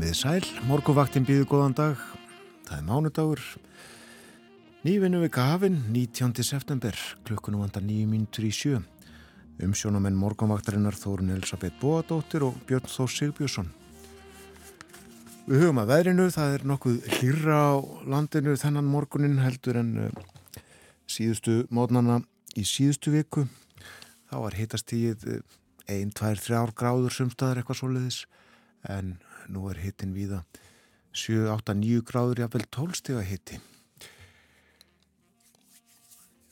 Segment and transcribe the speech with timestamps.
[0.00, 1.98] Komið sæl, morguvaktin býðu góðan dag,
[2.64, 3.42] það er mánudagur,
[4.80, 6.40] nývinu við gafin, 19.
[6.40, 6.96] september,
[7.28, 8.80] klukkunum vandar nýju mínutur í sjö,
[9.60, 13.68] umsjónamenn morgunvaktarinnar Þórun Elisabeth Bóadóttir og Björn Þór Sigbjörnsson.
[15.44, 17.72] Við hugum að veðrinu, það er nokkuð hlýra á
[18.16, 20.26] landinu þennan morgunin heldur en uh,
[21.04, 22.22] síðustu mótnana
[22.56, 23.50] í síðustu viku,
[24.32, 25.28] þá var hitastíð
[25.84, 28.24] 1, 2, 3 gráður sumstaðar eitthvað svoleiðis.
[28.88, 29.18] En
[29.48, 30.44] nú er hittin víða
[31.16, 33.60] 7, 8, 9 gráður jafnvel 12 steg að hitti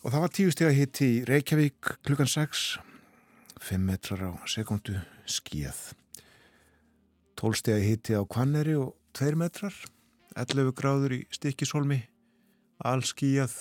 [0.03, 2.69] og það var 10 steg að hitti í Reykjavík klukkan 6
[3.59, 4.95] 5 metrar á sekundu
[5.27, 5.93] skíð.
[7.39, 9.75] 12 steg að hitti á Kvanneri og 2 metrar
[10.39, 11.99] 11 gráður í Stikisholmi
[12.87, 13.55] all skíð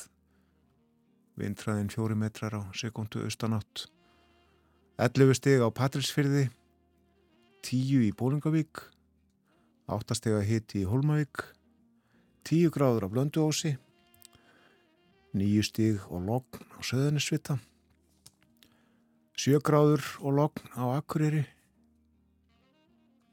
[1.37, 3.87] vindræðin 4 metrar á sekundu austanátt.
[5.01, 6.47] 11 steg á Patrilsfyrði
[7.65, 8.85] 10 í Bólingavík
[9.87, 11.45] 8 steg að hiti í Holmavík
[12.49, 13.77] 10 gráður á Blönduósi
[15.31, 17.55] 9 steg og logn á Söðanisvita
[19.39, 21.45] 7 gráður og logn á Akureyri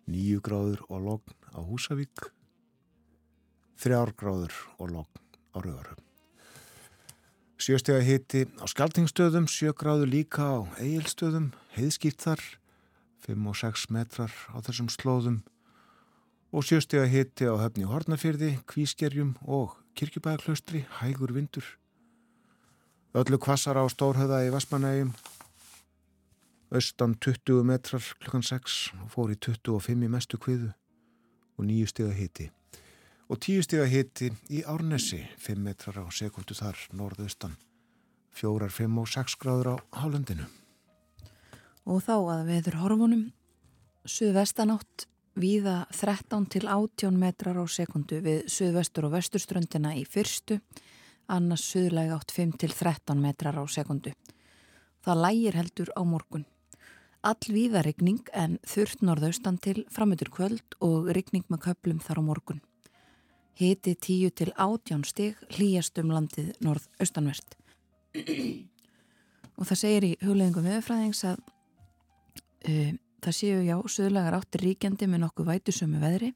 [0.07, 2.29] 9 gráður og logn á Húsavík
[3.83, 5.23] 3 gráður og logn
[5.55, 6.05] á Rauðarum
[7.59, 12.47] 7 steg að hiti á Skaltingstöðum 7 gráður líka á Egilstöðum heiðskýrt þar
[13.27, 15.43] 5 og 6 metrar á þessum slóðum
[16.55, 21.67] og sjöstega hitti á höfni Hortnafyrði, Kvískerjum og Kirkjubæðaklaustri, hægur vindur.
[23.15, 25.11] Öllu kvassar á Stórhauða í Vasmanægjum,
[26.71, 30.71] austan 20 metrar klukkan 6 og fór í 25 í mestu kviðu
[31.59, 32.51] og nýju stega hitti.
[33.27, 37.59] Og tíu stega hitti í Árnesi, 5 metrar á sekundu þar, norðaustan,
[38.31, 40.47] 4, 5 og 6 gráður á Hálendinu
[41.85, 43.25] og þá að veður horfunum
[44.09, 50.61] suðvestanátt víða 13 til 18 metrar á sekundu við suðvestur og vesturströndina í fyrstu
[51.29, 54.13] annars suðlega átt 5 til 13 metrar á sekundu
[55.05, 56.45] það lægir heldur á morgun.
[57.25, 62.23] All víða regning en þurft norðaustan til framötur kvöld og regning með köplum þar á
[62.25, 62.61] morgun.
[63.55, 67.57] Hiti 10 til 18 stig hlýjast um landið norðaustanvert.
[69.55, 71.43] Og það segir í hugleðingum viðfræðings að
[72.65, 72.95] Uh,
[73.25, 76.31] það séu já, söðlagar áttir ríkjandi með nokkuð vætusömu veðri,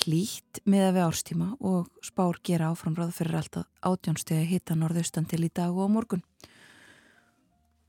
[0.00, 5.42] hlýtt með að við árstíma og spár gera áframráð fyrir alltaf átjónstegi hitta norðaustan til
[5.46, 6.22] í dag og á morgun.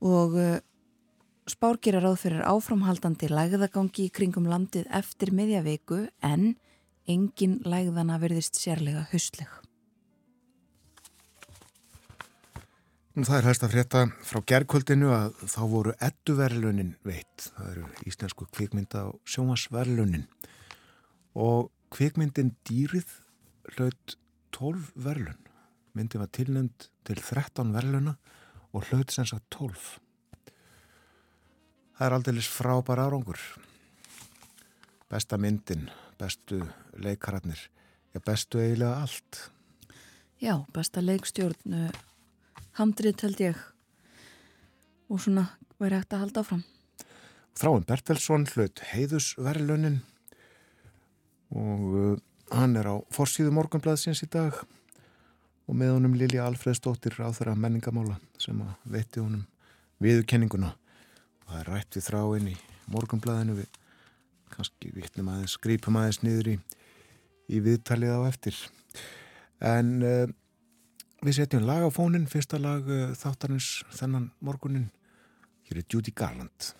[0.02, 0.58] Og uh,
[1.46, 6.54] spár gera ráð fyrir áframhaldandi lægðagangi í kringum landið eftir miðja viku en
[7.06, 9.61] engin lægðana verðist sérlega höstleg.
[13.12, 17.50] Það er hægst að frétta frá gerðkvöldinu að þá voru edduverlunin veitt.
[17.52, 20.22] Það eru íslensku kvikmynda og sjómasverlunin.
[21.36, 23.10] Og kvikmyndin dýrið
[23.74, 24.14] hlaut
[24.56, 25.36] 12 verlun.
[25.92, 28.14] Myndin var tilnönd til 13 verluna
[28.72, 29.76] og hlaut sem sagt 12.
[31.98, 33.42] Það er aldrei frábær árangur.
[35.12, 36.62] Besta myndin, bestu
[36.96, 37.60] leikararnir,
[38.16, 39.42] ja bestu eiginlega allt.
[40.40, 41.90] Já, besta leikstjórnu
[42.78, 43.62] handrið held ég.
[45.12, 45.48] Og svona
[45.80, 46.62] væri hægt að halda áfram.
[47.58, 49.98] Þráin Bertelsson hlaut heiðusverlunin
[51.52, 52.14] og uh,
[52.56, 54.56] hann er á forsýðu morgunblæðsins í dag
[55.68, 59.44] og með honum Lilja Alfredsdóttir á þeirra menningamála sem að veitti honum
[60.02, 62.56] viðkenninguna og það er rætt við þráin í
[62.92, 63.80] morgunblæðinu við
[64.52, 66.56] kannski vittnum aðeins, grípum aðeins niður í,
[67.52, 68.58] í viðtalið á eftir.
[69.60, 70.24] En uh,
[71.22, 74.88] Við setjum lag á fónin, fyrsta lag uh, þáttarins þennan morgunin.
[75.68, 76.72] Hér er Judy Garland.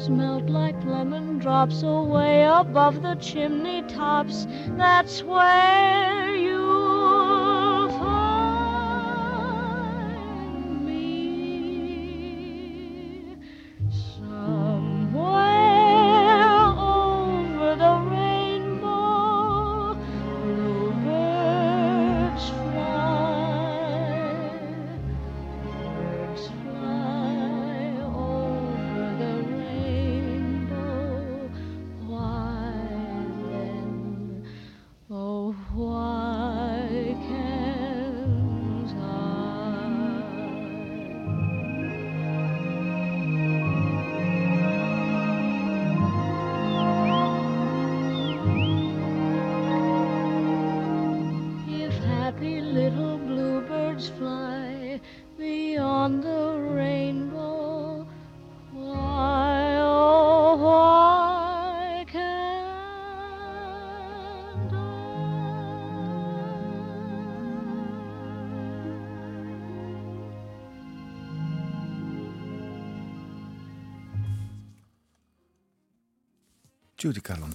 [0.00, 4.46] Troubles melt like lemon drops away above the chimney tops.
[4.76, 6.49] That's where you'll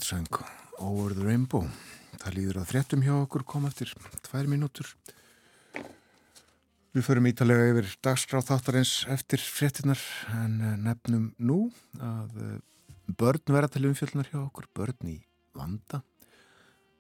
[0.06, 0.28] söng
[0.78, 1.66] Over the Rainbow.
[2.20, 3.90] Það líður að fréttum hjá okkur kom eftir
[4.28, 4.92] tvær mínútur.
[6.96, 10.02] Við förum ítalega yfir dagskráð þáttarins eftir fréttinar
[10.36, 11.58] en eh, nefnum nú
[11.98, 12.60] að eh,
[13.18, 15.18] börn vera til umfjöldnar hjá okkur, börn í
[15.58, 16.04] vanda.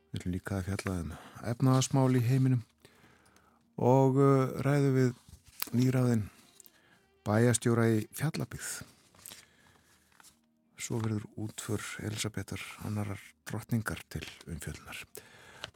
[0.09, 1.13] Við viljum líka að fjalla um
[1.53, 2.65] efnaðasmál í heiminum
[3.75, 5.13] og uh, ræðu við
[5.75, 6.27] nýraðin
[7.27, 8.69] bæjastjóra í fjallabíð.
[10.85, 14.99] Svo verður útför Elisabetar annarar drottningar til umfjöldunar.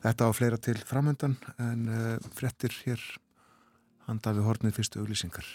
[0.03, 3.01] Þetta á fleira til framöndan en uh, frettir hér
[4.05, 5.47] handa við hornið fyrstu auglýsingar.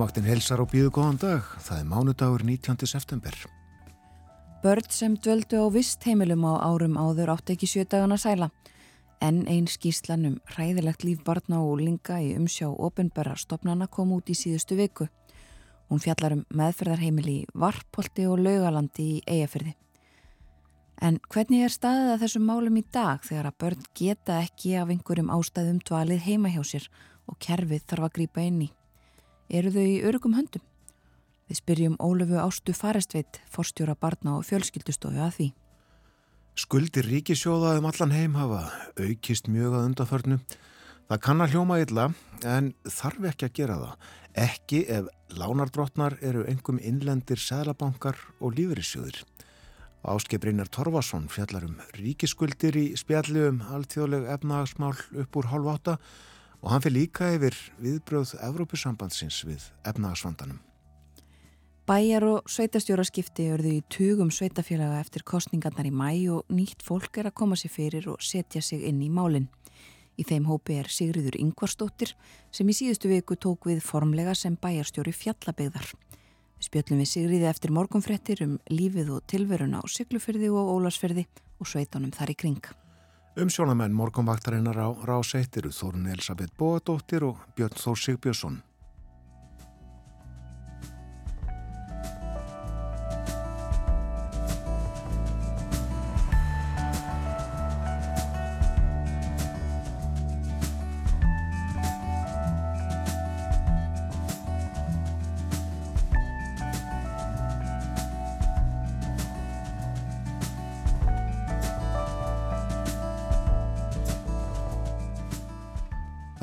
[0.00, 1.48] Morgunvaktin helsar og býðu góðan dag.
[1.60, 2.86] Það er mánudagur 19.
[2.88, 3.34] september.
[4.62, 8.48] Börn sem dvöldu á vist heimilum á árum áður átt ekki sjödagana sæla.
[9.20, 14.32] En einn skýslan um hræðilegt líf barna og linga í umsjá ofinbæra stopnana kom út
[14.32, 15.10] í síðustu viku.
[15.92, 19.76] Hún fjallar um meðferðarheimili í Varpolti og Laugalandi í Eyjafyrði.
[21.04, 24.96] En hvernig er staðið að þessum málum í dag þegar að börn geta ekki af
[24.96, 26.92] einhverjum ástæðum dvalið heima hjá sér
[27.28, 28.74] og kerfið þarf að grípa inn í?
[29.50, 30.62] Eru þau í örugum höndum?
[31.50, 35.46] Við spyrjum Ólöfu Ástu Farestveit, forstjóra barna og fjölskyldustofu að því.
[36.54, 38.60] Skuldir ríkisjóða um allan heim hafa
[38.94, 40.38] aukist mjög að undanförnu.
[41.10, 42.06] Það kann að hljóma illa
[42.46, 44.08] en þarf ekki að gera það.
[44.46, 49.24] Ekki ef lánardrottnar eru engum innlendir sælabankar og lífeyrissjóðir.
[50.06, 56.38] Áskiprinnar Torfason fjallar um ríkiskuldir í spjalli um alltjóðleg efnagasmál upp úr hálf átta og
[56.68, 60.58] hann fyrir líka yfir viðbröð Evrópusambandsins við efnagasvandanum.
[61.88, 67.30] Bæjar og sveitastjóraskipti örðu í tugum sveitafélaga eftir kostningarnar í mæ og nýtt fólk er
[67.30, 69.48] að koma sér fyrir og setja sig inn í málinn.
[70.20, 72.12] Í þeim hópi er Sigriður Ingvarsdóttir
[72.52, 75.88] sem í síðustu viku tók við formlega sem bæjarstjóri fjallabegðar.
[76.60, 81.24] Við spjöllum við Sigriði eftir morgunfrettir um lífið og tilveruna á Siglufyrði og Ólarsfyrði
[81.56, 82.62] og sveitunum þar í kring.
[83.38, 88.56] Umsjónamenn morgunvaktarinnar á Ráseitt eru Þórun Elisabeth Bóadóttir og Björn Þór Sigbjörnsson.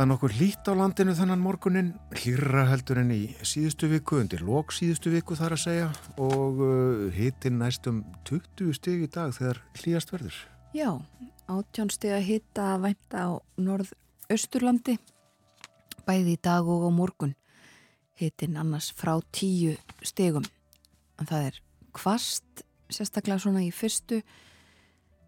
[0.08, 4.72] Það nokkur lít á landinu þannan morgunin, hlýra heldur en í síðustu viku, undir lok
[4.72, 5.90] síðustu viku þar að segja
[6.24, 7.98] og uh, hitin næstum
[8.30, 10.38] 20 stig í dag þegar hlýjast verður.
[10.72, 10.88] Já,
[11.52, 13.30] átjón stig að hitta að vænta á
[13.66, 14.96] norð-austurlandi,
[16.08, 17.36] bæði í dag og á morgun.
[18.16, 19.76] Hitin annars frá 10
[20.08, 20.48] stigum.
[21.20, 21.60] En það er
[22.00, 24.24] kvast, sérstaklega svona í fyrstu,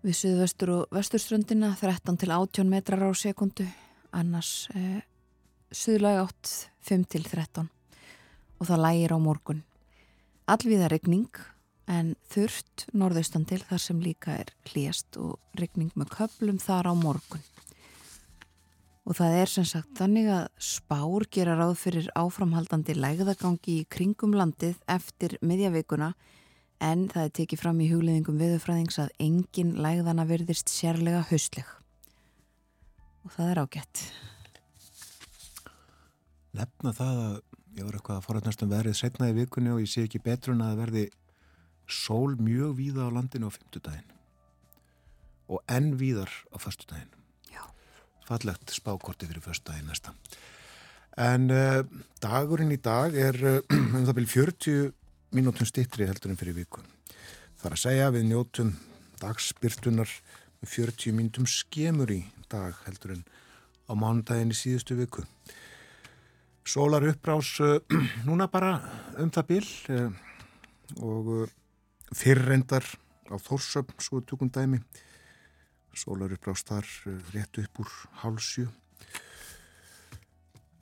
[0.07, 3.67] við suðvestur og vesturströndina, 13 til 18 metrar á sekundu
[4.15, 5.01] annars eh,
[5.71, 6.51] suðlag átt
[6.87, 7.69] 5 til 13
[8.59, 9.63] og það lægir á morgun.
[10.49, 11.29] Allviða regning
[11.89, 16.93] en þurft norðaustan til þar sem líka er hlýjast og regning með köplum þar á
[16.97, 17.45] morgun.
[19.09, 24.35] Og það er sem sagt þannig að spár gera ráð fyrir áframhaldandi lægðagangi í kringum
[24.37, 26.13] landið eftir miðjaveikuna
[26.85, 31.78] en það er tekið fram í hugleðingum viðurfræðings að engin lægðana verðist sérlega hausleg
[33.29, 34.03] og það er ágætt.
[36.57, 37.35] Nefna það að
[37.77, 40.55] ég var eitthvað að forðast um verið setna í vikunni og ég sé ekki betur
[40.55, 41.03] en að verði
[41.89, 44.15] sól mjög víða á landinu á fymtudaginn
[45.49, 47.13] og enn víðar á förstudaginn.
[47.53, 47.61] Já.
[48.25, 50.13] Fallegt spákorti fyrir förstudaginn næsta.
[51.17, 51.85] En uh,
[52.21, 53.61] dagurinn í dag er uh,
[53.97, 54.91] um það byrjum 40
[55.37, 56.85] mínútum stittri heldur en fyrir vikun.
[57.61, 58.75] Það er að segja við njótum
[59.21, 60.13] dagsbyrtunar
[60.65, 63.21] 40 mínútum skemur í dag heldur en
[63.87, 65.23] á mánudaginn í síðustu viku.
[66.67, 67.79] Sólar uppbrás uh,
[68.27, 68.75] núna bara
[69.17, 70.09] um það bil uh,
[70.99, 71.53] og uh,
[72.11, 72.85] fyrrrendar
[73.31, 74.81] á Þórsöfn svo tökum dæmi.
[75.95, 76.85] Sólar uppbrás þar
[77.33, 78.67] rétt upp úr hálsju.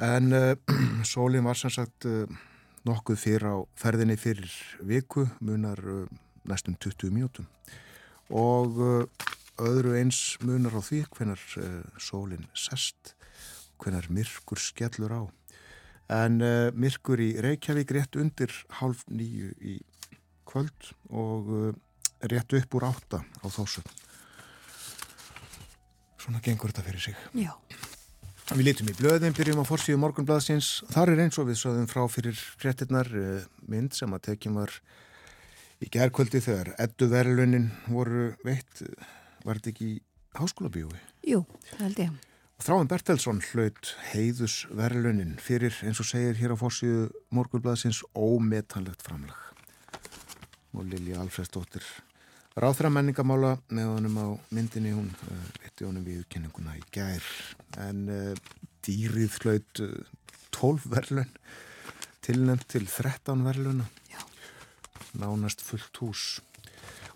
[0.03, 0.33] En
[1.13, 2.09] sólinn var sem sagt
[2.87, 5.79] nokkuð fyrir á ferðinni fyrir viku, munar
[6.47, 7.47] næstum 20 mínútum
[8.27, 9.07] og
[9.61, 13.15] öðru eins munar á því hvenar uh, sólinn sest,
[13.81, 15.21] hvenar myrkur skellur á.
[16.13, 19.77] En uh, myrkur í Reykjavík rétt undir halv nýju í
[20.47, 21.71] kvöld og uh,
[22.29, 23.85] rétt upp úr átta á þósum.
[26.21, 27.19] Svona gengur þetta fyrir sig.
[27.37, 27.53] Já.
[28.47, 30.69] Við lítum í blöðin, byrjum á forsíðu morgunblaðsins.
[30.93, 33.09] Þar er eins og við sögðum frá fyrir fréttinnar
[33.67, 34.71] mynd sem að tekjum var
[35.83, 38.81] í gerðkvöldi þegar edduverlunin voru veitt
[39.47, 39.89] var þetta ekki
[40.37, 40.99] háskóla bíói?
[41.27, 42.17] Jú, það held ég.
[42.57, 49.37] Þráin Bertelsson hlaut heiðusverlunin fyrir, eins og segir hér á fórsíðu morgurblæðsins, ómetanlegt framlag.
[50.73, 51.85] Og Lilja Alfredsdóttir
[52.57, 55.11] ráðfra menningamála með honum á myndinni, hún
[55.61, 57.25] veitti uh, honum við kenninguna í gær.
[57.85, 58.33] En uh,
[58.85, 59.93] dýrið hlaut uh,
[60.57, 61.29] 12 verlun,
[62.25, 63.85] tilnæmt til 13 verluna.
[64.09, 64.23] Já.
[65.21, 66.25] Nánast fullt hús.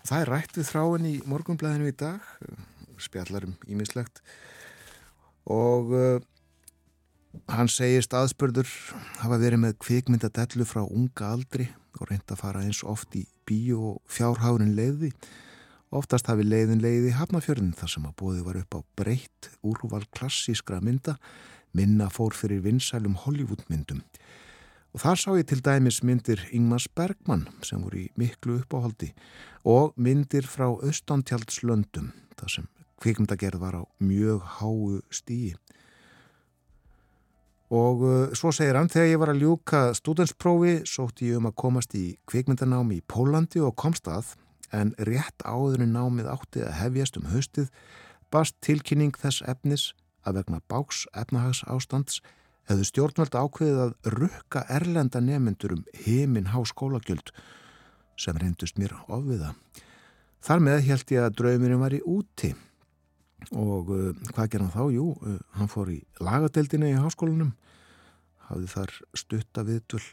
[0.02, 2.24] Það er rætt við þráin í morgunblæðinu í dag,
[3.02, 4.22] spjallarum ímislegt
[5.50, 6.18] og uh,
[7.50, 8.68] hann segist aðspörður
[9.22, 11.68] hafa verið með kvikmyndadellu frá unga aldri
[11.98, 15.12] og reynd að fara eins oft í bíu og fjárhárin leiði.
[15.92, 20.80] Oftast hafi leiðin leiði hafnafjörðin þar sem að bóði var upp á breytt úrval klassískra
[20.82, 21.18] mynda,
[21.76, 24.02] minna fór fyrir vinsælum Hollywoodmyndum.
[24.92, 29.14] Og þar sá ég til dæmis myndir Ingmars Bergman sem voru í miklu uppáhaldi
[29.64, 32.66] og myndir frá Östantjaldslöndum þar sem
[33.02, 35.54] kvikmyndagerð var á mjög háu stíi.
[37.72, 41.56] Og uh, svo segir hann, þegar ég var að ljúka stúdensprófi, sótti ég um að
[41.62, 44.34] komast í kvikmyndanámi í Pólandi og komst að,
[44.76, 47.72] en rétt áðurinn námið átti að hefjast um haustið,
[48.28, 49.88] bast tilkynning þess efnis
[50.28, 52.20] að vegna báks efnahags ástands
[52.70, 57.32] hefðu stjórnvöld ákveðið að rukka erlenda nefnendur um heiminn háskólagjöld
[58.20, 59.52] sem reyndust mér ofviða.
[60.42, 62.52] Þar með held ég að draumurinn var í úti
[63.50, 64.82] og uh, hvað ger hann þá?
[64.94, 67.54] Jú, uh, hann fór í lagadeildina í háskólanum,
[68.48, 70.04] hafði þar stutta viðtull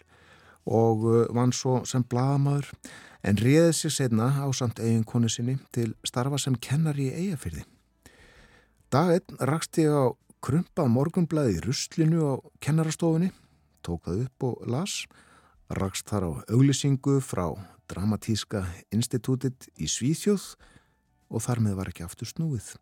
[0.69, 2.69] og uh, vann svo sem bladamadur
[3.25, 7.65] en réði sig setna á samt eiginkonu sinni til starfa sem kennar í eigafyrði.
[8.89, 10.09] Dag einn rakst ég á
[10.43, 13.34] krumpað morgunblæði í ruslinu á kennarastofunni,
[13.84, 15.03] tók það upp og las,
[15.75, 17.51] rakst þar á auglisingu frá
[17.89, 20.53] Dramatíska Institutit í Svíþjóð
[21.29, 22.74] og þar með var ekki aftur snúið.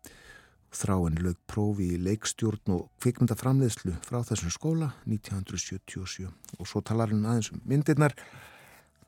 [0.68, 7.24] Þráinn lög prófi í leikstjórn og kvikmyndaframleðslu frá þessum skóla 1977 og svo talar hann
[7.24, 8.12] aðeins um myndirnar.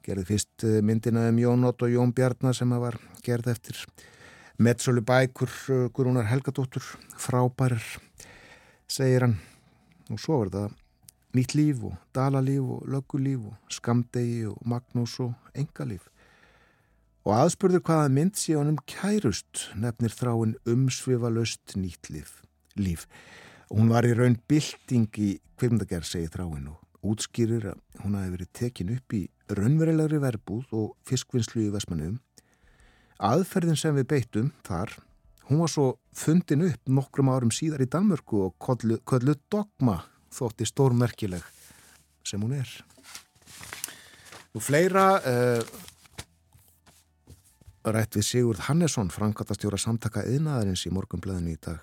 [0.01, 3.77] Gerði fyrst eh, myndina um Jón Ott og Jón Bjarnar sem var gerð eftir.
[4.57, 6.85] Metsölu Bækur eh, Guðrúnar Helgadóttur
[7.21, 7.85] frábærar
[8.91, 9.39] segir hann.
[10.11, 10.79] Og svo var það
[11.39, 16.11] nýtt líf og dalalíf og löggulíf og skamdegi og magnús og engalíf
[17.27, 22.41] og aðspurður hvaða mynd sé honum kærust nefnir þráinn umsvifa löst nýtt líf,
[22.81, 23.07] líf.
[23.71, 26.81] Hún var í raun bylting í kvikmyndagerð, segir þráinn og
[27.13, 32.19] útskýrir að hún hafi verið tekin upp í raunverulegri verbúð og fiskvinnslu í Vestmannum.
[33.21, 34.97] Aðferðin sem við beittum þar,
[35.51, 39.99] hún var svo fundin upp nokkrum árum síðar í Danmörku og kollu dogma
[40.31, 41.43] þótti stórmerkileg
[42.27, 42.71] sem hún er.
[44.55, 45.63] Og fleira uh,
[47.91, 51.83] rætt við Sigurd Hannesson, frangatastjóra samtaka yðnaðarins í morgunblæðinu í dag.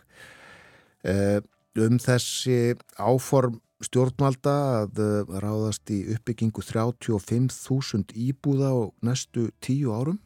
[1.08, 1.40] Uh,
[1.84, 10.20] um þessi áform stjórnvalda að uh, ráðast í uppbyggingu 35.000 íbúða á næstu tíu árum.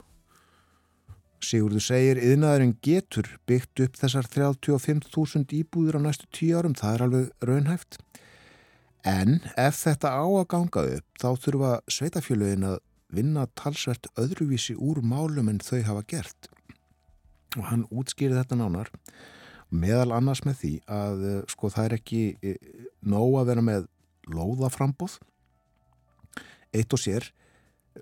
[1.41, 7.03] Sigurður segir, yðnaðurinn getur byggt upp þessar 35.000 íbúður á næstu tíu árum, það er
[7.07, 7.97] alveg raunhæft.
[9.07, 12.79] En ef þetta á að ganga upp, þá þurfa sveitafjöluðin að
[13.11, 16.51] vinna talsvert öðruvísi úr málum en þau hafa gert.
[17.57, 18.93] Og hann útskýri þetta nánar
[19.71, 22.57] meðal annars með því að eh, sko það er ekki eh,
[23.07, 23.87] nóg að vera með
[24.31, 25.17] lóðaframbóð
[26.75, 27.31] eitt og sér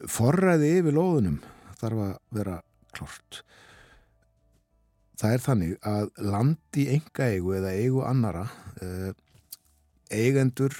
[0.09, 1.39] forræði yfir lóðunum
[1.79, 2.57] þarf að vera
[2.95, 3.41] klort
[5.19, 8.45] það er þannig að landi enga eigu eða eigu annara
[8.81, 9.09] eh,
[10.09, 10.73] eigendur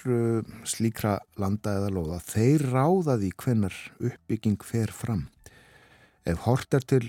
[0.65, 5.27] slíkra landa eða lóða þeir ráða því hvenar uppbygging fer fram.
[6.25, 7.03] Ef hort er til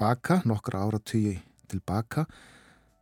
[0.00, 1.36] baka nokkra ára tíu
[1.70, 2.24] til baka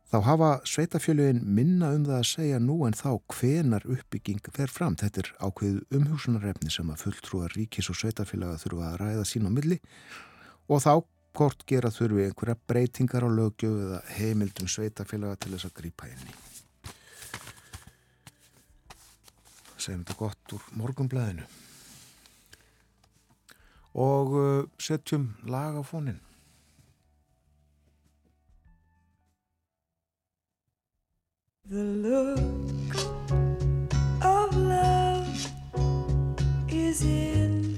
[0.09, 4.97] þá hafa sveitafjöluðin minna um það að segja nú en þá hvenar uppbygging fer fram.
[4.97, 9.51] Þetta er ákveð umhúsunarefni sem að fulltrúa ríkis og sveitafjöluða þurfa að ræða sín á
[9.53, 9.77] milli.
[9.77, 10.28] og
[10.77, 10.93] þá
[11.33, 16.29] kort gera þurfi einhverja breytingar á lögjöf eða heimildum sveitafjöluða til þess að grípa inn
[16.29, 16.37] í.
[19.79, 21.47] Segjum þetta gott úr morgunblæðinu
[23.99, 26.19] og uh, setjum lag á fónin.
[31.69, 32.95] The look
[34.25, 35.29] of love
[36.69, 37.68] is in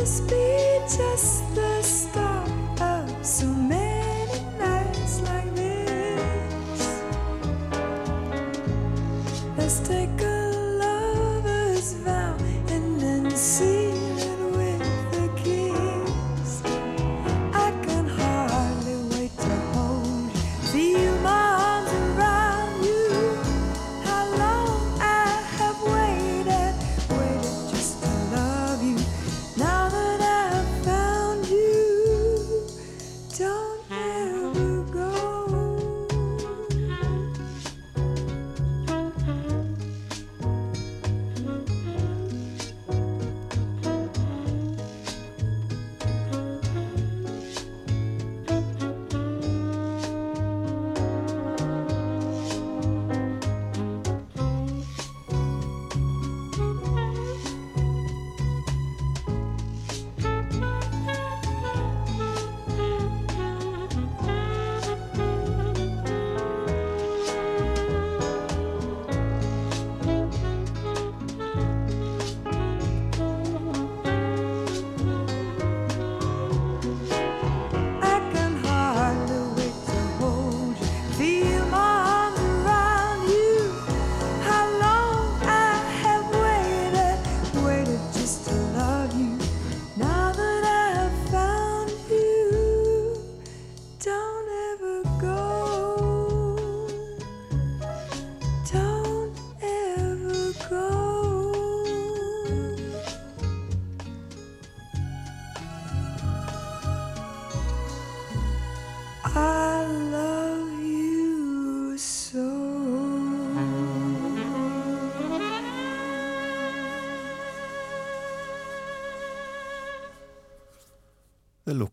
[0.00, 1.69] this be just the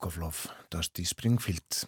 [0.08, 1.88] The Look of Love, Dusty Springfield.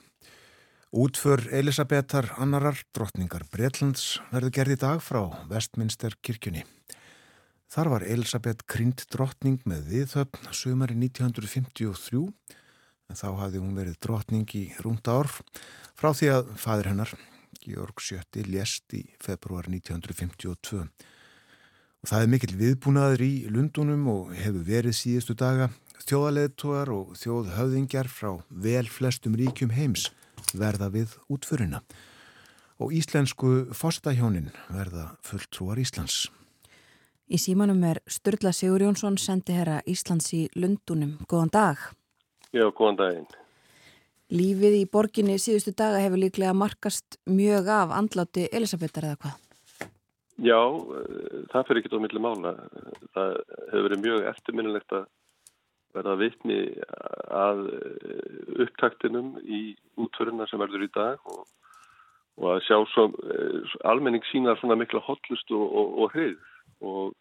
[0.92, 6.66] Útför Elisabetar annarar drottningar Breitlands verður gerði dag frá Westminster kirkjunni.
[7.72, 12.26] Þar var Elisabeth krynd drottning með viðhöfn sömari 1953
[13.10, 15.32] en þá hafði hún verið drottning í rúnda ár
[15.96, 17.14] frá því að fadir hennar,
[17.64, 20.84] Georg Sjötti, lést í februar 1952.
[22.00, 25.70] Og það er mikill viðbúnaður í Lundunum og hefur verið síðustu daga
[26.06, 30.10] þjóðaleðtúar og þjóðhöfðingjar frá vel flestum ríkjum heims
[30.56, 31.82] verða við útförina
[32.80, 36.30] og íslensku fostahjónin verða fulltrúar Íslands.
[37.30, 41.20] Í símanum er Sturla Sigur Jónsson sendi herra Íslands í Lundunum.
[41.30, 41.84] Góðan dag.
[42.56, 43.28] Já, góðan daginn.
[44.34, 49.38] Lífið í borginni síðustu daga hefur líklega markast mjög af andláti Elisabetar eða hvað?
[50.40, 50.60] Já,
[51.52, 52.56] það fyrir ekki á milli mála.
[53.14, 53.32] Það
[53.70, 55.08] hefur verið mjög eftirminnilegt að
[55.96, 56.60] verða vitni
[57.34, 59.62] að eh, upptaktinum í
[60.00, 61.48] útföruna sem verður í dag og,
[62.40, 66.36] og að sjá svo, eh, almenning sínar svona mikla hotlust og, og, og hrið
[66.86, 67.16] og,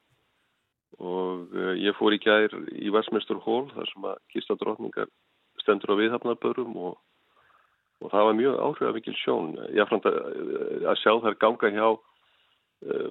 [1.01, 5.09] eh, ég fór í gær í Vestmestur Hól þar sem að kista drotningar
[5.63, 6.99] stendur á viðhafnarbörum og
[8.13, 9.57] það var mjög áhrifafingil sjón.
[9.75, 10.19] Ég fram að,
[10.87, 11.89] að sjá þær ganga hjá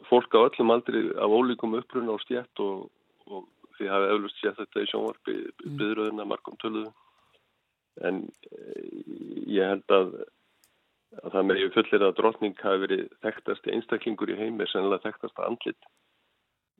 [0.07, 2.87] fólk á öllum aldri af ólíkum uppruna og stjætt og
[3.77, 5.35] því hafi eflust séð þetta í sjónvarpi
[5.65, 6.31] byðröðina mm.
[6.31, 6.95] margum töluðum
[8.05, 8.89] en eh,
[9.49, 10.11] ég held að,
[11.23, 15.39] að það með ég fullir að drotning hafi verið þekktast einstaklingur í heimi, sennilega þekktast
[15.39, 15.89] að andlit.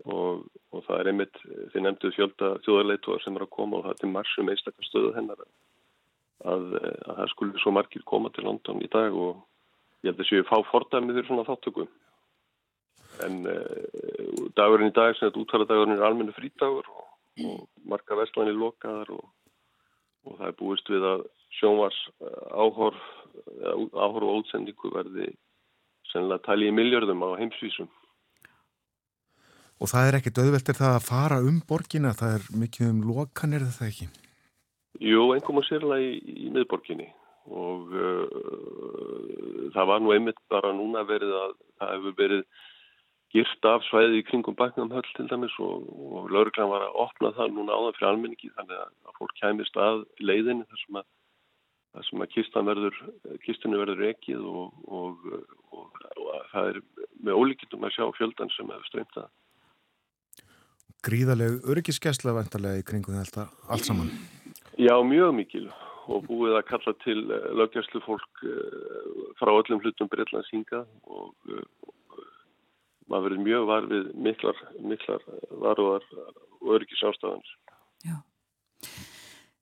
[0.06, 0.44] Og,
[0.76, 1.40] og það er einmitt
[1.74, 5.14] því nefnduð fjölda þjóðarleituar sem er að koma og það er til marsum einstakar stöðu
[5.16, 5.48] hennar að,
[6.54, 9.40] að, að það skulle svo margir koma til London í dag og
[10.06, 11.90] ég held að séu fá fordæmið fyrir svona þáttökum
[13.26, 17.08] en uh, dagurinn í dag sem þetta úttaladagurinn er almennu frítagur og,
[17.46, 19.26] og marga vestlanir lokaðar og,
[20.28, 21.26] og það er búist við að
[21.58, 22.00] sjónvars
[22.52, 23.00] áhorf
[23.94, 25.32] áhorf og ótsendingu verði
[26.12, 27.90] sennilega tali í miljardum á heimsvísum.
[29.78, 33.66] Og það er ekkit auðveldir það að fara um borgina, það er mikið um lokanir
[33.68, 34.08] þetta ekki?
[35.06, 36.16] Jú, einhverjum að sérlega í,
[36.48, 37.12] í miðborginni.
[37.48, 42.42] Og uh, það var nú einmitt bara núna verið að það hefur verið
[43.38, 45.86] girt af svæði í kringum Backnamhöll til dæmis og,
[46.18, 50.04] og lauruglan var að opna það núna áðan fyrir almenningi þannig að fólk kæmist að
[50.24, 51.08] leiðinni þar sem að,
[51.94, 53.02] þar sem að kistan verður,
[53.46, 55.28] kistinu verður ekið og, og,
[55.74, 56.00] og
[56.54, 56.80] það er
[57.28, 59.34] með ólíkitum að sjá fjöldan sem hefur streymt að.
[61.08, 64.10] Gríðaleg öryggiskesla vantarlega í kringum þetta allt saman?
[64.78, 65.68] Já, mjög mikil
[66.08, 71.34] og búið að kalla til eh, löggjærslu fólk eh, frá öllum hlutum Breitlands hinga og
[73.08, 75.26] maður verið mjög var við miklar, miklar
[75.64, 76.06] varuðar
[76.62, 77.50] og öryggi sástafans.
[78.06, 78.20] Já.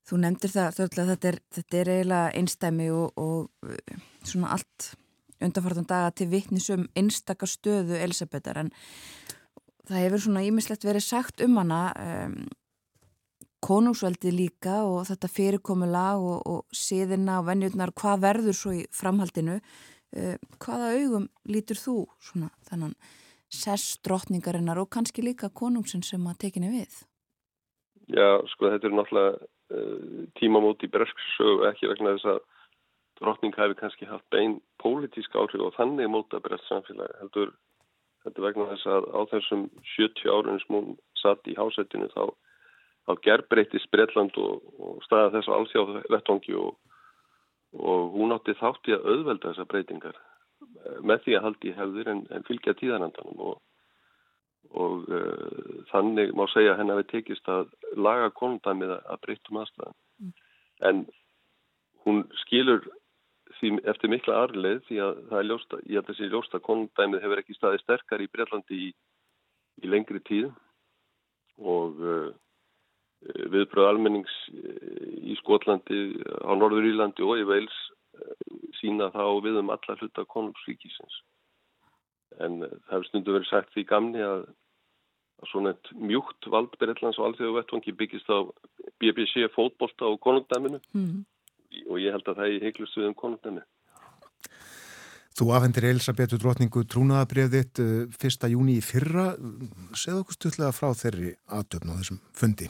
[0.06, 4.92] Þú nefndir það, þörlega, þetta er, þetta er eiginlega einstæmi og, og eh, svona allt
[5.42, 8.70] undanfartan daga til vittnisum einstakar stöðu Elisabetar en
[9.86, 12.38] það hefur svona ímislegt verið sagt um hana um,
[13.66, 19.58] konungsveldi líka og þetta fyrirkomula og, og síðina og vennjurnar, hvað verður svo í framhaldinu
[19.60, 22.96] uh, hvaða augum lítur þú svona þannan
[23.56, 27.04] sess drotningarinnar og kannski líka konungsin sem að tekina við?
[28.12, 32.44] Já, sko þetta er náttúrulega uh, tímamóti í Bresksögu ekki vegna þess að
[33.20, 37.54] drotning hafi kannski haft bein pólitísk áhrif og þannig móta Bresk samfélagi heldur
[38.26, 39.64] þetta vegna þess að á þessum
[39.96, 40.90] 70 árunum sem hún
[41.22, 42.24] satt í hásættinu þá,
[43.08, 46.76] þá gerbreytist Breitland og, og staða þess að allsjáðu vettongi og,
[47.80, 50.20] og hún átti þátti að auðvelda þessar breytingar
[51.06, 53.56] með því að haldi hefðir en, en fylgja tíðanandanum og,
[54.76, 59.98] og uh, þannig má segja að henn hafi tekist að laga konundæmið að breytum aðstæðan.
[60.22, 60.36] Mm.
[60.90, 61.02] En
[62.06, 62.86] hún skilur
[63.60, 67.26] því eftir mikla arleið því að það er ljósta, ég held að þessi ljósta konundæmið
[67.26, 68.90] hefur ekki staðið sterkar í Breitlandi í,
[69.84, 70.50] í lengri tíð
[71.64, 72.32] og uh,
[73.26, 77.78] viðbröð almennings í Skotlandi, á Norður Írlandi og í Veils
[78.80, 81.22] sína þá við um alla hluta konungsríkisins.
[82.44, 84.48] En eh, það hefur stundu verið sagt því gamni að,
[85.42, 88.38] að svona eitt mjúkt valdberðlans og alþjóðu vettvangi byggist á
[89.02, 91.24] BBC fótbolta og konungdæminu mm.
[91.90, 93.66] og ég held að það er heiklust við um konungdæminu.
[95.36, 98.12] Þú afhendir Elisabethu drotningu trúnaðabrefðitt 1.
[98.16, 99.34] Eh, júni í fyrra.
[99.92, 102.70] Segð okkur stutlega frá þeirri aðtöfn á þessum fundi.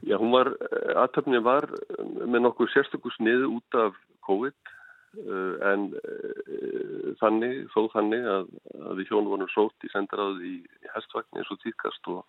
[0.00, 1.68] Já, hún var, eh, aðtöfni var
[2.00, 3.92] með nokkuð sérstökus niður út af
[4.24, 4.56] COVID
[5.18, 10.92] en uh, þannig, þó þannig að, að við hjónu vonum sótt í sendaráði í, í
[10.94, 12.20] hestvagn eins og týrkast og,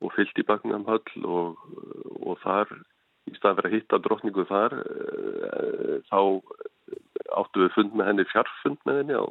[0.00, 1.60] og fyllt í baknum höll og,
[2.24, 2.72] og þar
[3.28, 6.20] í fyrir að hitta drottningu þar uh, þá
[7.36, 9.26] áttu við fund með henni fjarfund með henni á,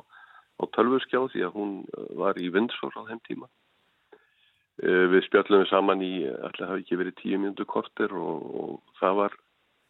[0.62, 1.73] á tölvurskjá því að hún
[2.21, 3.49] var í vindsór á þeim tíma.
[4.79, 9.17] Við spjallum við saman í, allir hafi ekki verið tíu mjöndu korter og, og það,
[9.17, 9.36] var,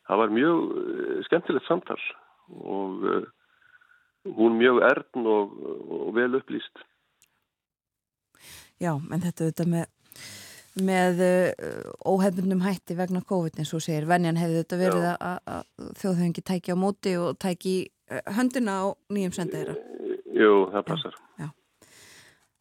[0.09, 0.63] það var mjög
[1.27, 1.99] skemmtilegt samtal
[2.49, 3.27] og uh,
[4.38, 5.55] hún mjög erðn og,
[5.99, 6.83] og vel upplýst.
[8.79, 9.88] Já, en þetta auðvitað með
[10.79, 15.15] með uh, óhefnum hætti vegna COVID eins og segir, venjan hefði þetta verið Já.
[15.17, 15.65] að,
[15.99, 17.73] þjóðhauðingi tæki á móti og tæki
[18.12, 19.75] uh, höndina á nýjum sendeira.
[20.29, 21.17] Jú, það passar.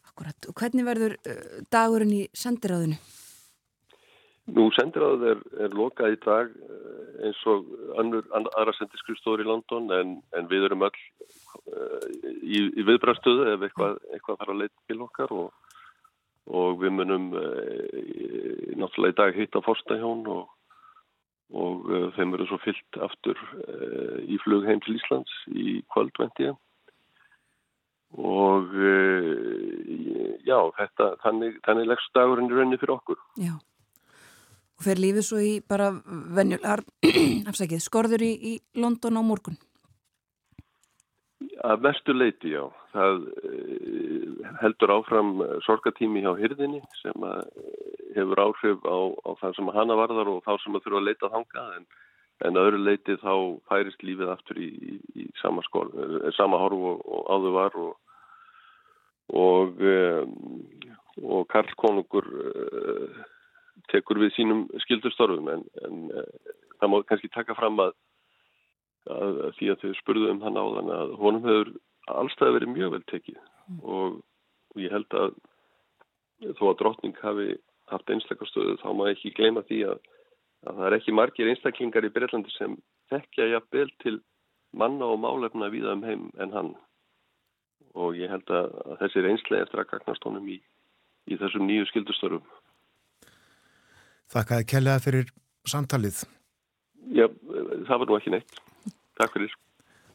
[0.08, 0.48] Akkurat.
[0.50, 1.12] Og hvernig verður
[1.70, 2.96] dagurinn í sendiráðinu?
[4.48, 7.66] Nú, sendiráð er, er lokað í dag eh, eins og
[8.00, 12.06] annur, aðra sendiskrifstóður í London en, en við erum öll uh,
[12.40, 15.74] í, í viðbrastöðu ef eitthvað, eitthvað þarf að leita til okkar og,
[16.48, 17.44] og við munum uh,
[18.78, 20.48] náttúrulega í dag hitta fórstahjón og,
[21.52, 23.44] og uh, þeim verður svo fyllt aftur
[24.24, 26.54] í flug heim til Íslands í kvöldvendi
[28.16, 28.70] og
[30.48, 33.18] já, þetta, þannig, þannig leggst dagurinn í rauninni fyrir okkur.
[33.36, 33.58] Já.
[34.78, 35.90] Og fer lífið svo í bara
[36.38, 36.84] venjulegar,
[37.50, 39.58] afsækið, skorður í, í London á morgun?
[41.66, 42.62] Að mestu leiti, já.
[42.94, 45.32] Það uh, heldur áfram
[45.66, 47.42] sorgatími hjá hyrðinni sem uh,
[48.14, 51.32] hefur áhrif á, á það sem hana varðar og þá sem að þurfa að leita
[51.34, 51.88] þanga en,
[52.46, 53.32] en öðru leiti þá
[53.70, 57.80] færist lífið aftur í, í, í sama, skor, uh, sama horf og, og áður var
[57.82, 57.96] og
[59.28, 60.62] og, um,
[61.20, 62.24] og Karl Konungur
[63.92, 66.00] tekur við sínum skildurstörfum en, en
[66.78, 67.94] það má kannski taka fram að
[69.08, 71.70] að því að þau spurðu um hann áðan að honum hefur
[72.12, 73.78] allstað verið mjög vel tekið mm.
[73.84, 74.18] og,
[74.74, 75.38] og ég held að
[76.58, 77.48] þó að drottning hafi
[77.88, 80.02] haft einstakastöðu þá má ekki gleyma því að,
[80.68, 82.76] að það er ekki margir einstaklingar í Breitlandi sem
[83.12, 84.18] þekkja jafnvel til
[84.76, 86.74] manna og málefna viða um heim en hann
[87.98, 90.58] og ég held að, þessi einslega eftir að gagnast honum í,
[91.28, 92.44] í þessum nýju skildustörum.
[94.32, 95.30] Þakkaði kellega fyrir
[95.68, 96.20] samtalið.
[97.16, 97.24] Já,
[97.88, 98.60] það var nú ekki neitt.
[99.18, 99.54] Takk fyrir.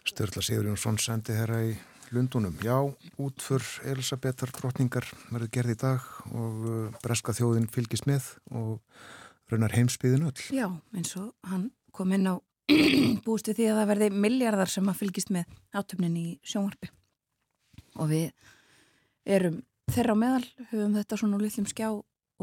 [0.06, 1.74] Sturla Sigur Jónsson sendi herra í
[2.14, 2.56] Lundunum.
[2.62, 2.78] Já,
[3.18, 8.82] útför Elisabetar drotningar verður gerð í dag og uh, breska þjóðin fylgist með og
[9.50, 10.44] raunar heimsbyðin öll.
[10.54, 12.38] Já, eins og hann kom inn á
[13.26, 16.92] búist við því að það verði miljardar sem að fylgist með átöfnin í sjónvarpi
[17.98, 18.30] og við
[19.26, 21.90] erum þeirra á meðal, höfum þetta svona úr litlum skjá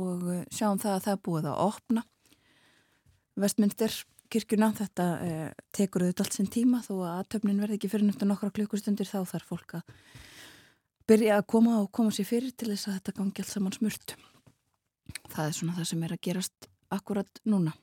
[0.00, 2.04] og sjáum það að það er búið að opna
[3.40, 3.94] Vestminster
[4.30, 6.80] kirkjuna, þetta eh, tekur auðvitað allt sinn tíma.
[6.84, 9.94] Þó að aðtöfnin verði ekki fyrir nefnda nokkra klukkustundir þá þarf fólk að
[11.10, 14.14] byrja að koma og koma sér fyrir til þess að þetta gangi allt saman smurt.
[15.32, 17.74] Það er svona það sem er að gerast akkurat núna.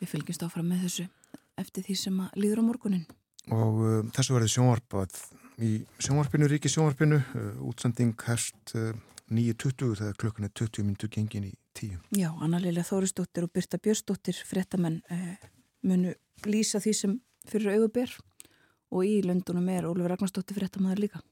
[0.00, 1.08] Við fylgjumst áfram með þessu
[1.56, 3.06] eftir því sem að líður á morgunin.
[3.54, 5.20] Og uh, þessu verði sjónvarpað
[5.64, 5.70] í
[6.02, 8.90] sjónvarpinu, ríki sjónvarpinu uh, útsending herst uh,
[9.30, 11.98] 9.20 þegar klukkan er 20 minntu gengin í 10.
[12.14, 15.48] Já, Anna-Lilja Þórisdóttir og Birta Björnsdóttir frettamenn eh,
[15.82, 16.14] munu
[16.46, 17.16] lýsa því sem
[17.50, 18.12] fyrir auguber
[18.94, 21.22] og í löndunum er Ólfur Ragnarsdóttir frettamæður líka.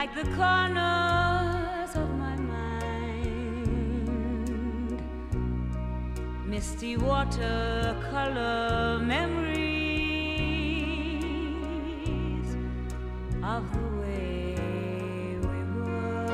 [0.00, 3.68] Like the corners of my mind.
[6.46, 9.68] Misty watercolor memories
[13.42, 14.54] of the way
[15.50, 16.28] we were.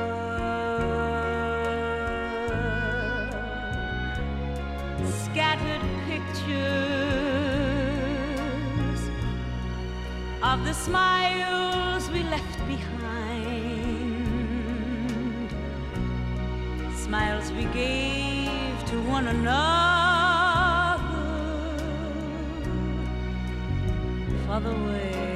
[5.25, 6.61] Scattered pictures
[10.43, 13.04] of the smiles we left behind,
[17.05, 19.53] smiles we gave to one another.
[24.47, 25.34] For the way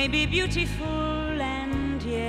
[0.00, 2.24] may be beautiful and yet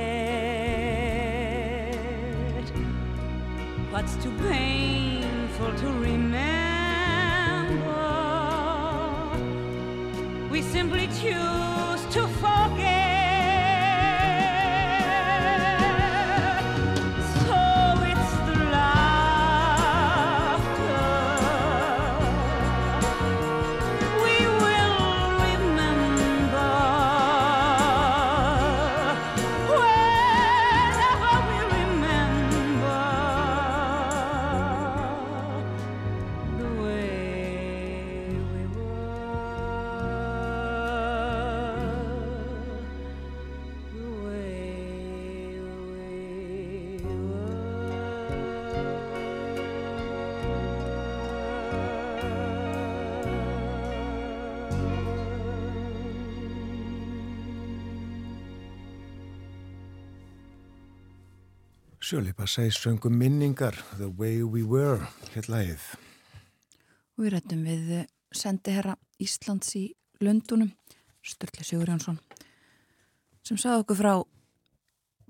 [3.91, 6.41] what's too painful to remember?
[10.49, 11.70] We simply choose
[62.11, 65.85] Sjöli Bassei söngum minningar The Way We Were, hér lagið.
[67.15, 67.93] Og við rættum við
[68.35, 69.85] sendiherra Íslands í
[70.19, 70.73] Lundunum,
[71.23, 72.19] Sturli Sigurjónsson,
[73.47, 74.11] sem sagði okkur frá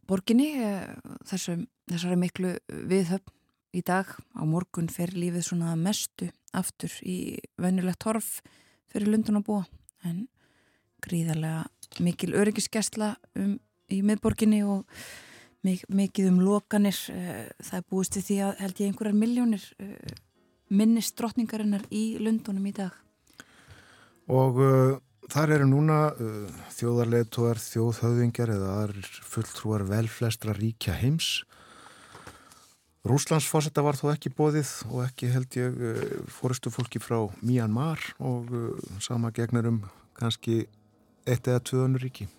[0.09, 0.89] borginni, eh,
[1.29, 3.29] þessum, þessari miklu viðhöfn
[3.77, 4.17] í dag.
[4.33, 8.39] Á morgun fer lífið svona mestu aftur í venjulegt torf
[8.89, 9.65] fyrir Lundun að búa,
[10.01, 10.29] en
[11.05, 11.67] gríðarlega
[12.01, 14.89] mikil öryggisgæsla um, í miðborginni og
[15.63, 16.97] mikið um lokanir.
[17.13, 20.15] eh, Það er búist við því að held ég einhverjar miljónir eh,
[20.71, 22.95] minnist drottningarinnar í Lundunum í dag.
[24.31, 24.97] Og uh,
[25.31, 26.47] þar eru núna uh,
[26.77, 31.41] þjóðarleituar, þjóðhöfðingjar eða aðrir fulltrúar velflestra ríkja heims.
[33.07, 38.53] Rúslandsforsetta var þó ekki bóðið og ekki held ég uh, fórustu fólki frá Myanmar og
[39.03, 39.81] sama gegnar um
[40.15, 40.63] kannski
[41.25, 42.29] eitt eða tvöðunur ríki.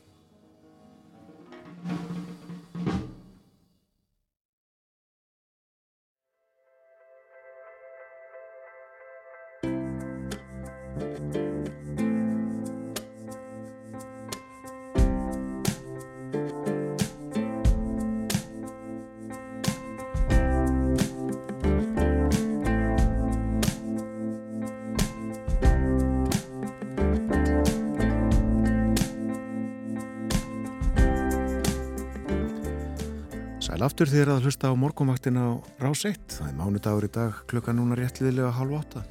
[33.83, 36.15] Sæl aftur þér að hlusta á morgumaktin á Rás 1.
[36.31, 39.03] Það er mánudagur í dag klukkan núna réttliðilega halv átta.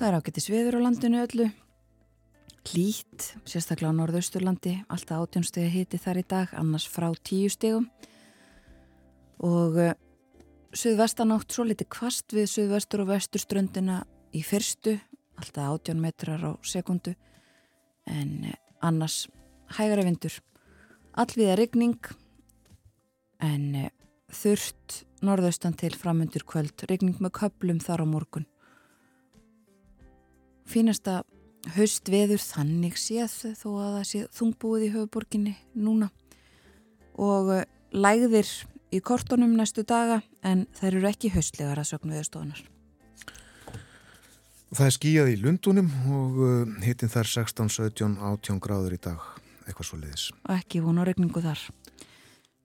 [0.00, 1.46] Það er ágættis viður á landinu öllu.
[2.66, 7.86] Hlýtt, sérstaklega á norðausturlandi, alltaf átjónstegi hiti þar í dag, annars frá tíu stegum.
[9.38, 9.94] Og uh,
[10.74, 14.02] suðvestanátt svo litið kvast við suðvestur og vesturströndina
[14.34, 14.98] í fyrstu,
[15.38, 17.14] alltaf átjón metrar á sekundu,
[18.10, 19.28] en uh, annars
[19.76, 20.38] hægara vindur.
[21.18, 21.98] Allviða rigning,
[23.44, 23.90] en uh,
[24.32, 28.46] þurft norðaustan til framundur kvöld, rigning með köplum þar á morgun
[30.68, 31.22] fínasta
[31.74, 36.10] haustveður þannig séð þó að það sé þungbúið í höfuborginni núna
[37.18, 38.50] og eh, lægðir
[38.94, 42.60] í kortunum næstu daga en þær eru ekki haustlegar að sögnu viðstofunar.
[44.68, 49.22] Það er skíjað í Lundunum og uh, hittin þar 16, 17, 18 gráður í dag,
[49.68, 50.28] eitthvað svo leiðis.
[50.46, 51.62] Og ekki von á regningu þar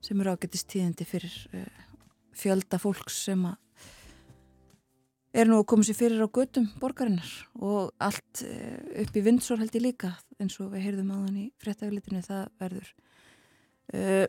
[0.04, 1.84] sem eru ágættist tíðindi fyrir uh,
[2.36, 3.60] fjölda fólks sem að
[5.34, 7.30] er nú að koma sér fyrir á götum borgarinnar.
[7.58, 11.48] Og allt uh, upp í vindsor held ég líka eins og við heyrðum þann í
[11.62, 12.94] fréttaflitinu það verður
[13.94, 14.26] uh,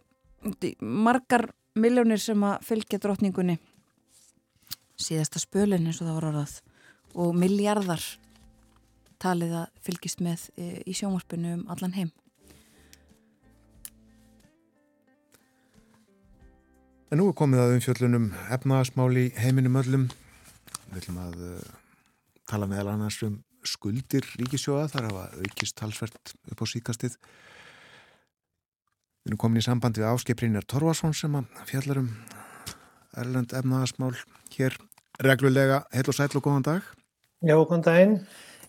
[0.82, 3.58] margar miljónir sem að fylgja drottningunni.
[4.96, 6.60] Síðasta spölin eins og það var orðað
[7.20, 8.04] og miljardar
[9.20, 12.12] talið að fylgist með í sjónvarpinu um allan heim
[17.14, 18.24] En nú er komið að umfjöllunum
[18.56, 20.06] efnaðasmáli heiminum öllum.
[20.90, 21.68] Við ætlum að uh,
[22.50, 23.36] tala meðal annars um
[23.66, 27.20] skuldir ríkisjóða, þar hafa aukist talsvert upp á síkastið.
[29.22, 32.12] Við erum komin í samband við áskiprinjar Torvarsson sem að fjallar um
[33.22, 34.14] erlend efnaðasmál
[34.58, 34.82] hér
[35.22, 35.84] reglulega.
[35.94, 36.94] Heil og sæl og góðan dag.
[37.46, 38.22] Já, góðan daginn.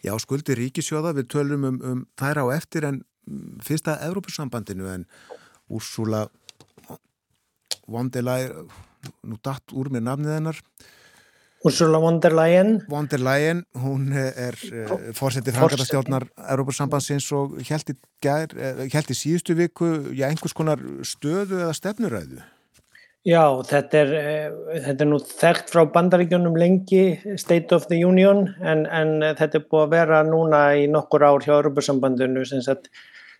[0.05, 3.01] Já, skuldir ríkisjóða, við tölum um, um þær á eftir en
[3.65, 5.09] fyrsta Evrópusambandinu en
[5.73, 6.46] Úrsula von
[8.13, 8.69] der Leyen,
[9.23, 10.63] nú datt úr mér nafnið hennar,
[11.67, 12.85] Ursula von der Leyen.
[12.89, 18.53] von der Leyen, hún er uh, fórsetið frangatastjórnar Európa-sambandsins og held í, gær,
[18.93, 22.45] held í síðustu viku, já, einhvers konar stöðu eða stefnuræðu.
[23.27, 28.45] Já, þetta er, eh, þetta er nú þekkt frá bandaríkjunum lengi, State of the Union,
[28.63, 32.63] en, en eh, þetta er búið að vera núna í nokkur ár hjá Europasambandinu, sem
[32.63, 32.87] sagt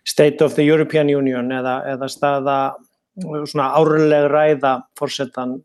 [0.03, 2.86] State of the European Union eða, eða staða eh,
[3.21, 5.57] svona árleg ræða fórsetan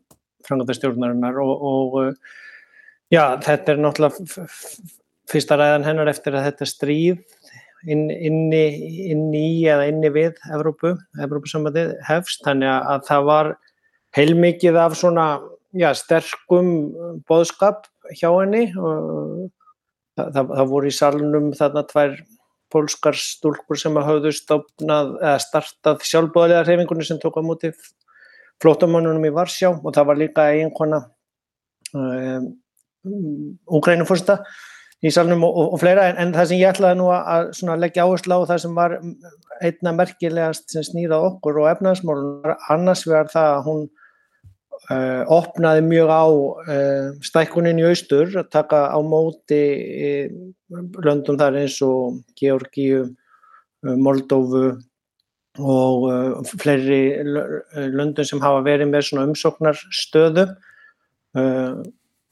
[0.47, 2.13] frangandastjórnarinnar og, og eh,
[3.13, 4.47] já, þetta er náttúrulega
[5.31, 7.21] fyrsta ræðan hennar eftir að þetta stríð
[7.87, 8.63] inn, inni,
[9.13, 13.51] inni í eða inni við Evrópu, Evrópusambandið hefst, þannig að- að það var
[14.17, 15.27] heilmikið af svona
[15.73, 16.69] já, sterkum
[17.27, 17.87] boðskap
[18.19, 19.49] hjá henni og
[20.17, 22.17] það, það, það voru í salnum þarna tvær
[22.73, 27.71] pólskar stúlkur sem hafðu stofnað eða startað sjálfbóðlega reyfingunni sem tók á móti
[28.63, 31.03] flótamannunum í Varsjá og það var líka eiginkona
[31.93, 32.51] um,
[33.73, 34.37] Úkrænufórsta
[35.03, 36.05] í salnum og, og, og fleira.
[36.11, 38.95] En, en það sem ég ætlaði nú að, að leggja áherslu á það sem var
[39.63, 43.83] einna merkilegast sem snýrað okkur og efnaðsmálun annars vegar það að hún
[44.91, 49.61] uh, opnaði mjög á uh, stækkunin í austur að taka á móti
[50.09, 50.33] uh,
[51.05, 53.05] löndum þar eins og Georgíu,
[53.83, 54.79] Moldófu
[55.59, 57.59] og fleiri lö-
[57.93, 60.45] löndum sem hafa verið með svona umsóknarstöðu.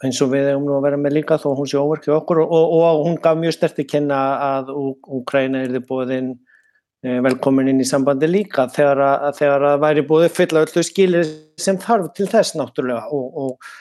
[0.01, 2.55] Eins og við eigum nú að vera með líka þó hún sé óverkið okkur og,
[2.55, 6.31] og, og hún gaf mjög sterti kynna að Úkræna er þið búin
[7.01, 11.31] velkomin inn í sambandi líka þegar að, þegar að væri búið uppfylla öllu skilir
[11.61, 13.07] sem þarf til þess náttúrulega.
[13.09, 13.71] Og, og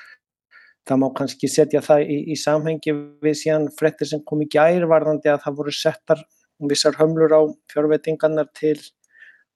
[0.88, 2.94] það má kannski setja það í, í samhengi
[3.24, 6.24] við síðan frettir sem kom í gær varðandi að það voru settar
[6.70, 7.42] vissar hömlur á
[7.72, 8.78] fjárveitingarnar til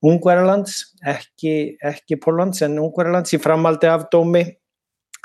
[0.05, 4.43] Ungverjalands, ekki, ekki Póllands en Ungverjalands í framaldi af dómi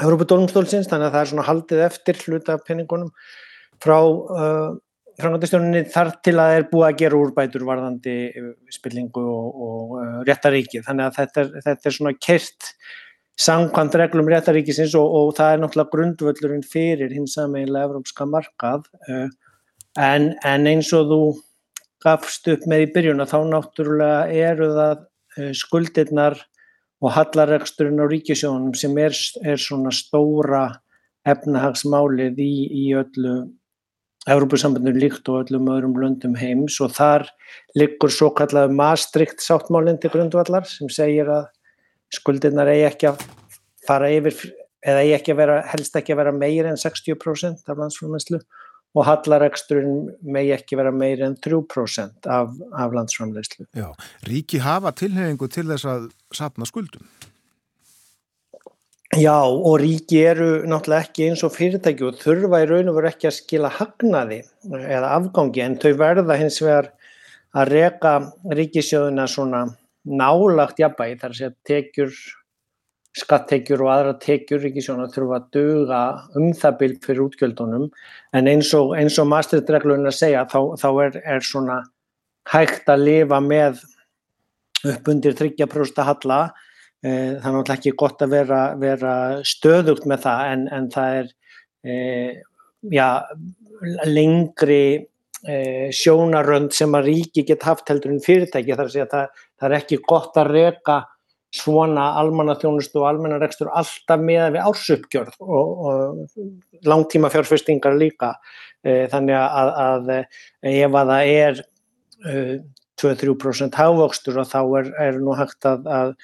[0.00, 3.10] Európa-dólumstólsins, þannig að það er svona haldið eftir hluta af penningunum
[3.82, 4.70] frá uh,
[5.22, 9.94] frangandastjóninni þar til að það er búið að gera úrbætur varðandi uh, spillingu og, og
[10.00, 10.82] uh, réttaríki.
[10.86, 12.72] Þannig að þetta þetta er svona kert
[13.40, 19.28] samkvæmt reglum réttaríkisins og, og það er náttúrulega grundvöllurinn fyrir hins sameiginlega evrópska markað uh,
[20.00, 21.22] en, en eins og þú
[22.04, 25.06] gafst upp með í byrjun að þá náttúrulega eru það
[25.56, 26.34] skuldirnar
[27.00, 29.14] og hallareksturinn á ríkisjónum sem er,
[29.46, 30.64] er svona stóra
[31.28, 32.52] efnahagsmálið í,
[32.82, 33.34] í öllu
[34.28, 37.24] Európusambandinu líkt og öllum öðrum löndum heims og þar
[37.78, 41.46] liggur svo kallahu Maastricht sáttmálinn til grundvallar sem segir að
[42.12, 43.22] skuldirnar eigi ekki að
[43.86, 44.36] fara yfir
[44.84, 48.40] eða eigi ekki að vera, helst ekki að vera meir en 60% af landsframleyslu
[48.98, 53.68] og hallareksturinn megi ekki vera meir en 3% af, af landsframleyslu.
[53.78, 53.88] Já,
[54.26, 57.06] ríki hafa tilhefingu til þess að sapna skuldum.
[59.18, 63.08] Já, og ríki eru náttúrulega ekki eins og fyrirtæki og þurfa í raun og veru
[63.08, 66.92] ekki að skila hagnaði eða afgangi en þau verða hins vegar
[67.58, 68.12] að reka
[68.54, 69.64] ríkisjóðuna svona
[70.06, 72.14] nálagt jafnbæði þar að segja tekjur,
[73.18, 76.00] skattekjur og aðra tekjur ríkisjóðuna þurfa að duga
[76.38, 77.90] um það bild fyrir útgjöldunum.
[78.30, 81.82] En eins og, og masterreglun að segja þá, þá er, er svona
[82.54, 83.82] hægt að lifa með
[84.86, 86.44] upp undir 30% halla
[87.00, 89.12] það er náttúrulega ekki gott að vera, vera
[89.46, 91.30] stöðugt með það en, en það er
[91.84, 91.94] e,
[92.92, 93.06] já,
[94.08, 94.82] lengri
[95.48, 95.54] e,
[95.96, 98.76] sjónarönd sem að ríki get haft heldur en fyrirtæki.
[98.76, 100.98] Þar að segja að það, það er ekki gott að reka
[101.56, 108.34] svona almannaþjónustu og almannarekstur alltaf með við ársuppgjörð og, og langtíma fjárfestingar líka.
[108.84, 110.12] E, þannig að, að
[110.68, 111.64] ef að það er
[113.00, 116.14] 2-3% hávöxtur og þá er, er nú hægt að, að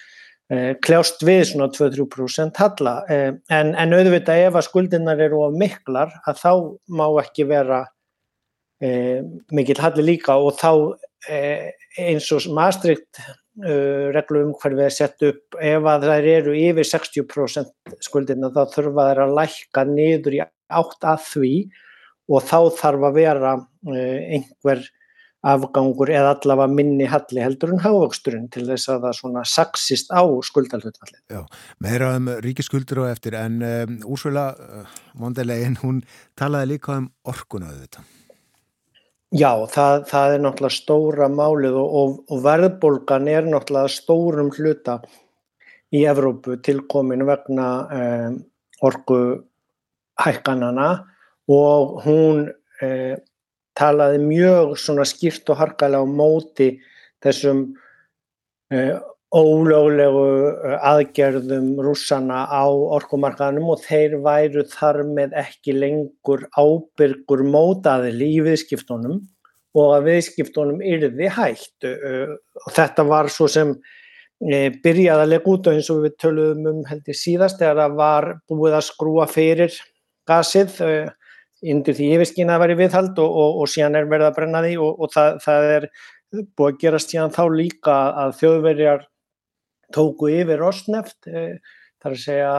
[0.46, 2.94] kljást við svona 2-3% halla.
[3.10, 6.52] En, en auðvitað ef að skuldinnar eru of miklar að þá
[6.86, 7.80] má ekki vera
[8.80, 9.22] e,
[9.54, 10.70] mikill halli líka og þá
[11.30, 11.40] e,
[11.98, 13.72] eins og Maastricht e,
[14.14, 19.22] reglum hverfið er sett upp ef að þær eru yfir 60% skuldinnar þá þurfa þær
[19.26, 21.54] að lækka niður í átt að því
[22.26, 24.86] og þá þarf að vera einhver
[25.46, 30.22] afgangur eða allavega minni halli heldur en hávöxturinn til þess að það svona saksist á
[30.48, 31.18] skuldalhutfalli.
[31.30, 31.42] Já,
[31.82, 36.02] meira um ríkiskuldur og eftir en um, Úrsvöla uh, Mondelegin, hún
[36.38, 38.12] talaði líka um orkuna auðvitað.
[39.34, 45.00] Já, það, það er náttúrulega stóra málið og, og, og verðbólgan er náttúrulega stórum hluta
[45.94, 48.38] í Evrópu tilkominu vegna um,
[48.86, 49.20] orku
[50.22, 50.90] hækkanana
[51.52, 52.46] og hún
[52.82, 53.24] um,
[53.76, 56.70] talaði mjög svona skýrt og harkalega á móti
[57.24, 57.66] þessum
[58.72, 58.96] uh,
[59.36, 60.26] ólöglegu
[60.86, 69.18] aðgerðum rússana á orkumarkaðanum og þeir væru þar með ekki lengur ábyrgur mótaðili í viðskiptunum
[69.76, 73.74] og að viðskiptunum yrði hægt uh, og þetta var svo sem
[74.40, 77.82] e, byrjaði að lega út og eins og við töluðum um held ég síðast þegar
[77.82, 79.76] það var búið að skrúa fyrir
[80.28, 80.80] gasið
[81.72, 84.74] undir því yfirskina að vera viðhald og, og, og síðan er verið að brenna því
[84.86, 85.88] og, og það, það er
[86.56, 89.06] búið að gerast síðan þá líka að þjóðverjar
[89.94, 91.46] tóku yfir Rosneft, e,
[92.02, 92.52] þar að segja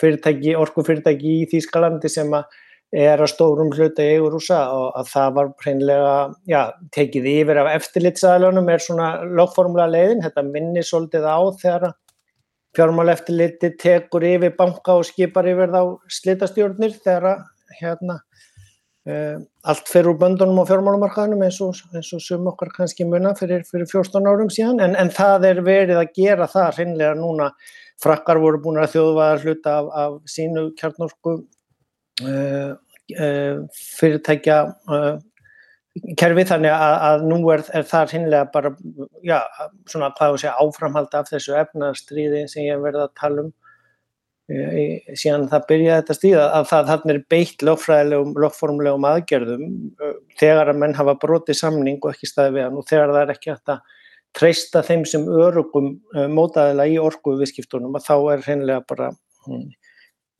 [0.00, 2.62] fyrirtæki, orkufyrirtæki í Þýskalandi sem að
[2.96, 6.12] er að stórum hluta í eigur rúsa og að það var hreinlega,
[6.46, 6.60] já,
[6.94, 11.88] tekið yfir af eftirlitsaðalunum er svona lögformlega leiðin, þetta minnir svolítið á þegar
[12.76, 15.80] fjármál eftirliti tekur yfir banka og skipar yfir þá
[16.18, 17.42] slitastjórnir þegar
[17.80, 18.20] hérna
[19.06, 19.38] uh,
[19.70, 23.88] allt fer úr böndunum á fjármálumarkaðunum eins og, og sum okkar kannski muna fyrir, fyrir
[23.90, 27.52] 14 árum síðan en, en það er verið að gera það hreinlega núna.
[28.02, 31.38] Frakkar voru búin að þjóðvæða hluta af, af sínu kjarnorku
[32.26, 32.74] uh,
[33.16, 33.62] uh,
[33.96, 34.58] fyrirtækja
[34.92, 35.14] uh,
[36.20, 38.72] kerfi þannig að, að nú er, er það hinnlega bara
[39.24, 39.38] já,
[39.88, 43.54] svona hvað þú segja áframhald af þessu efnastríði sem ég verði að tala um
[44.46, 49.64] síðan það byrjaði þetta stíða að það er beitt lögfræðilegum, lögformlegum aðgerðum
[50.38, 53.32] þegar að menn hafa brotið samning og ekki staði við hann og þegar það er
[53.34, 53.96] ekki hægt að
[54.36, 55.96] treysta þeim sem örugum
[56.30, 59.10] mótaðila í orku viðskiptunum að þá er hreinlega bara
[59.48, 59.66] hm,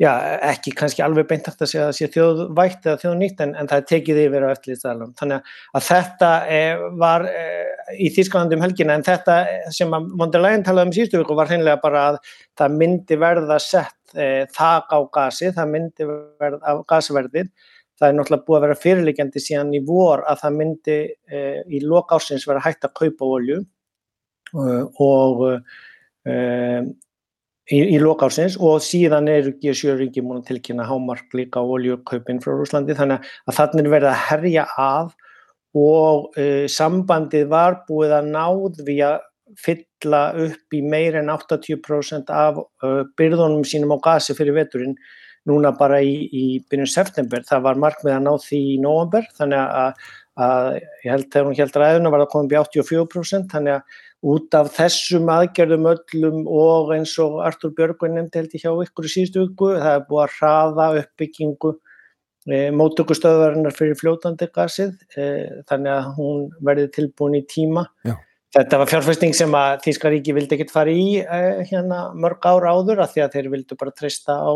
[0.02, 0.10] já,
[0.50, 3.70] ekki kannski alveg beint hægt að segja að það sé þjóðvægt eða þjóðnýtt en, en
[3.70, 5.12] það er tekið yfir á eftirlýstaðalum.
[5.20, 7.70] Þannig að þetta eh, var eh,
[8.02, 9.36] í Þýskalandi um helgina en þetta
[9.74, 12.18] sem að Leyen talaði um síðustu viku var hreinlega bara að
[12.58, 17.48] það myndi verða sett eh, þak á gasi, það myndi verða á gasverðið.
[17.96, 20.98] Það er náttúrulega búið að vera fyrirleikjandi síðan í vor að það myndi
[21.32, 23.62] eh, í lokársins vera hægt að kaupa olju
[24.52, 25.40] og
[26.28, 26.84] eh,
[27.72, 32.96] í, í lokársins og síðan eru G7-ringi múin að tilkynna hámark líka oljukaupin frá Rúslandi
[32.98, 35.14] þannig að þannig er verið að herja að
[35.76, 39.18] og uh, sambandið var búið að náð við að
[39.62, 44.96] fylla upp í meir en 80% af uh, byrðunum sínum á gasi fyrir veturinn
[45.46, 47.44] núna bara í, í byrjun september.
[47.46, 50.08] Það var markmið að ná því í november þannig að,
[50.42, 54.54] að ég held þegar hún held ræðuna var það komið bí 84% þannig að út
[54.58, 59.12] af þessum aðgerðum öllum og eins og Artur Björgvin nefndi held ég hjá ykkur í
[59.12, 61.72] síðustu viku, það er búið að hraða uppbyggingu
[62.50, 65.26] e, móttökustöðvarinnar fyrir fljótandi gasið e,
[65.70, 67.86] þannig að hún verði tilbúin í tíma.
[68.06, 68.16] Já.
[68.56, 73.04] Þetta var fjárfæsting sem að Þískaríki vildi ekkert fara í e, hérna mörg ára áður
[73.04, 74.52] að því að þeir vildu bara treysta á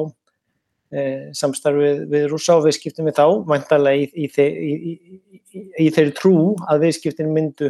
[1.38, 4.46] samstarfið við rúsa og viðskiptum við þá, mæntalega í, í,
[4.82, 6.32] í, í þeirri trú
[6.66, 7.68] að viðskiptin myndu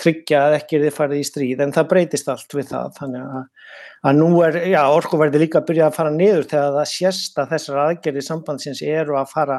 [0.00, 2.92] tryggja að ekki er þið farið í stríð en það breytist allt við það.
[2.98, 3.72] Þannig að,
[4.08, 7.52] að nú er, já, orkuverði líka að byrja að fara niður þegar það sést að
[7.54, 9.58] þessar aðgerði sambandsins eru að fara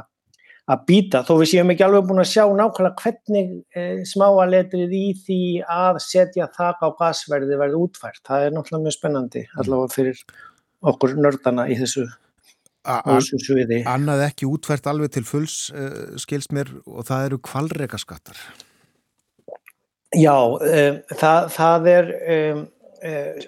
[0.71, 5.05] að býta, þó við séum ekki alveg búin að sjá nákvæmlega hvernig e, smáaletrið í
[5.25, 5.41] því
[5.73, 8.21] að setja þak á gasverði verði útfært.
[8.27, 10.21] Það er náttúrulega mjög spennandi allavega fyrir
[10.91, 12.07] okkur nördana í þessu
[13.41, 13.83] sviði.
[13.89, 18.39] Annað ekki útfært alveg til fulls uh, skilst mér og það eru kvalreika skattar
[20.11, 22.65] Já, um, það, það er um,
[23.07, 23.45] um,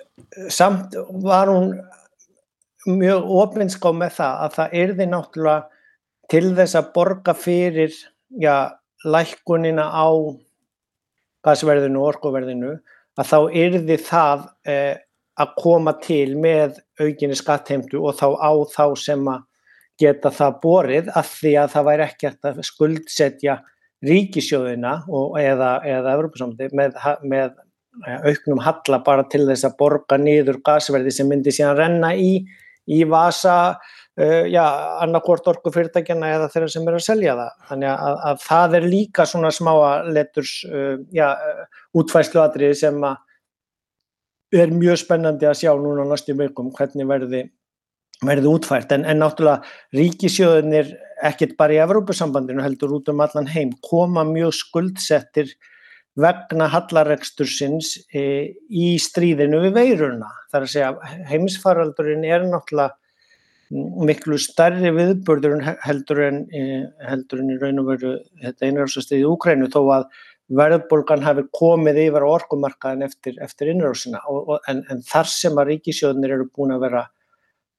[0.47, 1.74] samt var hún
[2.88, 5.84] mjög ofinská með það að það erði náttúrulega
[6.32, 7.93] til þess að borga fyrir
[8.39, 8.55] já,
[9.03, 10.07] lækkunina á
[11.43, 12.76] gasverðinu og orkuverðinu
[13.20, 14.95] að þá erði það eh,
[15.39, 19.43] að koma til með aukinni skattheimtu og þá á þá sem að
[20.01, 23.57] geta það borið að því að það væri ekki að skuldsetja
[24.04, 27.49] ríkisjóðina og, eða, eða Evropasamti með, með
[28.08, 32.34] eh, auknum halla bara til þess að borga niður gasverði sem myndi síðan renna í,
[32.91, 33.58] í vasa
[34.20, 34.64] uh, já,
[35.06, 37.54] annarkort orkufyrirtækjana eða þeirra sem er að selja það.
[37.70, 41.30] Þannig að, að það er líka svona smáa leturs uh, já,
[41.95, 42.99] útfæsluatriði sem
[44.54, 47.45] er mjög spennandi að sjá núna næstu vikum hvernig verði
[48.28, 49.63] verði útfært en, en náttúrulega
[49.97, 50.93] ríkisjóðunir
[51.24, 55.53] ekkert bara í Evrópusambandinu heldur út um allan heim koma mjög skuldsettir
[56.19, 60.30] vegna hallarekstursins e, í stríðinu við veiruna.
[60.51, 62.91] Það er að segja heimsfaraldurinn er náttúrulega
[64.05, 68.13] miklu starri viðbörður heldur en, e, heldur en í raun og veru
[68.43, 70.05] þetta einrásastið í Úkrænu þó að
[70.53, 74.21] verðbólgan hafi komið yfir orkumarkaðin eftir, eftir innrásina
[74.69, 77.03] en, en þar sem að ríkisjóðunir eru búin að vera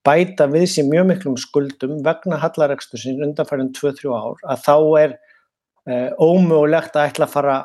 [0.05, 5.15] bæta við sér mjög miklum skuldum vegna hallarekstur sín undanfærin 2-3 ár að þá er
[5.15, 7.57] uh, ómögulegt að ætla að fara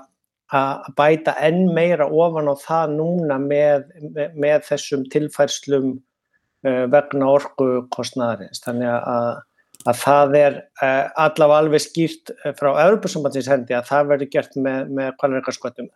[0.59, 7.29] að bæta enn meira ofan á það núna með, með, með þessum tilfærslum uh, vegna
[7.35, 8.63] orkukostnaðarins.
[8.63, 9.43] Þannig að,
[9.85, 14.95] að það er uh, allavega alveg skýrt frá Európa-sambandsins hendi að það verður gert með,
[14.97, 15.91] með kvalverkarskvöldum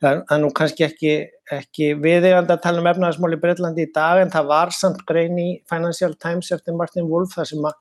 [0.00, 1.12] það er nú kannski ekki,
[1.52, 5.38] ekki viðegandi að tala um efnaðarsmál í Breitlandi í dag en það var samt grein
[5.40, 7.78] í Financial Times eftir Martin Wolf þar sem að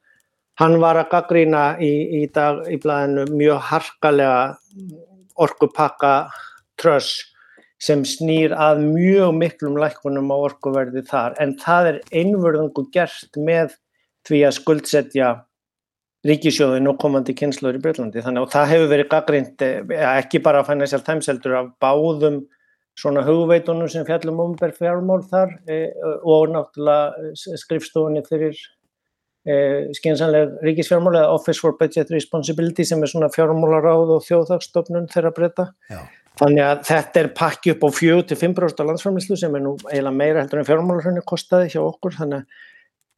[0.59, 4.39] hann var að gaggrína í, í dag í blæðinu mjög harkalega
[5.39, 6.13] orkupakka
[6.80, 7.22] tröss
[7.80, 11.38] sem snýr að mjög miklum lækkunum á orkuverði þar.
[11.39, 13.78] En það er einvörðungu gert með
[14.28, 15.30] því að skuldsetja
[16.28, 19.61] ríkisjóðin og komandi kynnslóður í Breitlandi þannig að það hefur verið gaggrind
[20.09, 22.41] ekki bara að Financial Times heldur af báðum
[22.99, 25.80] svona hugveitunum sem fjallum umberð fjármál þar e,
[26.28, 28.57] og náttúrulega skrifstofunni fyrir
[29.47, 29.55] e,
[29.95, 35.70] skynsanleg ríkisfjármál eða Office for Budget Responsibility sem er svona fjármálaráð og þjóðhagsstofnun þeirra breyta.
[36.39, 40.61] Þannig að þetta er pakki upp á 4-5% landsframlýslu sem er nú eiginlega meira heldur
[40.61, 42.15] en fjármálarhraunir kostaði hjá okkur.
[42.20, 42.67] Þannig að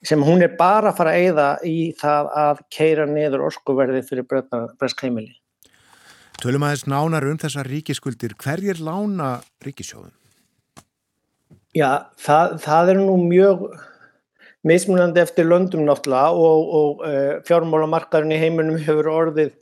[0.06, 4.26] sem hún er bara að fara að eyða í það að keira niður orkuverði fyrir
[4.30, 5.36] bresk heimili.
[6.42, 8.34] Tölum aðeins nánar um þessar ríkiskuldir.
[8.42, 10.14] Hverjir lána ríkisjóðum?
[11.78, 13.68] Já, það, það er nú mjög
[14.68, 19.54] mismunandi eftir löndum náttúrulega og, og uh, fjármálamarkaðurinn í heiminum hefur orðið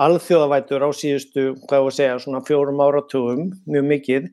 [0.00, 4.28] alþjóðavætur á síðustu, hvað ég að segja, svona fjórum áratugum, mjög mikið,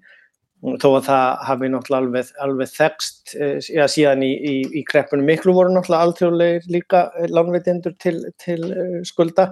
[0.81, 3.35] þó að það hafi náttúrulega alveg, alveg þekst,
[3.69, 8.71] já síðan í, í, í kreppunum miklu voru náttúrulega alþjóðlegir líka langveitindur til, til
[9.05, 9.51] skulda,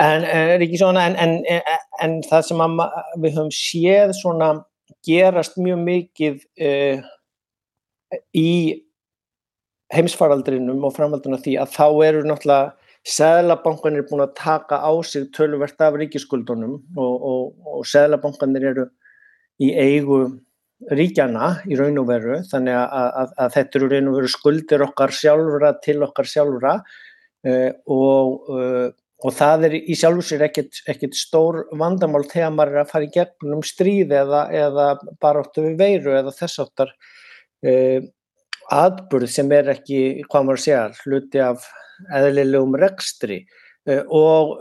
[0.00, 1.36] en, en, en,
[2.02, 2.64] en það sem
[3.20, 4.54] við höfum séð svona
[5.06, 7.04] gerast mjög mikið uh,
[8.36, 8.50] í
[9.94, 12.74] heimsfaraldrinum og framhalduna því að þá eru náttúrulega
[13.06, 18.86] Sæðlabankan er búin að taka á sig töluvert af ríkiskuldunum og, og, og Sæðlabankanir eru
[19.62, 20.24] í eigu
[20.92, 24.84] ríkjana í raun og veru þannig að, að, að þetta eru raun og veru skuldir
[24.84, 28.88] okkar sjálfra til okkar sjálfra uh, og, uh,
[29.24, 33.08] og það er í sjálfu sér ekkert, ekkert stór vandamál þegar maður er að fara
[33.08, 34.90] í gegnum stríð eða, eða
[35.22, 37.98] bara áttu við veiru eða þess áttar uh,
[38.76, 41.68] atburð sem er ekki, hvað maður segja, hluti af
[42.12, 43.44] eðlilegum rekstri.
[43.86, 44.56] Og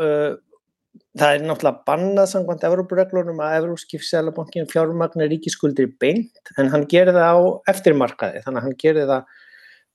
[1.20, 7.16] það er náttúrulega bannað samkvæmt Evrópureglunum að Evrópski Sælabankin fjármagnir ríkiskuldir beint en hann gerir
[7.16, 7.40] það á
[7.72, 9.30] eftirmarkaði þannig að hann gerir það,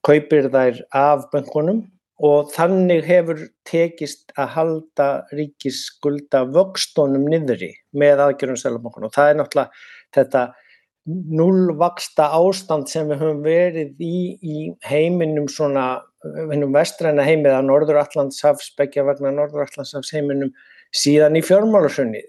[0.07, 1.83] kaupir þær af bankunum
[2.25, 9.41] og þannig hefur tekist að halda ríkisskulda vöxtónum niðri með aðgjörðum Sælabankin og það er
[9.41, 10.45] náttúrulega þetta
[11.41, 14.57] nullvaksta ástand sem við höfum verið í, í
[14.89, 20.53] heiminum svona hennum vestræna heimið að Norður-Allandshafs, begja vegna Norður-Allandshafs heiminum
[20.97, 22.21] síðan í fjármálarsunni,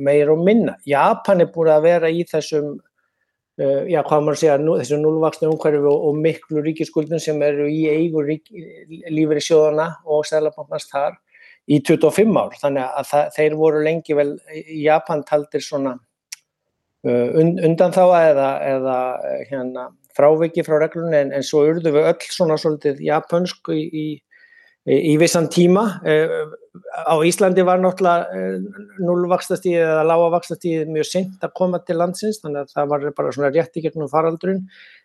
[0.00, 0.78] meir og minna.
[0.88, 2.78] Japan er búin að vera í þessum,
[3.58, 8.24] já hvað maður segja, þessu núlvaksna umhverfi og, og miklu ríkiskuldun sem eru í eigu
[8.24, 11.20] lífur í sjóðana og sælabankast þar
[11.68, 12.56] í 25 ár.
[12.62, 14.30] Þannig að það, þeir voru lengi vel,
[14.80, 15.98] Japan taldir svona
[17.04, 18.96] und, undan þá eða, eða
[19.50, 24.06] hérna fráviki frá reglunni en, en svo urðu við öll svona svolítið japansk í, í,
[24.84, 25.84] í vissan tíma.
[26.04, 28.28] Á Íslandi var náttúrulega
[29.00, 33.52] nullvakstastíð eða lágavakstastíð mjög sent að koma til landsins þannig að það var bara svona
[33.54, 34.64] rétt í gegnum faraldrun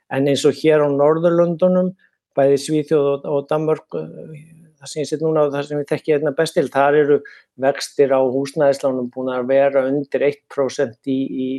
[0.09, 1.93] en eins og hér á Norðurlundunum,
[2.35, 6.17] bæði Svíþjóð og, og Danmörk, það sem ég sitt núna og það sem við tekja
[6.17, 7.19] einna bestil, þar eru
[7.61, 11.49] vextir á húsnæðislánum búin að vera undir 1% í, í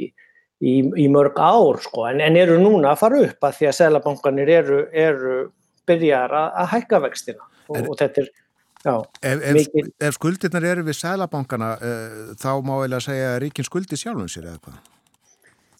[0.60, 3.78] í, í mörg ár sko, en, en eru núna að fara upp að því að
[3.78, 5.38] selabankanir eru, eru
[5.88, 8.30] byrjar að, að hækka vextina og, Er- og þetta er
[8.84, 13.42] já, Ef, ef, Mikil- ef skuldirnar eru við sælabankana uh, þá má eiginlega segja að
[13.46, 14.78] ríkin skuldi sjálfum sér eða hvað?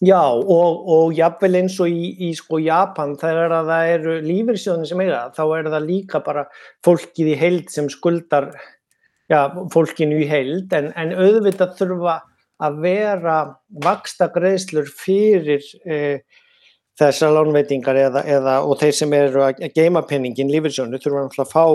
[0.01, 4.87] já og, og jafnvel eins og í, í sko Japan þegar að það eru lífyrsjóðin
[4.89, 6.43] sem eiga það, þá er það líka bara
[6.87, 8.47] fólkið í heild sem skuldar
[9.29, 9.41] já,
[9.73, 12.15] fólkinu í heild en, en auðvitað þurfa
[12.65, 13.35] að vera
[13.85, 16.21] vaksta greiðslur fyrir eh,
[16.99, 21.53] þessar lánveitingar eða, eða, og þeir sem eru að geima penningin lífyrsjónu þurfa náttúrulega að
[21.53, 21.65] fá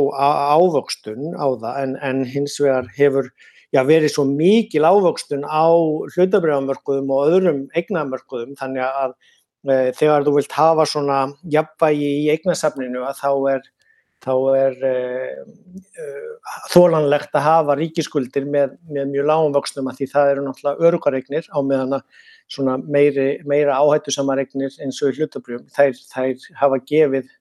[0.61, 3.31] ávöxtun á það en, en hins vegar hefur
[3.75, 5.67] já, verið svo mikil ávöxtun á
[6.15, 9.17] hlutabrjáðamörkuðum og öðrum eignamörkuðum þannig að
[9.65, 11.23] e, þegar þú vilt hafa svona
[11.57, 13.67] jafnvægi í eignasafninu að þá er,
[14.27, 14.95] þá er e,
[15.81, 16.09] e,
[16.75, 21.51] þólanlegt að hafa ríkiskuldir með, með mjög lágum vöxtum að því það eru náttúrulega örugareignir
[21.51, 27.33] á meðan að svona meiri, meira áhættu samaregnir eins og hlutabrjum, þær, þær hafa gefið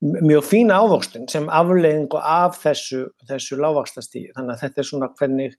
[0.00, 4.34] mjög fína ávöxtun sem afleiðingu af þessu, þessu lágvaxtastíði.
[4.36, 5.56] Þannig að þetta er svona hvernig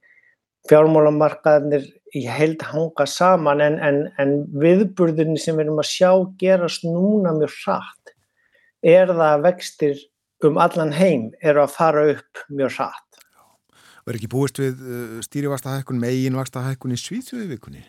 [0.67, 6.11] fjármálamarkaðinir í heild hanga saman en, en, en viðburðinni sem við erum að sjá
[6.41, 8.13] gerast núna mjög hratt
[8.86, 10.05] er það að vextir
[10.45, 13.21] um allan heim eru að fara upp mjög hratt.
[14.07, 17.84] Er ekki búist við uh, stýrivasta hækkun, megin vasta hækkun í Svíþjóðu vikunni?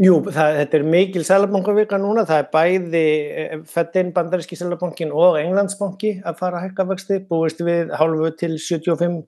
[0.00, 3.00] Jú, það, þetta er mikil selabankavika núna, það er bæði
[3.42, 8.54] eh, Fedin, bandaríski selabankin og Englandsbanki að fara að hækka vexti, búist við hálfu til
[8.56, 9.18] 75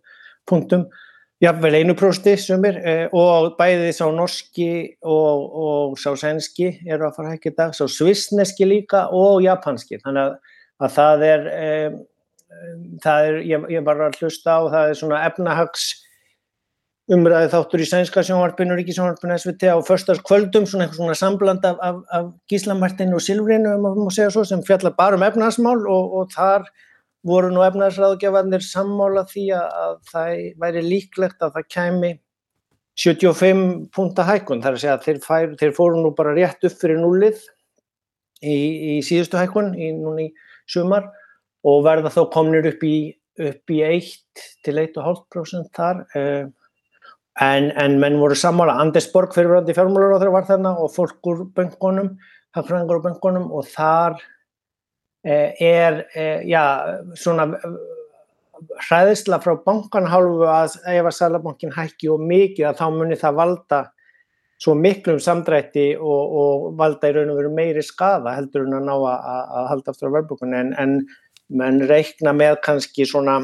[0.48, 0.86] punktum,
[1.44, 2.78] jafnvel einu prósti sumir.
[2.88, 4.70] Eh, og bæði sá norski
[5.04, 9.42] og, og sá sænski eru að fara að hækka í dag, sá svissneski líka og
[9.44, 12.00] japanski, þannig að, að það er, eh,
[13.04, 15.90] það er ég, ég var að hlusta á, það er svona efnahags
[17.10, 21.80] umræði þáttur í sænska sjónvarpinu, ríkisjónvarpinu SVT á förstas kvöldum, svona eitthvað svona sambland af,
[21.82, 26.68] af, af Gíslamartinu og Silvrinu um svo, sem fjallar bara um efnaðsmál og, og þar
[27.26, 32.12] voru nú efnaðsráðgjafarnir sammála því að, að það væri líklegt að það kæmi
[33.02, 36.78] 75 punta hækkun, þar að segja að þeir, fær, þeir fóru nú bara rétt upp
[36.78, 37.40] fyrir núlið
[38.42, 40.30] í, í síðustu hækkun, í núni
[40.70, 41.08] sumar
[41.66, 42.96] og verða þá komnir upp í
[43.40, 46.50] upp í 1 til 1,5% þar uh,
[47.40, 51.30] En, en menn voru sammála, Anders Borg fyrirvændi fjármálur á þeirra var þarna og fólk
[51.32, 52.10] úr böngunum,
[52.52, 54.18] hagfræðingur úr böngunum og þar
[55.24, 56.60] eh, er, eh, já,
[57.16, 57.48] svona
[58.84, 63.80] hræðisla frá bankanhálfu að ef að Sælabankin hækki og mikið að þá muni það valda
[64.62, 68.86] svo miklum samdrætti og, og valda í raun og veru meiri skada heldur en að
[68.86, 70.94] ná að, að halda aftur á verðbúkunni en, en
[71.52, 73.40] menn reikna með kannski svona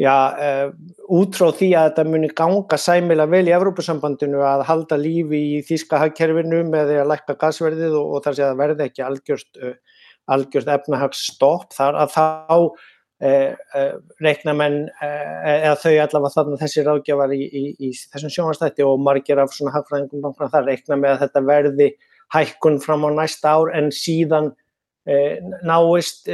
[0.00, 0.70] já, uh,
[1.12, 5.64] út frá því að þetta muni ganga sæmila vel í Evrópusambandinu að halda lífi í
[5.68, 9.50] þýska hagkerfinu með því að lækka gasverðið og, og þar sé að verði ekki algjörst,
[9.60, 12.24] uh, algjörst efnahagsstopp þar að þá
[12.56, 13.92] uh,
[14.24, 19.42] reikna menn eða þau allavega þarna þessi ráðgjafar í, í, í þessum sjónastætti og margir
[19.42, 21.90] af svona hagfræðingum bankana þar reikna með að þetta verði
[22.32, 24.52] hækkun fram á næsta ár en síðan
[25.66, 26.28] náist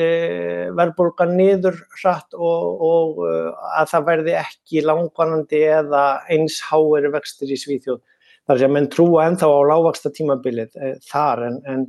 [0.76, 6.02] verðbólgan niður hratt og, og að það verði ekki langvanandi eða
[6.32, 8.02] eins háir vextir í Svíþjóð.
[8.46, 10.76] Þar sem menn trúa ennþá á lágvaksta tímabilið
[11.08, 11.86] þar en, en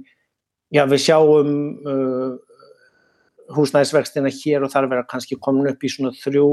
[0.74, 1.52] já, við sjáum
[1.88, 2.38] uh,
[3.56, 6.44] húsnæðisvextina hér og þar vera kannski komin upp í svona 3,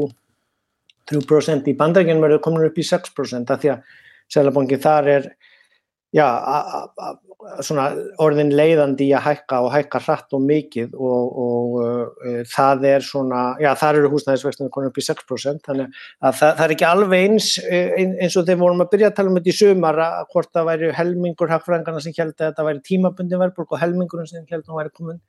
[1.11, 3.95] 3% í bandrækjum verður komin upp í 6% af því að
[4.35, 5.27] Sælabanki þar er
[6.15, 6.27] já,
[7.67, 7.89] svona
[8.23, 13.07] orðin leiðandi í að hækka og hækka hratt og mikið og, og uh, það er
[13.07, 16.89] svona, já það eru húsnæðisvextinu konum upp í 6% þannig að það, það er ekki
[16.89, 20.01] alveg eins eins og þegar vorum að byrja að tala um þetta í sumar
[20.33, 24.47] hvort það væri helmingur hagfræðingarna sem held að þetta væri tímabundi verðbólk og helmingurinn sem
[24.47, 25.21] held að það væri komin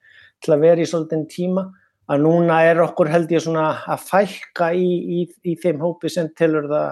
[0.45, 1.67] til að vera í svolítinn tíma
[2.05, 6.29] að núna er okkur held ég svona að fælka í, í, í þeim hópi sem
[6.37, 6.91] tilur það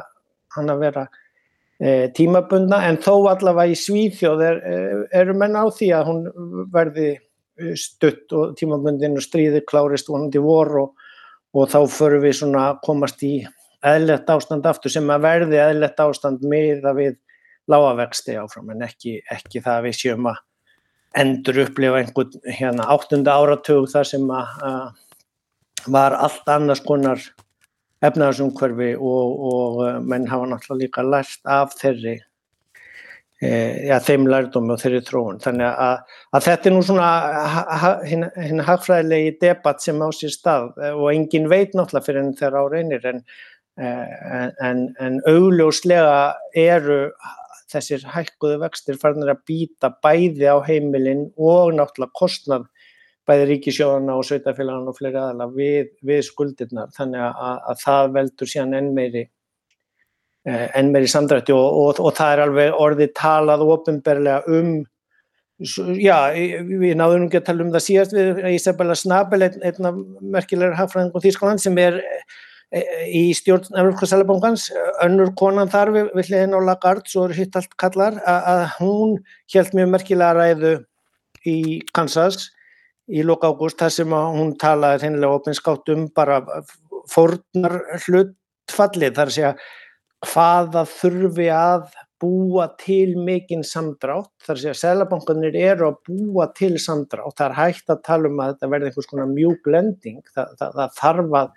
[0.58, 1.04] hann að vera
[2.16, 4.60] tímabundna en þó allavega í Svíþjóð er,
[5.12, 6.22] eru menn á því að hún
[6.72, 7.10] verði
[7.78, 11.04] stutt og tímabundin og stríði klárist vonandi vor og,
[11.54, 13.36] og þá förum við svona að komast í
[13.84, 17.20] eðlert ástand aftur sem að verði eðlert ástand með að við
[17.72, 20.42] lágavexti áfram en ekki, ekki það að við sjöum að
[21.24, 27.22] endur upplifa einhvern hérna áttunda áratug þar sem að, að var allt annars konar
[28.04, 32.16] efnaðarsumhverfi og, og menn hafa náttúrulega líka lært af þeirri
[33.44, 33.52] e,
[33.88, 35.40] ja, þeim lærdómi og þeirri þróun.
[35.44, 37.12] Þannig að, að þetta er nú svona
[38.10, 42.36] hinn ha, ha, hagfræðilegi debatt sem á sér stað og engin veit náttúrulega fyrir enn
[42.40, 43.24] þeirra á reynir en,
[43.78, 46.20] en, en augljóslega
[46.60, 47.00] eru
[47.74, 52.68] þessir hækkuðu vextir farnir að býta bæði á heimilin og náttúrulega kostnað
[53.28, 56.92] bæði ríkisjóðana og sveitafélagana og fleiri aðala við, við skuldirnar.
[56.98, 59.28] Þannig að, að það veldur síðan enn meiri
[60.44, 64.74] enn meiri samdrætti og, og, og það er alveg orðið talað ofinberlega um
[66.02, 70.02] já, við náðum ekki að tala um það síðast við Isabella Snabel, einn, einn af
[70.36, 72.02] merkilegur hagfræðing og Þýskaland sem er
[73.14, 74.68] í stjórn Európska Sælabankans
[75.06, 78.64] önnur konan þar við, við hliðin á Lagarde, svo er hitt allt kallar að, að
[78.80, 79.16] hún
[79.54, 80.74] held mjög merkilega ræðu
[81.48, 81.58] í
[81.94, 82.50] Kansas
[83.12, 86.40] í lóka ágúst þar sem hún talaði hennilega opinskátt um bara
[87.12, 89.54] fórnar hlutfallið þar að segja
[90.24, 91.90] hvaða þurfi að
[92.24, 94.32] búa til mikinn samdrátt.
[94.46, 98.32] Þar að segja að selabankanir eru að búa til samdrátt, það er hægt að tala
[98.32, 100.22] um að þetta verði einhvers konar mjúk lending.
[100.32, 101.52] Það, það, það þarf að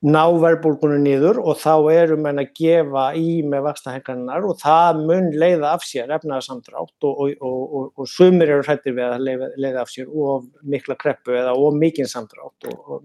[0.00, 5.28] ná verðbólgunum niður og þá erum við að gefa í með vakstahekkarnar og það mun
[5.36, 9.84] leiða af sér efnaðarsamdrátt og, og, og, og sumir eru hrættir við að leiða, leiða
[9.84, 13.04] af sér og mikla kreppu eða og mikinn samdrátt og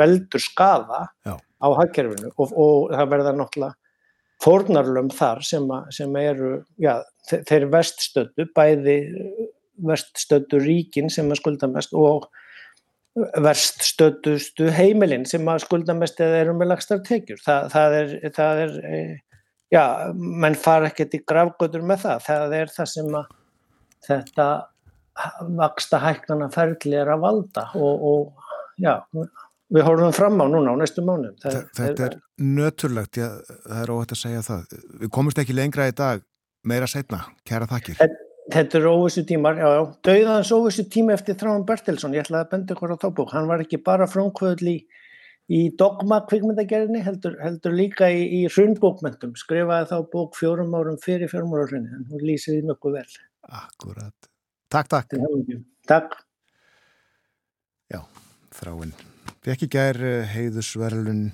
[0.00, 1.36] veldur skada Já.
[1.36, 3.76] á hagkerfinu og það verða náttúrulega
[4.40, 6.94] fórnarlum þar sem, að, sem eru, já,
[7.28, 8.96] þeir veststötu, bæði
[9.84, 12.30] veststötu ríkin sem er skulda mest og
[13.42, 17.40] verst stötustu heimilinn sem að skulda mest eða eru með lagstar tekjur.
[17.42, 19.00] Þa, það er, það er e,
[19.74, 19.82] já,
[20.14, 22.22] menn fara ekkert í grafgötur með það.
[22.28, 23.34] Það er það sem að
[24.06, 24.48] þetta
[25.58, 28.94] vaksta hæknana ferli er að valda og, og já,
[29.74, 31.34] við horfum fram á núna á næstu mánu.
[31.42, 33.28] Þe- Þetta er nöturlegt, já,
[33.66, 34.78] það er óhætt að segja það.
[35.02, 36.22] Við komumst ekki lengra í dag,
[36.64, 37.98] meira setna, kæra þakkir.
[38.00, 38.26] Þetta
[38.56, 39.82] eru óvissu tímar, já, já.
[40.06, 43.34] Dauðans óvissu tíma eftir Þráin Bertilsson, ég ætlaði að benda ykkur á þá bók.
[43.34, 44.76] Hann var ekki bara frumkvöðl í,
[45.50, 49.36] í dogma kvikmyndagerðinni, heldur, heldur líka í, í hrunbókmentum.
[49.38, 53.06] Skrifaði þá bók fjórum árum fyrir fjórum árum hrunni, en hún lýsir því nokkuð vel.
[53.60, 54.30] Akkurat.
[54.70, 55.16] Takk, takk.
[55.90, 56.18] Takk.
[57.90, 58.02] Já,
[58.58, 58.96] þráinn.
[59.44, 61.30] Fekk í gær eh, heiðusverlun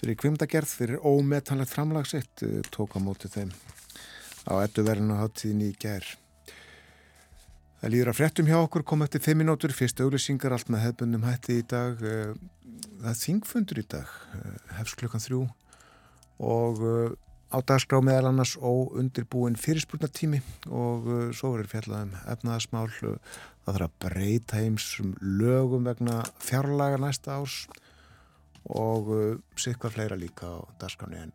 [0.00, 3.54] fyrir kvimdagerð, fyrir ómetanlegt framlagsitt, tók á móti þeim
[4.44, 6.04] á edduverlun á háttíðinni í gær.
[7.84, 11.26] Það líður að fréttum hjá okkur, kom eftir 5 minútur, fyrst auglýsingar allt með hefbundum
[11.28, 12.00] hætti í dag.
[12.00, 12.32] eh,
[13.04, 15.40] Það er þingfundur í dag, eh, hefst klukkan þrjú
[16.40, 17.10] og eh,
[17.52, 20.40] á dagskrá meðal annars óundirbúin fyrirspurnatími
[20.72, 21.04] og
[21.36, 27.68] svo verður fjallað um efnaðasmál það þarf að breyta heimsum lögum vegna fjárlaga næsta árs
[28.64, 29.12] og
[29.60, 31.32] sikvar fleira líka á dagskráni en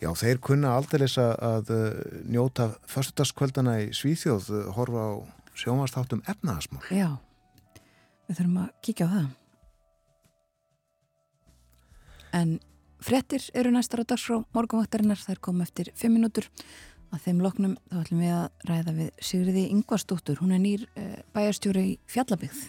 [0.00, 1.98] já, þeir kunna aldrei að, uh,
[2.28, 5.10] njóta föstudagskvöldana í Svíþjóð uh, horfa á
[5.60, 7.10] sjónvastáttum efnaðasmál Já,
[8.28, 9.28] við þurfum að kíkja á það.
[12.40, 12.58] En
[13.02, 16.46] fréttir eru næstar á dagskrá morgunvaktarinnar, þær kom eftir 5 minútur.
[17.10, 20.38] Að þeim loknum þá ætlum við að ræða við Sigriði Ingvarsdóttur.
[20.38, 22.68] Hún er nýr uh, bæjarstjóri í Fjallabygð.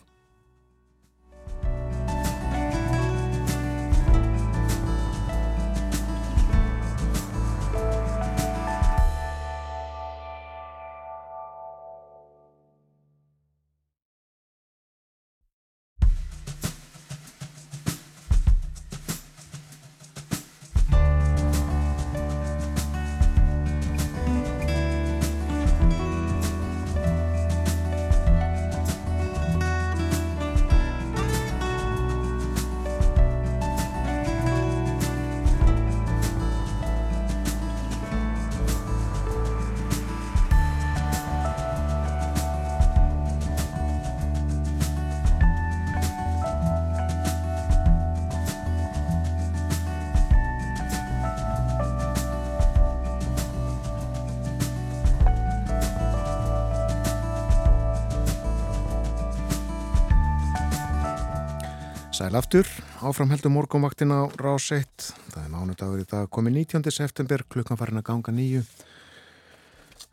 [62.21, 62.67] Sæl aftur,
[63.01, 64.85] áframheldum morgunvaktin á rás 1.
[65.33, 66.93] Það er mánudagur í dag komið 19.
[66.93, 68.61] september, klukkan farin að ganga nýju.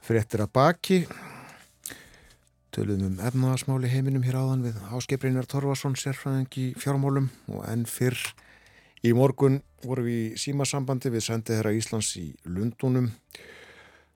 [0.09, 0.99] Fréttir að baki.
[2.73, 8.17] Töluðum um efnaðasmáli heiminum hér áðan við Áskipreinar Torfarsson, sérfræðing í fjármálum og enn fyrr
[9.05, 13.13] í morgun vorum við í símasambandi við sendið herra Íslands í Lundunum.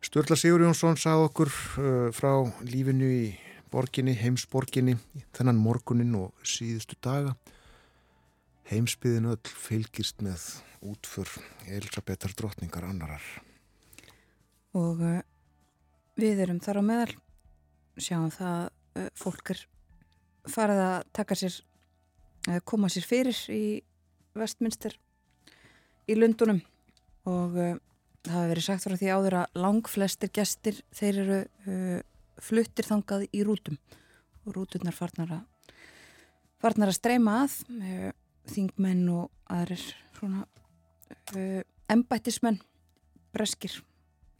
[0.00, 3.24] Sturla Sigur Jónsson sagði okkur uh, frá lífinu í
[3.68, 4.96] borginni, heimsborginni,
[5.36, 7.36] þennan morgunin og síðustu daga.
[8.72, 10.40] Heimsbyðin öll fylgist með
[10.88, 11.28] útför
[11.68, 13.24] Elisabetar drottningar annarar.
[14.72, 15.18] Og uh,
[16.16, 17.10] við erum þar á meðal,
[18.00, 19.60] sjáum það uh, fólk er
[20.48, 21.58] farið að taka sér,
[22.48, 23.82] uh, koma sér fyrir í
[24.40, 24.96] vestminster
[26.08, 26.62] í Lundunum
[27.28, 31.38] og það hafi verið sagt frá því áður að langflestir gestir þeir eru
[32.40, 33.76] fluttir þangað í rútum.
[34.48, 35.76] Og rúturnar farnar að
[36.64, 37.60] farnar að streyma að
[38.50, 39.82] þingmenn og aðrir
[40.16, 40.44] svona
[41.36, 41.62] uh,
[41.92, 42.60] embættismenn
[43.32, 43.78] breskir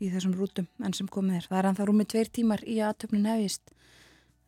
[0.02, 1.48] í þessum rútum enn sem komið er.
[1.48, 3.74] Það er ennþá rúmið tveir tímar í aðtöfnin hefist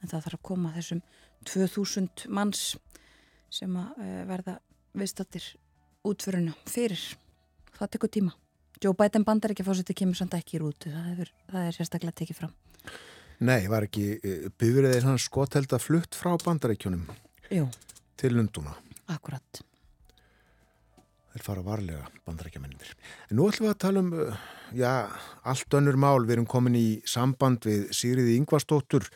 [0.02, 1.02] en það þarf að koma þessum
[1.48, 2.64] 2000 manns
[3.54, 4.58] sem að uh, verða
[4.94, 5.50] viðstattir
[6.04, 7.00] útföruna fyrir.
[7.74, 8.34] Það tekur tíma.
[8.82, 10.90] Joe Biden bandar ekki að fórseti kemur samt ekki í rútu.
[10.92, 12.52] Það, hefur, það er sérstaklega tekið fram.
[13.44, 14.04] Nei, var ekki
[14.60, 17.08] byrðið hann skothelda flutt frá bandaríkjunum
[17.50, 17.66] Jú,
[18.20, 18.76] til Lunduna.
[19.10, 19.62] Akkurat.
[21.34, 22.92] Þeir fara varlega bandarækjamennir.
[23.26, 24.42] En nú ætlum við að tala um, uh,
[24.78, 24.92] já,
[25.42, 26.20] allt önnur mál.
[26.22, 29.08] Við erum komin í samband við Sigriði Ingvarsdóttur,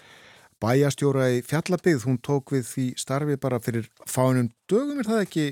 [0.59, 2.03] bæjastjóra í Fjallabið.
[2.09, 5.47] Hún tók við því starfi bara fyrir fánum dögum, er það ekki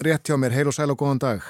[0.00, 0.56] rétt hjá mér?
[0.56, 1.44] Heil og sæl og góðan dag.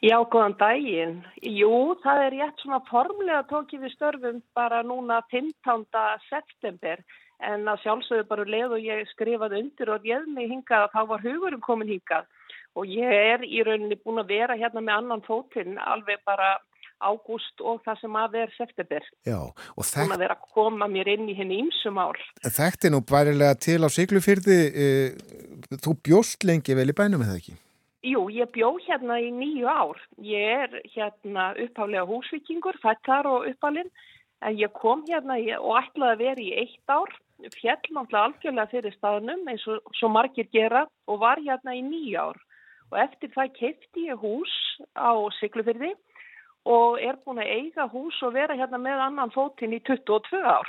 [0.00, 1.18] Já, góðan daginn.
[1.44, 5.84] Jú, það er rétt svona formlega tókið við störfum bara núna 15.
[6.30, 7.04] september
[7.46, 11.00] en að sjálfsögðu bara leið og ég skrifaði undir og ég mig hingað að þá
[11.12, 12.26] var hugurum komin hingað
[12.78, 16.58] og ég er í rauninni búin að vera hérna með annan fótinn alveg bara
[17.00, 19.06] ágúst og það sem að er september.
[19.26, 22.18] Já, og þekkt, að vera að koma mér inn í henni ímsumál.
[22.44, 24.58] þekkti nú bærilega til á Siglufyrði.
[24.84, 27.56] Uh, þú bjóst lengi vel í bænum, eða ekki?
[28.06, 29.98] Jú, ég bjó hérna í nýju ár.
[30.24, 33.90] Ég er hérna upphálega húsvikingur, fættar og uppalinn,
[34.40, 37.12] en ég kom hérna og ætlaði að vera í eitt ár,
[37.54, 42.20] fjall náttúrulega algjörlega fyrir staðnum eins og svo margir gera og var hérna í nýju
[42.20, 42.38] ár.
[42.90, 44.54] Og eftir það kefti ég hús
[44.98, 45.92] á Siglufyrði
[46.68, 50.68] og er búin að eiga hús og vera hérna með annan fótinn í 22 ár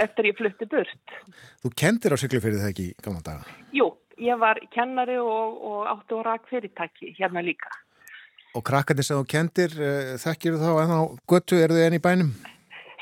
[0.00, 1.14] eftir ég flutti burt.
[1.62, 3.56] Þú kendir á Siglufyrði það ekki í gamla daga?
[3.74, 3.92] Jú,
[4.22, 7.70] ég var kennari og, og átti og rak fyrirtæki hérna líka.
[8.54, 11.98] Og krakkarnir sem þú kendir, uh, þekkir þú þá en á göttu, eru þau enn
[11.98, 12.34] í bænum?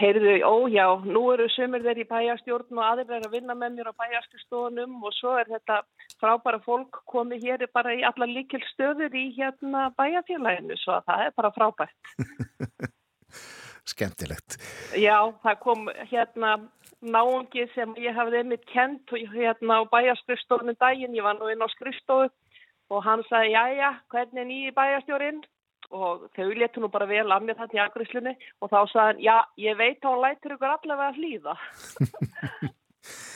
[0.02, 3.76] Heyrðu, ó já, nú eru sömur þeir í bæjastjórn og aðrir er að vinna með
[3.76, 5.76] mér á bæjastjórnum og svo er þetta
[6.18, 11.22] frábæra fólk komið hér bara í alla líkil stöður í hérna bæjafélaginu, svo að það
[11.28, 12.10] er bara frábært.
[13.92, 14.58] Skemmtilegt.
[14.98, 16.56] Já, það kom hérna
[16.98, 21.70] náungi sem ég hafði einmitt kent hérna á bæjastjórnum daginn, ég var nú inn á
[21.70, 22.26] skrifstofu
[22.90, 25.44] og hann sagði, já já, hvernig er nýji bæjastjórinn?
[25.92, 29.22] Og þau letu nú bara vel af mér þetta í agrislunni og þá sagði hann,
[29.28, 29.36] já,
[29.68, 31.54] ég veit þá lætur ykkur allavega að hlýða.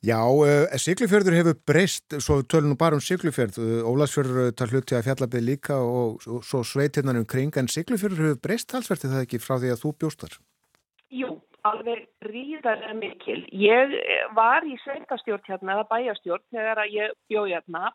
[0.00, 5.10] Já, uh, Siglufjörður hefur breyst, svo tölunum bara um Siglufjörð, uh, Ólarsfjörður tar hluti að
[5.10, 9.58] fjallabið líka og, svo sveitinnan um kring, en Siglufjörður hefur breyst talsvertið það ekki frá
[9.60, 10.38] því að þú bjóstar?
[11.12, 11.34] Jú,
[11.68, 13.42] alveg ríðarlega mikil.
[13.52, 13.92] Ég
[14.38, 17.90] var í sveitastjórn hérna, bæjastjórn, þegar ég bjóð hérna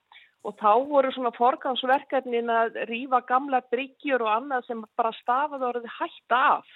[0.46, 5.94] og þá voru svona forgansverkefnin að rýfa gamla bryggjur og annað sem bara stafaði orðið
[5.98, 6.74] hætta af.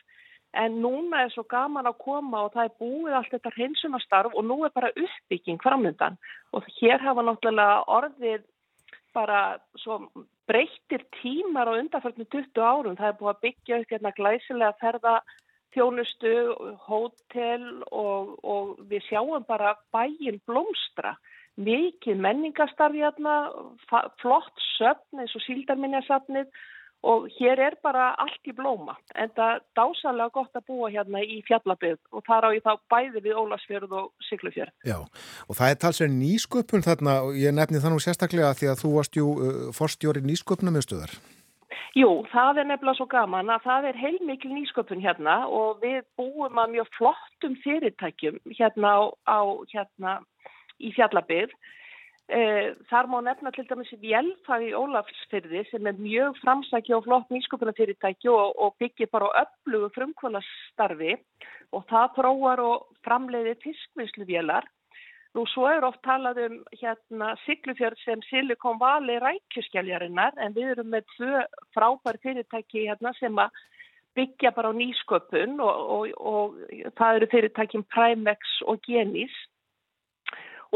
[0.57, 4.47] En núna er svo gaman að koma og það er búið allt þetta hreinsunastarf og
[4.49, 6.17] nú er bara uppbygging framöndan.
[6.57, 8.47] Og hér hafa náttúrulega orðið
[9.13, 9.99] bara svo
[10.49, 12.97] breyttir tímar á undanförnum 20 árum.
[12.97, 15.15] Það er búið að byggja upp hérna glæsilega ferða
[15.75, 16.33] þjónustu,
[16.87, 21.13] hótel og, og við sjáum bara bæin blómstra
[21.59, 23.37] mikið menningastarfi hérna,
[24.21, 26.51] flott söfn eins og síldarminjasafnið
[27.07, 28.97] og hér er bara allt í blóma.
[29.15, 32.73] En það er dásalega gott að búa hérna í fjallabið og þar á ég þá
[32.91, 34.73] bæði við Ólasfjörð og Siglufjörð.
[34.83, 34.99] Já,
[35.47, 38.95] og það er talsverð nýsköpun þarna og ég nefni það nú sérstaklega því að þú
[38.97, 41.19] varst jú uh, forstjóri nýsköpuna með stöðar.
[41.97, 46.59] Jú, það er nefnilega svo gaman að það er heilmikil nýsköpun hérna og við búum
[46.61, 49.39] að mjög flottum fyrirtækjum hérna á, á
[49.71, 50.19] hérna
[50.79, 51.53] í fjallabið.
[52.89, 58.29] Þar má nefna til dæmis Vjelfag í Ólafsfyrði sem er mjög framsæki og flott nýsköpunarfyrirtæki
[58.29, 61.15] og, og byggir bara á öllugu frumkvölastarfi
[61.73, 64.69] og það þróar og framleiðir fiskvinnsluvélar.
[65.37, 70.89] Nú svo er oft talað um hérna Siglufjörð sem Silikon Valley rækjuskjáljarinnar en við erum
[70.93, 71.43] með tvö
[71.75, 73.53] frábær fyrirtæki hérna sem að
[74.17, 79.35] byggja bara á nýsköpun og, og, og það eru fyrirtækin Primex og Genis.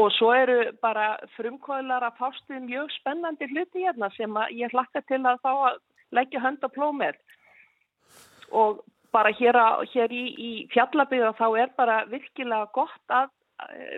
[0.00, 5.04] Og svo eru bara frumkvöðlar að fást við mjög spennandi hluti hérna sem ég hlakka
[5.06, 5.78] til að þá að
[6.18, 7.20] leggja hönd á plómið.
[8.50, 8.82] Og
[9.14, 13.30] bara hér, að, hér í, í fjallabíða þá er bara virkilega gott að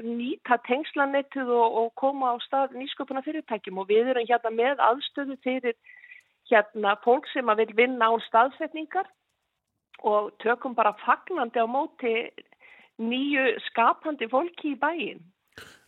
[0.05, 5.39] nýta tengslanettuð og, og koma á stað nýsköpuna fyrirtækjum og við erum hérna með aðstöðu
[5.45, 5.77] fyrir
[6.51, 9.09] hérna fólk sem að vil vinna án staðsetningar
[10.05, 12.15] og tökum bara fagnandi á móti
[13.01, 15.25] nýju skapandi fólki í bæin.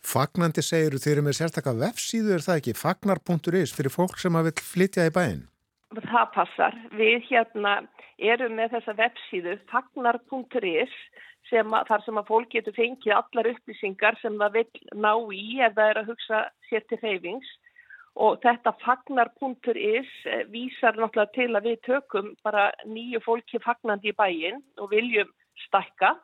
[0.05, 4.49] Fagnandi segir þeir eru með sérstakka vefsíðu er það ekki, fagnar.is fyrir fólk sem að
[4.49, 5.47] vil flytja í bæin?
[5.95, 6.75] Það passar.
[6.95, 7.79] Við hérna
[8.19, 10.95] erum með þessa vefsíðu fagnar.is
[11.49, 15.89] þar sem að fólk getur fengið allar upplýsingar sem það vil ná í ef það
[15.89, 17.49] er að hugsa sér til reyfings
[18.19, 20.11] og þetta fagnar.is
[20.53, 25.31] vísar náttúrulega til að við tökum bara nýju fólki fagnandi í bæin og viljum
[25.65, 26.15] stakka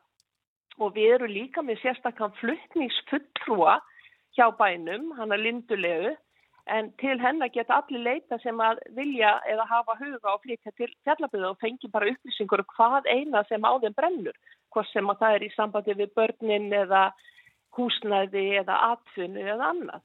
[0.78, 3.78] og við erum líka með sérstakkan fluttningsfulltrúa
[4.36, 6.12] hjá bænum, hann er lindulegu,
[6.66, 10.90] en til hennar geta allir leita sem að vilja eða hafa huga og flytja til
[11.06, 14.36] fjallaböðu og fengi bara upplýsingur um hvað eina sem á þeim brennur,
[14.74, 17.04] hvort sem að það er í sambandi við börnin eða
[17.76, 20.02] húsnæði eða atfunni eða annað.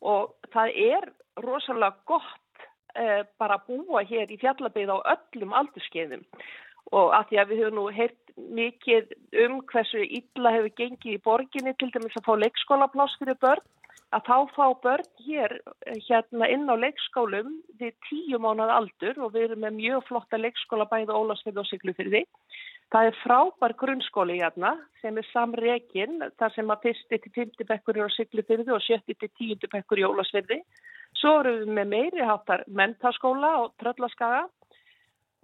[0.00, 1.08] Og það er
[1.44, 2.64] rosalega gott
[2.94, 6.24] eh, bara að búa hér í fjallaböðu á öllum aldurskeiðum
[6.96, 8.27] og að því að við höfum nú heyrt
[8.58, 9.12] mikið
[9.44, 13.66] um hversu illa hefur gengið í borginni til dæmis að fá leikskólapláss fyrir börn
[14.16, 15.54] að þá fá börn hér
[16.06, 20.88] hérna inn á leikskólum við tíu mánað aldur og við erum með mjög flotta leikskóla
[20.88, 22.22] bæði Ólasfjörð og Siglufyrði.
[22.88, 24.70] Það er frábær grunnskóli hérna
[25.02, 29.18] sem er samregin þar sem að fyrsti til fymti bekkur er á Siglufyrði og sjötti
[29.18, 30.62] til tíundi bekkur í Ólasfjörði.
[31.20, 34.46] Svo erum við með meiri háttar mentaskóla og tröllaskaga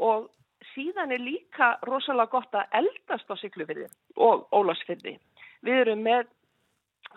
[0.01, 0.31] og
[0.75, 5.17] síðan er líka rosalega gott að eldast á Siglufyrði og Ólasfyrði.
[5.65, 6.27] Við erum með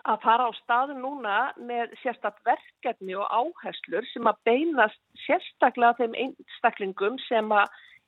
[0.08, 6.16] að fara á staðum núna með sérstaklega verkefni og áherslur sem að beinast sérstaklega þeim
[6.24, 7.54] einstaklingum sem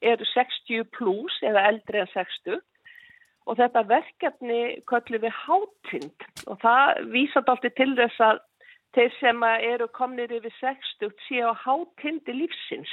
[0.01, 2.61] eru 60 pluss eða eldri en 60
[3.51, 6.27] og þetta verkefni köllum við hátind.
[6.47, 8.43] Og það vísat alltaf til þess að
[8.95, 12.93] þeir sem eru komnir yfir 60 séu hátindi lífsins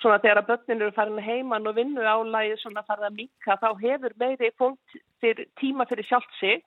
[0.00, 3.68] svona þegar að börnin eru farin heimann og vinnu álægi svona farið að mika þá
[3.80, 6.64] hefur meiri fólk fyrir tíma fyrir sjálft sig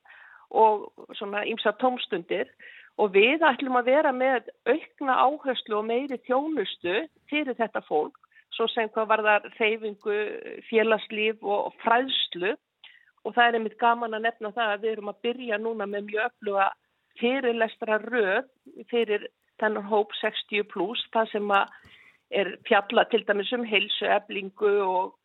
[0.50, 2.50] og svona ymsa tómstundir.
[3.00, 8.18] Og við ætlum að vera með aukna áherslu og meiri þjónustu fyrir þetta fólk
[8.56, 10.18] svo sem hvað var það reyfingu,
[10.68, 12.56] félagslíf og fræðslu.
[13.24, 16.10] Og það er einmitt gaman að nefna það að við erum að byrja núna með
[16.10, 16.68] mjög öfluga
[17.20, 18.50] fyrirlestra röð
[18.90, 19.28] fyrir
[19.60, 21.74] þennan hóp 60 pluss það sem að
[22.30, 25.16] er fjalla til dæmis um heilsu, eblingu og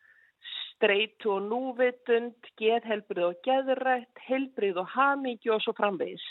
[0.75, 6.25] streitu og núvitund, geðhelbrið og geðrætt, helbrið og hamingju og svo framvegis.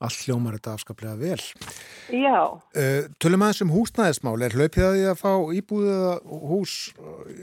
[0.00, 1.42] Allt hljómar þetta afskaplega vel.
[2.08, 2.40] Já.
[2.72, 4.40] Uh, tölum aðeins um húsnæðismál.
[4.46, 6.76] Er hlaupið að því að fá íbúðið hús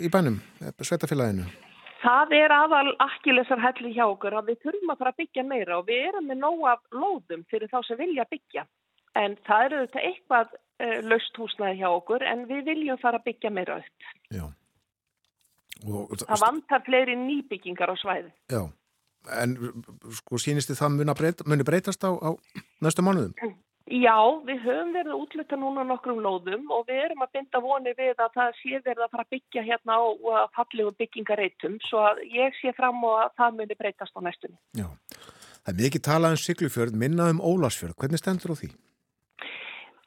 [0.01, 0.39] í bænum,
[0.81, 1.45] sveitafélaginu?
[2.01, 5.77] Það er aðal akkilesar helli hjá okkur að við þurfum að fara að byggja meira
[5.79, 8.65] og við erum með nóg af lóðum fyrir þá sem vilja byggja.
[9.17, 13.29] En það eru þetta eitthvað uh, löst húsnæði hjá okkur en við viljum fara að
[13.29, 14.09] byggja meira upp.
[14.33, 14.47] Já.
[15.85, 18.31] Og, það vantar fleiri nýbyggingar á svæði.
[18.49, 18.63] Já,
[19.37, 19.55] en
[20.17, 22.29] sko sínist þið það muni, breyta, muni breytast á, á
[22.81, 23.35] næstu mánuðum?
[23.87, 27.93] Já, við höfum verið að útluta núna nokkrum lóðum og við erum að binda voni
[27.95, 30.03] við að það sé verið að fara að byggja hérna á
[30.57, 34.59] fallegum byggingareitum svo að ég sé fram og að það muni breytast á næstunni.
[34.75, 34.89] Já,
[35.61, 37.95] það er mikið talað um Siglufjörð, minna um Ólarsfjörð.
[38.01, 38.71] Hvernig stendur þú því?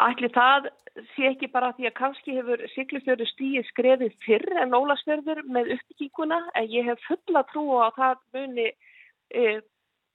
[0.00, 0.70] Ætli það
[1.12, 6.38] sé ekki bara því að kannski hefur Siglufjörður stíið skrefið fyrr en Ólasfjörður með uppbygginguna
[6.56, 9.44] en ég hef fulla trú á að það muni e,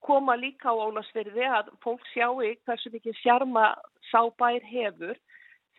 [0.08, 3.68] koma líka á Ólasfjörði að fólk sjáu hversu mikið sjarma
[4.10, 5.20] sábær hefur.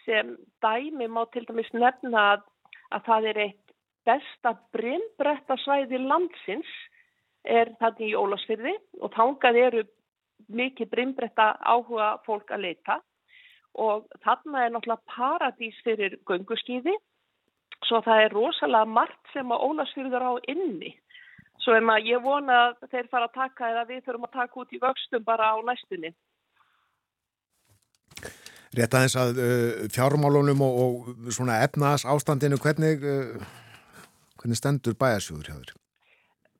[0.06, 2.46] Sem dæmi má til dæmis nefna að,
[2.94, 3.74] að það er eitt
[4.06, 6.70] besta brinnbretta svæði landsins
[7.42, 9.84] er þannig í Ólasfjörði og þángað eru
[10.46, 13.00] mikið brinnbretta áhuga fólk að leita
[13.82, 16.96] og þarna er náttúrulega paradís fyrir gönguskýði
[17.84, 20.94] svo það er rosalega margt sem að Ólasfjörður á inni.
[21.64, 24.60] Svo en að ég vona að þeir fara að taka eða við þurfum að taka
[24.62, 26.12] út í vöxtum bara á næstunni.
[28.76, 33.40] Rétt aðeins að uh, fjármálunum og, og svona efnaðs ástandinu hvernig, uh,
[34.40, 35.74] hvernig stendur bæjarsjóður hjá þér?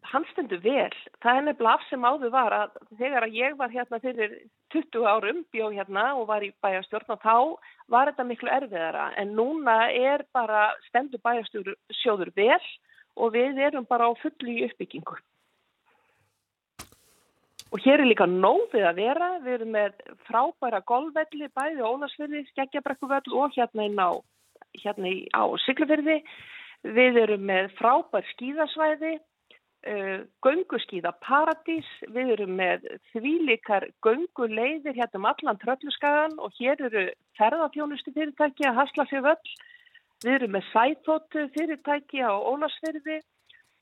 [0.07, 0.93] Hann stendur vel.
[1.25, 4.35] Það er nefnilega af sem áður var að þegar að ég var hérna fyrir
[4.75, 7.37] 20 árum, bjó hérna og var í bæjarstjórn og þá
[7.93, 12.61] var þetta miklu erfiðara en núna er bara stendur bæjarstjóður vel
[13.17, 15.17] og við erum bara á fullu í uppbyggingu.
[17.75, 19.97] Og hér er líka nóðið að vera, við erum með
[20.29, 24.11] frábæra golfvelli, bæði Ólarsfyrði, Skeggjabrekkuvell og hérna, á,
[24.85, 26.21] hérna á Siglufyrði.
[26.87, 29.17] Við erum með frábær skíðasvæði,
[30.45, 37.07] gönguskíða paradís, við erum með þvílikar gönguleiðir hérna um allan trölluskagan og hér eru
[37.39, 39.55] ferðarfjónustu fyrirtæki að hasla sér völl.
[40.25, 43.21] Við erum með sætóttu fyrirtæki á Ólarsfyrði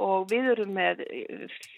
[0.03, 1.05] og við erum með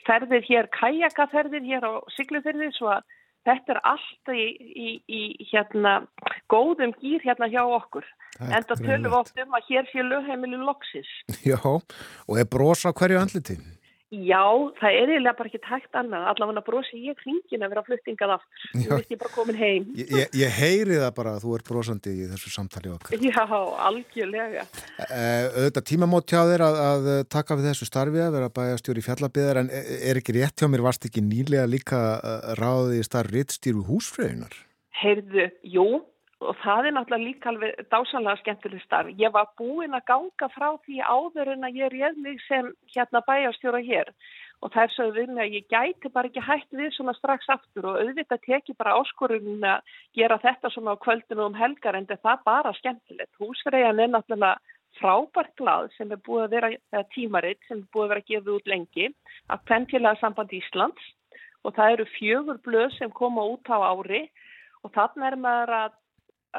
[0.08, 3.06] ferðir hér, kajakaferðir hér á Siglufyrði svo að
[3.46, 5.22] þetta er allt í, í, í
[5.52, 6.00] hérna
[6.50, 8.06] góðum gýr hérna hjá okkur.
[8.40, 11.10] En það tölum við oft um að hér sé lögheimili loksis.
[11.46, 13.58] Já, og er brosa hverju andliti?
[14.14, 14.42] Já,
[14.78, 16.26] það er eiginlega bara ekki tækt annað.
[16.30, 18.68] Allavega brosi ég hringin að vera fluttingað aftur.
[18.78, 19.88] Ég veist ég bara komin heim.
[19.98, 23.18] Ég, ég, heyri það bara að þú ert brosandi í þessu samtali okkar.
[23.26, 23.42] Já,
[23.88, 24.62] algjörlega.
[25.00, 29.62] Uh, auðvitað tímamót hjá þér að, að taka við þessu starfi að vera bæjastjóri fjallabiðar
[29.64, 32.02] en er ekki rétt hjá mér, varst ekki nýlega líka
[32.62, 34.54] ráðið í starf rittstýru húsfröðunar?
[35.02, 35.88] Heyrðu, jú,
[36.46, 39.12] og það er náttúrulega líka alveg dásanlega skemmtileg starf.
[39.18, 43.22] Ég var búin að ganga frá því áður en að ég réð mig sem hérna
[43.26, 44.12] bæjarstjóra hér
[44.64, 47.50] og það er svo við mig að ég gæti bara ekki hægt við svona strax
[47.52, 52.08] aftur og auðvitað teki bara áskorun að gera þetta svona á kvöldinu um helgar en
[52.08, 53.36] það er bara skemmtilegt.
[53.42, 54.56] Húsfreyjan er náttúrulega
[54.96, 58.72] frábært glad sem er búið að vera tímaritt sem er búið að vera gefið út
[58.72, 59.10] lengi
[59.52, 61.12] af Pentilega samband Íslands
[61.66, 64.24] og það eru fjögur blöð sem koma út á ári
[64.86, 65.94] og þarna er maður að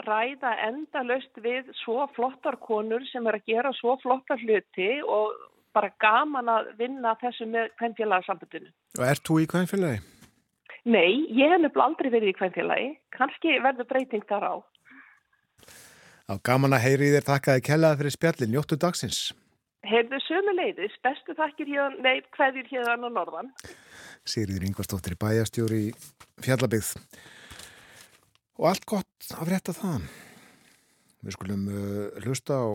[0.06, 5.34] ræða endalöst við svo flottar konur sem er að gera svo flottar hluti og
[5.76, 8.72] bara gaman að vinna þessu með kvennfélagarsambundinu.
[8.98, 10.02] Og ert þú í kvennfélagi?
[10.88, 12.88] Nei, ég hef nefnilega aldrei verið í kvennfélagi.
[13.18, 14.56] Kanski verður breyting þar á.
[16.28, 18.53] Á gaman að heyri þér takkaði kellaði fyrir spjallin.
[18.56, 19.22] Njóttu dagsins.
[19.88, 23.52] Heyrðu sömu leiðis, bestu þakkir hérna, nei, hverjir hérna á norðan.
[24.28, 25.91] Sigriður Ingvarsdóttir bæjastjóri í
[26.44, 26.95] Fjallabygð.
[28.58, 30.08] Og allt gott að frétta það.
[31.22, 32.68] Við skulum uh, hlusta á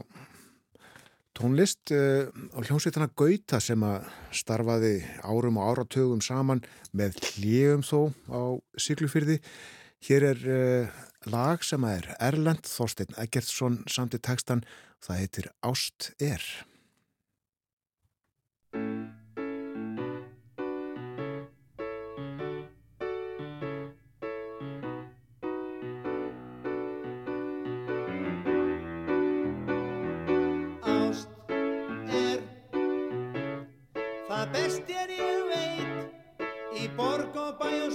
[1.35, 4.07] tónlist uh, á hljómsveitana Gauta sem að
[4.43, 4.95] starfaði
[5.27, 6.63] árum og áratugum saman
[6.95, 8.01] með hljegum þó
[8.31, 8.43] á
[8.79, 9.41] Siglufyrði.
[10.07, 14.63] Hér er uh, lag sem er Erlend Þorstein Eggertsson samt í textan.
[15.03, 16.43] Það heitir Ást er.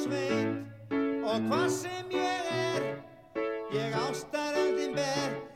[0.07, 0.47] Sveit.
[1.27, 2.85] Og hvað sem ég er
[3.75, 5.46] ég ástar öllin ber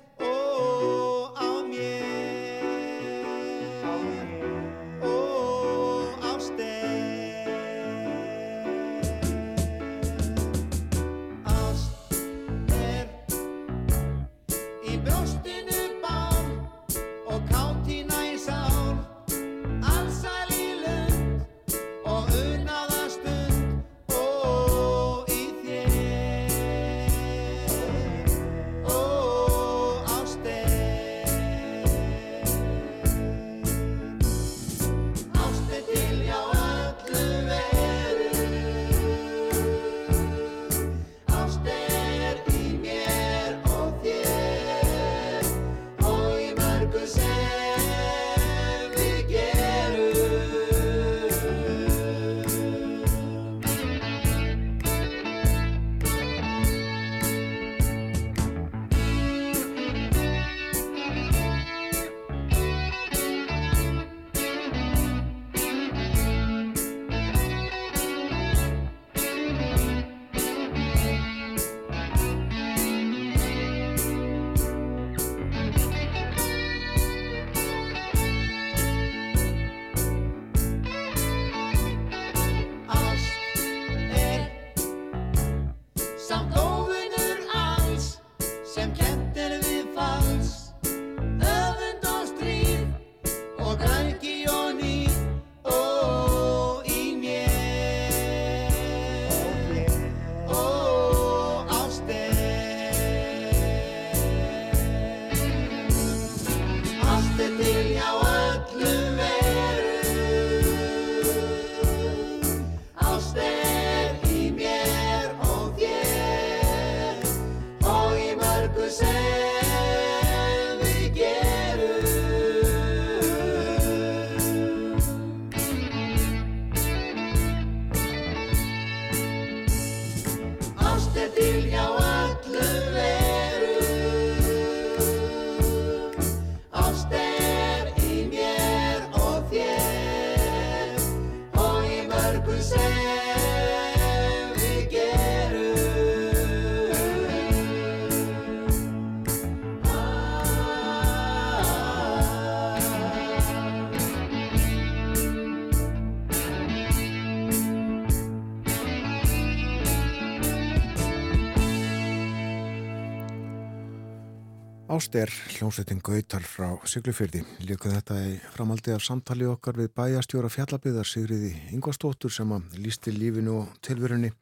[164.92, 167.46] Áster, hljómsveitin Gautal frá Siglufyrði.
[167.64, 173.14] Líka þetta í framaldi af samtali okkar við bæjastjóra fjallabiðar Sigriði Ingvarsdóttur sem að lísti
[173.16, 174.34] lífinu og tilverunni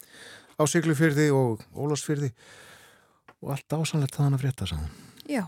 [0.57, 2.31] á Siglufyrði og Ólásfyrði
[3.43, 4.73] og allt ásanlegt þaðan að frétta sá.
[5.29, 5.43] Já,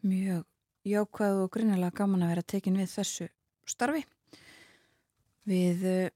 [0.00, 0.48] mjög
[0.88, 3.28] jákvæð og grinnilega gaman að vera tekin við þessu
[3.68, 4.06] starfi.
[5.44, 6.08] Við uh,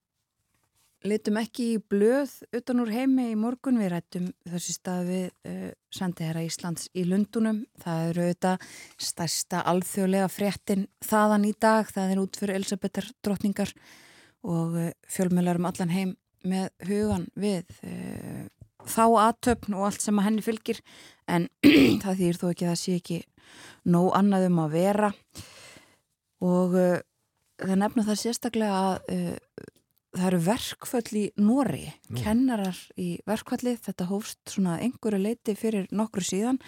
[1.11, 3.79] litum ekki í blöð utan úr heimi í morgun.
[3.81, 7.63] Við rættum þessi stað við uh, sendiherra Íslands í Lundunum.
[7.83, 8.67] Það eru auðvitað
[9.09, 11.91] stærsta alþjóðlega fréttin þaðan í dag.
[11.93, 13.73] Það er út fyrir Elisabethar drottningar
[14.47, 16.17] og uh, fjölmjölar um allan heim
[16.47, 18.45] með hugan við uh,
[18.87, 20.83] þá aðtöfn og allt sem að henni fylgir
[21.27, 21.49] en
[22.03, 23.23] það þýr þó ekki að það sé ekki
[23.91, 25.11] nóg annað um að vera
[26.47, 29.75] og það nefna það sérstaklega að
[30.17, 32.21] það eru verkföll í Nóri, Nú.
[32.23, 36.61] kennarar í verkfalli, þetta hófst svona einhverju leiti fyrir nokkru síðan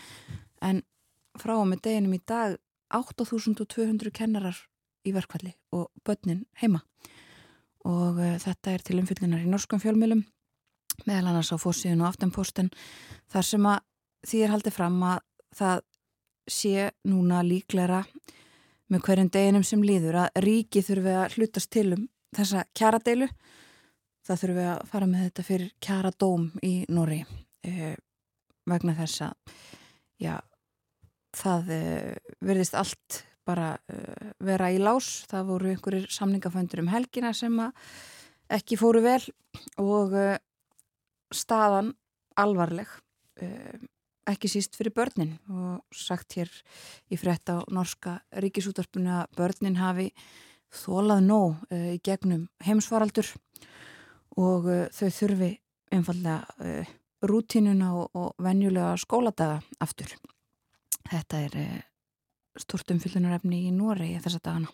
[0.65, 0.83] en
[1.39, 2.59] frá og með deginum í dag
[2.95, 4.59] 8200 kennarar
[5.07, 6.83] í verkfalli og börnin heima
[7.89, 10.25] og uh, þetta er til umfyllunar í norskum fjölmjölum
[11.07, 12.73] meðal annars á fórsíðun og aftenposten
[13.31, 13.85] þar sem að
[14.27, 15.23] því er haldið fram að
[15.59, 15.85] það
[16.49, 18.03] sé núna líklæra
[18.89, 22.07] með hverjum deginum sem líður að ríki þurfi að hlutast til um
[22.37, 23.29] þessa kjaradeilu.
[24.27, 27.23] Það þurfi að fara með þetta fyrir kjaradóm í Nóri
[27.65, 27.97] eh,
[28.69, 29.57] vegna þess að
[30.21, 30.35] já,
[31.39, 35.25] það eh, verðist allt bara eh, vera í lás.
[35.31, 37.57] Það voru einhverjir samningaföndur um helgina sem
[38.49, 39.23] ekki fóru vel
[39.81, 40.37] og eh,
[41.35, 41.93] staðan
[42.39, 42.91] alvarleg
[43.43, 43.79] eh,
[44.29, 46.51] ekki síst fyrir börnin og sagt hér
[47.13, 50.11] í frétt á norska ríkisútarpinu að börnin hafi
[50.75, 53.31] þólað nóg uh, í gegnum heimsvaraldur
[54.39, 55.51] og uh, þau þurfi
[55.95, 56.91] einfallega uh,
[57.29, 60.13] rútínuna og, venjulega skóladaga aftur.
[61.09, 61.57] Þetta er
[62.59, 64.69] stort umfyllunarefni í í þessa dagana.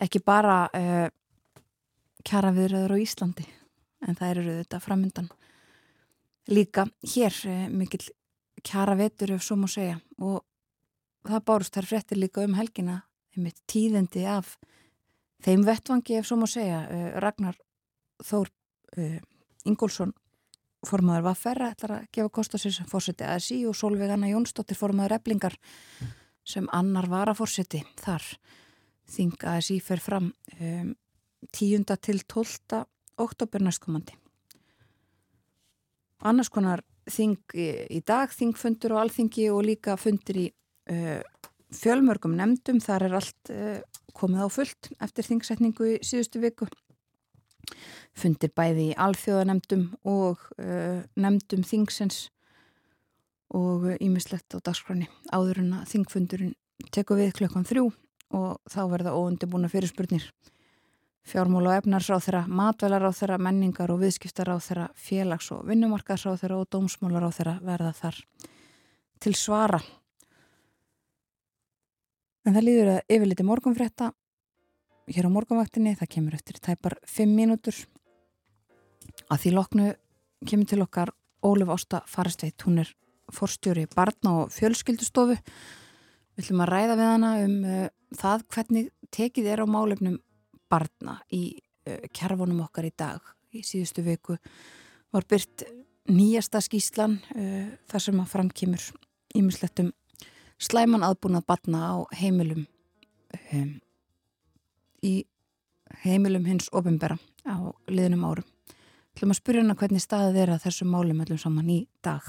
[0.00, 0.70] Ekki bara
[2.24, 3.44] kjara viðröður á Íslandi
[4.08, 5.28] en það eru þetta framöndan.
[6.50, 7.36] Líka hér
[7.70, 8.08] mikill
[8.64, 10.42] kjara vetur ef svo má segja og
[11.28, 13.02] það bárust þær frettir líka um helgina
[13.36, 14.56] einmitt tíðendi af
[15.44, 17.58] þeim vettvangi ef svo má segja uh, Ragnar
[18.20, 18.50] Þór
[18.98, 19.18] uh,
[19.68, 20.12] Ingólfsson
[20.86, 24.30] formadur var ferra ætlar að gefa kost á sér sem fórseti ASI og Solveig Anna
[24.30, 25.56] Jónsdóttir formadur eblingar
[26.46, 28.24] sem annar var að fórseti þar
[29.10, 30.30] þing ASI fer fram
[30.60, 30.94] um,
[31.52, 31.84] 10.
[32.00, 32.84] til 12.
[33.20, 34.16] oktober næstkomandi
[36.20, 40.46] annars konar þing í, dag, þingfundur og alþingi og líka fundir í
[40.92, 41.20] uh,
[41.74, 43.78] fjölmörgum nefndum, þar er allt uh,
[44.16, 46.68] komið á fullt eftir þingsetningu í síðustu viku.
[48.16, 52.28] Fundir bæði í alþjóðanemndum og uh, nefndum þingsens
[53.54, 56.54] og ímislegt á dagskroni áður en að þingfundurinn
[56.94, 57.90] teku við klokkan þrjú
[58.36, 60.28] og þá verða óundibúna fyrirspurnir.
[61.26, 68.20] Fjármóla og efnarsráþera, matvælaráþera, menningar og viðskiptaráþera, félags- og vinnumarkaðsráþera og dómsmólaráþera verða þar
[69.20, 69.82] til svara.
[72.46, 74.12] En það líður að yfirliti morgunfrétta
[75.10, 77.76] hér á morgunvaktinni, það kemur eftir tæpar 5 mínútur.
[79.30, 79.88] Að því loknu
[80.48, 81.12] kemur til okkar
[81.44, 82.92] Ólef Ásta Farstveit, hún er
[83.34, 85.36] forstjóri barna og fjölskyldustofu.
[86.36, 87.86] Við ætlum að ræða við hana um uh,
[88.16, 90.18] það hvernig tekið er á málefnum
[90.70, 91.44] barna í
[91.88, 93.20] uh, kjærfunum okkar í dag.
[93.52, 94.38] Í síðustu viku
[95.10, 95.66] var byrt
[96.10, 98.90] nýjasta skýslan uh, þar sem að framkýmur
[99.36, 99.92] ímislettum
[100.60, 102.66] slæman aðbúnað barna á heimilum
[103.56, 103.72] um,
[105.02, 105.14] í
[106.04, 107.16] heimilum hins ofinbera
[107.48, 108.46] á liðnum árum.
[109.10, 112.24] Þú ætlum að spyrja hana hvernig staðið er að þessum málum öllum saman í dag.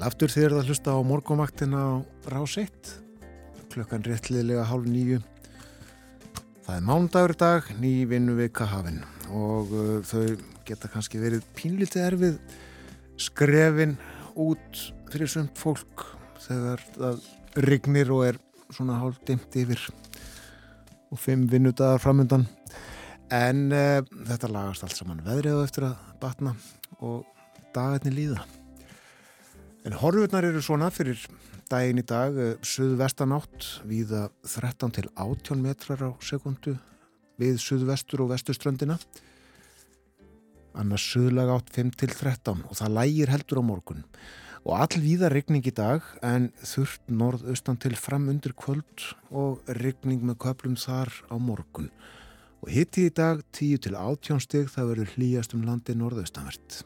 [0.00, 1.92] Sæl aftur þér að hlusta á morgumvaktina á
[2.32, 2.70] rás 1
[3.68, 5.18] klukkan réttliðlega hálf nýju
[6.64, 12.04] það er mándagur dag ný vinnu vika hafinn og uh, þau geta kannski verið pínlítið
[12.06, 12.38] erfið
[13.20, 13.92] skrefin
[14.40, 14.80] út
[15.12, 16.06] fyrir sumt fólk
[16.46, 17.26] þegar það
[17.68, 18.38] rignir og er
[18.72, 19.82] svona hálf dimt yfir
[21.10, 22.46] og fimm vinnudagar framöndan
[23.28, 24.00] en uh,
[24.30, 26.54] þetta lagast allt saman veðrið á eftir að batna
[27.04, 27.28] og
[27.76, 28.48] dagarnir líða
[29.80, 31.22] En horfurnar eru svona fyrir
[31.70, 36.74] daginn í dag, suðvestanátt viða 13 til 18 metrar á sekundu
[37.40, 38.98] við suðvestur og vesturströndina.
[40.76, 44.04] Annars suðlag átt 5 til 13 og það lægir heldur á morgun.
[44.68, 50.20] Og all viða regning í dag en þurft norðaustan til fram undir kvöld og regning
[50.20, 51.88] með köplum þar á morgun.
[52.60, 56.82] Og hitti í dag 10 til 18 stig það verður hlýjast um landi norðaustanvert.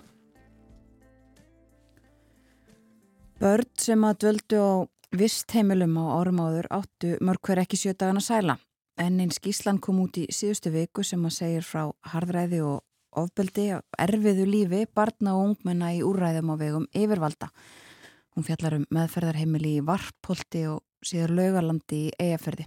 [3.45, 4.73] Börn sem að dvöldu á
[5.21, 8.55] vistheimilum á árum áður áttu mörg hver ekki sjö dagana sæla.
[8.97, 12.79] En einn skíslan kom út í síðustu viku sem að segir frá hardræði og
[13.21, 17.51] ofbeldi af erfiðu lífi barna og ungmenna í úræðum á vegum yfirvalda.
[18.33, 22.65] Hún fjallar um meðferðarheimili í Varpolti og síður laugalandi í Eyjaferði.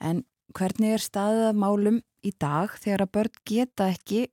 [0.00, 0.22] En
[0.56, 4.24] hvernig er staðið að málum í dag þegar að börn geta ekki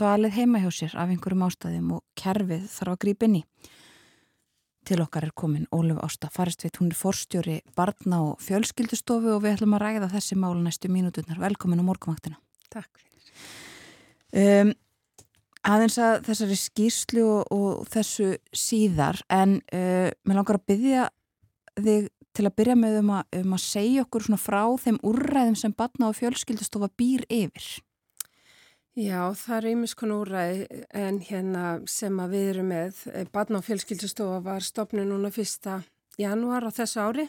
[0.00, 3.44] dvalið heima hjá sér af einhverjum ástæðum og kerfið þarf að grípa inn í?
[4.88, 9.58] Til okkar er komin Óluf Ásta Faristveit, hún er forstjóri barna og fjölskyldustofu og við
[9.58, 11.40] ætlum að ræða þessi mál næstu mínúturnar.
[11.42, 12.40] Velkomin á morgumvaktina.
[12.72, 13.10] Takk fyrir.
[14.30, 14.72] Um,
[15.66, 21.10] aðeins að þessari skýrslu og, og þessu síðar en uh, mér langar að byggja
[21.80, 25.74] þig til að byrja með um að, um að segja okkur frá þeim úrræðum sem
[25.76, 27.66] batna og fjölskyldustofa býr yfir.
[28.98, 32.96] Já, það er einmis konar úrræði en hérna sem að við erum með
[33.30, 35.84] batna og fjölskyldustofa var stopnun núna fyrsta
[36.18, 37.26] janúar á þessu ári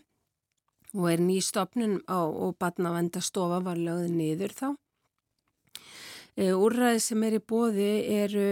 [0.95, 4.67] og er ný stopnun á, og batna vendastofa var lögðið niður þá.
[6.33, 8.47] E, úrræði sem er í bóði eru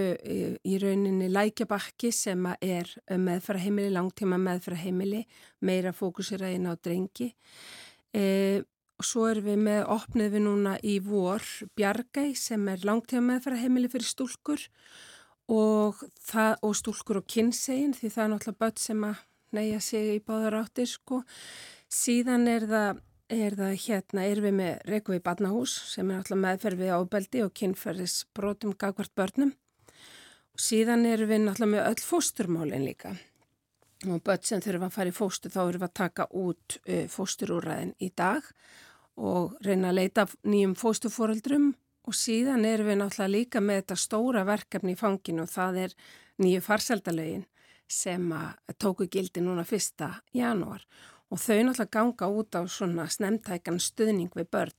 [0.61, 5.25] í rauninni lækjabakki sem er meðfæraheimili, langtíma meðfæraheimili,
[5.65, 7.33] meira fókusiraðin á drengi.
[8.99, 11.43] Og svo erum við með, opnið við núna í vor
[11.79, 14.65] Bjargæ sem er langtíma meðfæraheimili fyrir stúlkur.
[15.49, 19.21] Og, það, og stúlkur og kynnsegin því það er náttúrulega börn sem að
[19.55, 21.21] neyja sig í báðar áttir sko.
[21.89, 22.99] Síðan er það
[23.29, 27.55] er það hérna, er við með Reykjavík Barnahús sem er alltaf meðferð við ábeldi og
[27.55, 29.53] kynferðis brotum gagvart börnum.
[30.57, 33.13] Og síðan er við alltaf með öll fósturmálin líka.
[34.09, 37.05] Og börn sem þurfa að fara í fóstur þá erum við að taka út uh,
[37.15, 38.43] fósturúræðin í dag.
[38.43, 38.88] og
[39.65, 41.71] reyna að leita nýjum fósturfóreldrum
[42.07, 45.95] og síðan erum við náttúrulega líka með þetta stóra verkefni í fanginu og það er
[46.39, 47.45] nýju farseldalögin
[47.89, 48.27] sem
[48.77, 50.85] tóku gildi núna fyrsta janúar
[51.29, 54.75] og þau náttúrulega ganga út á svona snemtækan stuðning við börn.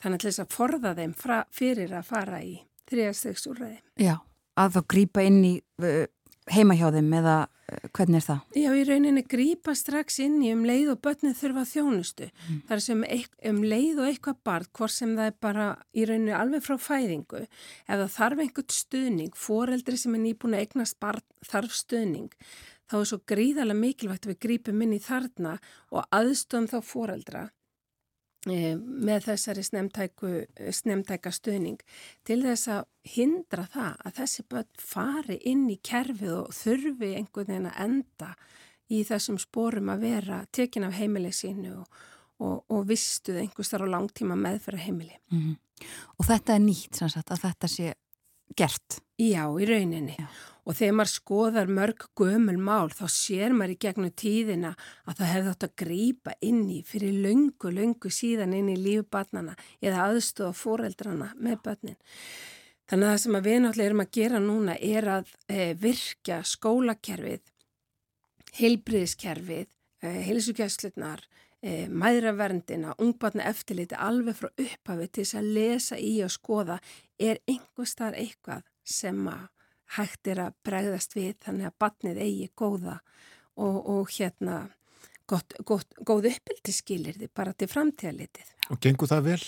[0.00, 2.54] Þannig að þess að forða þeim fra, fyrir að fara í
[2.88, 3.80] þriðastegsúræði.
[4.00, 4.14] Já,
[4.56, 6.06] að þá grýpa inn í uh,
[6.50, 8.40] heima hjá þeim eða uh, hvernig er það?
[8.58, 12.30] Já, í rauninni grýpa strax inn í um leið og börnið þurfa þjónustu.
[12.30, 12.58] Mm.
[12.68, 13.04] Það er sem
[13.52, 17.44] um leið og eitthvað barn, hvort sem það er bara í rauninni alveg frá fæðingu,
[17.86, 22.34] það þarf einhvert stuðning, foreldri sem er nýbúin að eignast barn þarf stuðning,
[22.90, 25.56] þá er svo gríðarlega mikilvægt að við grípum inn í þarna
[25.94, 27.59] og aðstöðum þá fóreldra e,
[28.48, 31.80] með þessari snemtæka stuðning
[32.24, 37.50] til þess að hindra það að þessi börn fari inn í kerfið og þurfi einhvern
[37.52, 38.30] veginn að enda
[38.90, 42.00] í þessum spórum að vera tekin af heimilið sínu og,
[42.40, 45.20] og, og vistuð einhverstar á langtíma meðferða heimili.
[45.30, 45.58] Mm -hmm.
[46.18, 47.94] Og þetta er nýtt sannsagt að þetta sé
[48.56, 49.00] gert?
[49.18, 50.16] Já, í rauninni.
[50.18, 50.26] Já.
[50.68, 54.74] Og þegar maður skoðar mörg gömul mál þá sér maður í gegnum tíðina
[55.08, 59.56] að það hefði átt að grýpa inn í fyrir löngu, löngu síðan inn í lífubarnana
[59.80, 62.00] eða aðstofa fóreldrana með börnin.
[62.90, 67.52] Þannig að það sem við náttúrulega erum að gera núna er að e, virkja skólakerfið,
[68.58, 69.68] heilbriðiskerfið,
[70.02, 71.22] e, heilsugjæslunar,
[71.62, 76.80] e, mæðraverndina, ungbarna eftirliti alveg frá upphafi til þess að lesa í og skoða
[77.22, 79.46] er einhvers þar eitthvað sem að
[79.96, 83.00] hægt er að bregðast við þannig að batnið eigi góða
[83.60, 84.60] og, og hérna
[85.30, 88.52] gott, gott, góð uppbyldi skilir þið bara til framtíðalitið.
[88.70, 89.40] Og gengur það vel?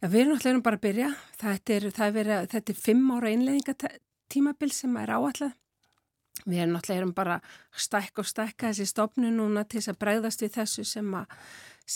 [0.00, 1.08] Já, við erum náttúrulega bara að byrja.
[1.40, 5.50] Þetta er, er, vera, þetta er fimm ára einleðingatímabil sem er áallega.
[6.44, 7.40] Við erum náttúrulega bara
[7.72, 11.36] stækka og stækka þessi stopnu núna til þess að bregðast við þessu sem að,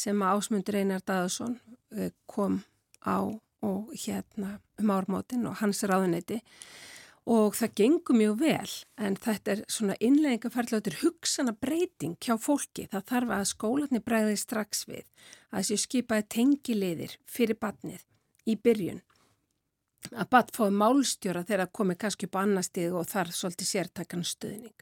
[0.03, 1.59] sem að ásmundur Einar Daðarsson
[1.97, 2.63] eh, kom
[3.05, 3.21] á
[3.63, 6.41] og hérna um ármótin og hans ráðuneyti
[7.31, 12.89] og það gengur mjög vel en þetta er svona innleggingaferðlautur hugsana breyting hjá fólki.
[12.91, 15.07] Það þarf að skólanir bregði strax við
[15.53, 18.03] að þessi skipaði tengiliðir fyrir batnið
[18.47, 19.03] í byrjun.
[20.19, 23.71] Að bat fái málstjóra þegar það komi kannski upp á annar stíð og þar svolítið
[23.71, 24.75] sértakann stöðning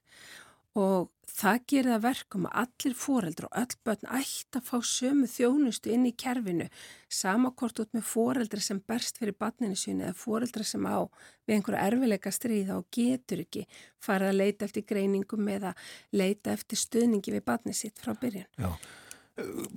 [0.79, 5.27] og það gerir það verkum að allir fóreldra og öll börn ætti að fá sömu
[5.31, 6.69] þjónustu inn í kerfinu
[7.11, 11.03] samakort út með fóreldra sem berst fyrir barninu sínu eða fóreldra sem á
[11.47, 13.67] við einhverja erfileika stríða og getur ekki
[14.03, 15.75] farið að leita eftir greiningum eða
[16.13, 18.47] leita eftir stuðningi við barni sitt frá byrjun.
[18.59, 18.71] Já.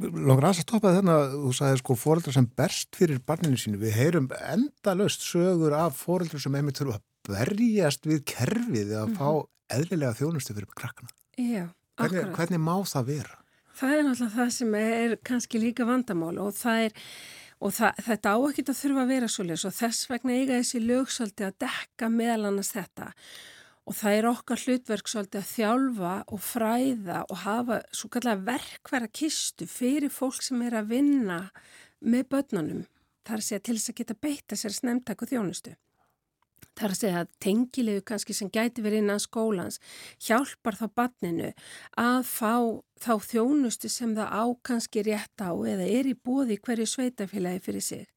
[0.04, 3.96] Langar aðs að stoppa þarna, þú sagði sko fóreldra sem berst fyrir barninu sínu, við
[3.96, 9.20] heyrum endalöst sögur af fóreldra sem einmitt þurfa að berjast við kerfið að mm -hmm.
[9.22, 11.14] fá eðlilega þjónustu fyrir krakkana.
[11.40, 11.70] Já,
[12.00, 13.40] hvernig, hvernig má það vera?
[13.74, 17.00] Það er náttúrulega það sem er kannski líka vandamál og það er
[17.64, 20.82] og það, þetta á ekki að þurfa að vera svolítið og þess vegna eiga þessi
[20.84, 23.10] lögsaldi að dekka meðal annars þetta
[23.84, 29.10] og það er okkar hlutverk svolítið að þjálfa og fræða og hafa svo kallega verkværa
[29.12, 31.40] kistu fyrir fólk sem er að vinna
[32.04, 32.84] með börnunum
[33.28, 35.76] þar segja til þess að geta beita sér snemtak og þjónustu.
[36.74, 39.80] Það er að segja að tengilegu kannski sem gæti verið innan skólans
[40.26, 41.52] hjálpar þá barninu
[42.02, 42.56] að fá
[43.04, 47.86] þá þjónustu sem það á kannski rétt á eða er í bóði hverju sveitafélagi fyrir
[47.86, 48.10] sig.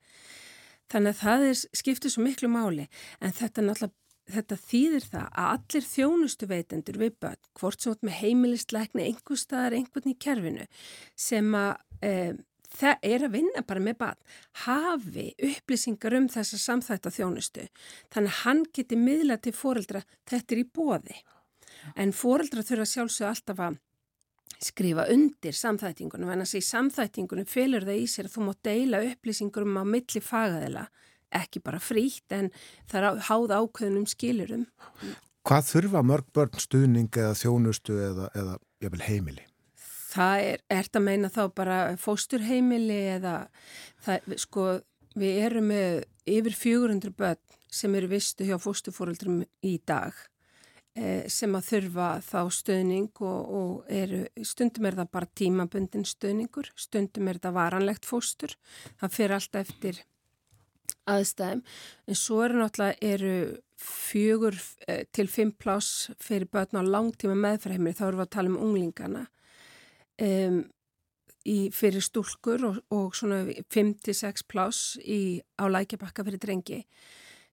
[0.92, 2.88] Þannig að það er, skiptir svo miklu máli
[3.20, 3.94] en þetta náttúrulega
[4.26, 9.76] Þetta þýðir það að allir þjónustu veitendur við börn, hvort út með heimilistleikni, einhver staðar,
[9.78, 10.66] einhvern í kerfinu
[11.14, 12.10] sem að e,
[12.72, 14.20] það er að vinna bara með barn,
[14.66, 17.66] hafi upplýsingar um þessa samþætta þjónustu.
[18.12, 21.18] Þannig að hann geti miðla til foreldra, þetta er í bóði.
[21.96, 23.80] En foreldra þurfa sjálfsög alltaf að
[24.62, 29.02] skrifa undir samþættingunum, en að sé samþættingunum fylgur það í sér að þú má deila
[29.10, 30.86] upplýsingur um á milli fagaðila,
[31.36, 32.48] ekki bara frítt en
[32.88, 34.64] það er háð ákveðunum skilurum.
[35.46, 39.44] Hvað þurfa mörg börn stuðning eða þjónustu eða, eða heimili?
[40.16, 43.34] Það er, ert að meina þá bara fósturheimili eða
[44.06, 44.68] það, sko,
[45.16, 47.42] við erum með yfir 400 börn
[47.76, 50.16] sem eru vistu hjá fósturfóreldrum í dag
[50.96, 56.72] eh, sem að þurfa þá stöðning og, og eru, stundum er það bara tímabundin stöðningur,
[56.78, 58.56] stundum er það varanlegt fóstur,
[59.00, 60.02] það fyrir alltaf eftir
[61.06, 61.62] aðstæðum,
[62.06, 63.36] en svo eru náttúrulega eru
[63.76, 64.56] fjögur
[64.88, 68.62] eh, til fimm pláss fyrir börn á langtíma meðferðheimili, þá erum við að tala um
[68.70, 69.26] unglingana
[70.22, 70.64] um,
[71.46, 76.82] í, fyrir stúlkur og, og svona 5-6 pláss á lækjabakka fyrir drengi.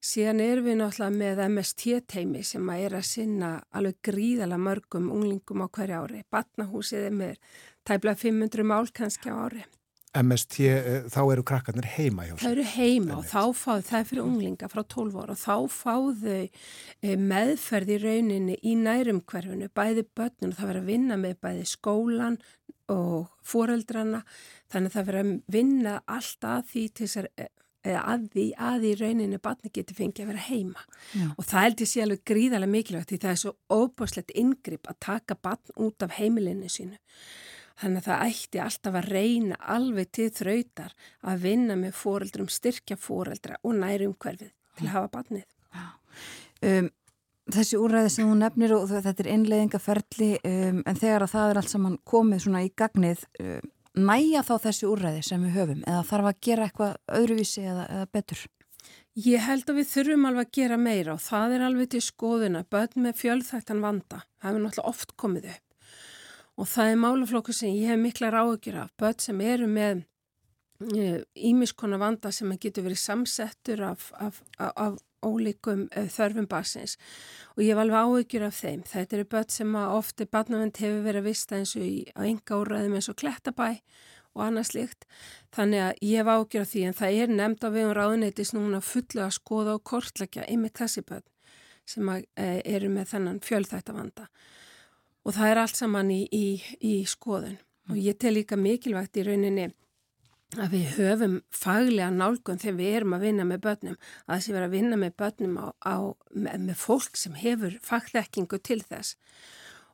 [0.04, 5.64] Síðan erum við náttúrulega með MST-teimi sem að er að sinna alveg gríðala mörgum unglingum
[5.64, 6.26] á hverju ári.
[6.28, 7.38] Batnahúsið er með
[7.88, 9.64] tæbla 500 mál kannski á ári.
[10.14, 12.52] MST, eh, þá eru krakkarnir heima hjá Það sér.
[12.52, 16.36] eru heima og þá fáðu, það er fyrir unglinga frá 12 ára og þá fáðu
[17.02, 21.36] e, meðferð í rauninni í nærum hverfunu, bæði börnun og það verður að vinna með
[21.42, 22.38] bæði skólan
[22.94, 24.22] og foreldrana,
[24.70, 27.30] þannig að það verður að vinna allt að því til þess að
[27.84, 31.26] eða að því að í rauninni barni geti fengið að vera heima Já.
[31.36, 35.00] og það held ég sé alveg gríðarlega mikilvægt því það er svo óbúslegt yngripp að
[35.04, 37.00] taka barn út af heimilinu sínu
[37.82, 42.98] þannig að það ætti alltaf að reyna alveg til þrautar að vinna með foreldrum, styrkja
[43.00, 45.48] foreldra og næri umhverfið til að hafa barnið.
[46.64, 46.90] Um,
[47.52, 51.62] þessi úrræði sem þú nefnir og þetta er innleiðingaferli um, en þegar að það er
[51.62, 53.72] allt saman komið svona í gagnið um,
[54.08, 58.12] næja þá þessi úrræði sem við höfum eða þarf að gera eitthvað öðruvísi eða, eða
[58.16, 58.46] betur?
[59.24, 62.64] Ég held að við þurfum alveg að gera meira og það er alveg til skoðuna,
[62.66, 65.73] börn með fjölþættan vanda, það hefur náttúrulega oft komið upp
[66.58, 70.04] og það er málaflokkur sem ég hef mikla ráðugjur af, börn sem eru með
[70.84, 76.98] ímiskona vanda sem getur verið samsettur af, af, af, af ólíkum uh, þörfum basins
[77.56, 78.82] og ég hef alveg áhugjur af þeim.
[78.88, 82.22] Þetta eru börn sem að ofti barnavend hefur verið að vista eins og í, á
[82.28, 83.70] enga úrræðum eins og klettabæ
[84.34, 85.06] og annað slíkt.
[85.54, 88.82] Þannig að ég hef áhugjur af því en það er nefnd á vegum ráðuneytis núna
[88.84, 91.28] fullu að skoða og kortlækja einmitt þessi börn
[91.86, 94.30] sem uh, eru með þennan fjölþættavanda
[95.24, 96.48] og það er allt saman í, í,
[96.84, 97.58] í skoðun.
[97.92, 99.72] Og ég tel líka mikilvægt í rauninni
[100.54, 103.98] að við höfum faglega nálgun þegar við erum að vinna með börnum.
[104.28, 105.96] Að þessi vera að vinna með börnum á, á,
[106.30, 109.18] með, með fólk sem hefur fagþekkingu til þess.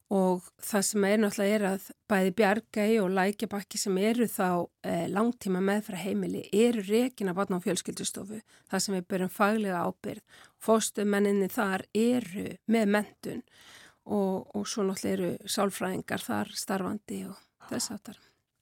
[0.09, 4.47] Og það sem er náttúrulega er að bæði bjargæi og lækjabakki sem eru þá
[4.81, 8.39] eh, langtíma meðfra heimili eru rekin að barna á fjölskyldustofu
[8.71, 13.45] það sem við byrjum faglega ábyrð fóstumenninni þar eru með mentun
[14.09, 17.37] og, og svo náttúrulega eru sálfræðingar þar starfandi og
[17.69, 18.19] þess aftar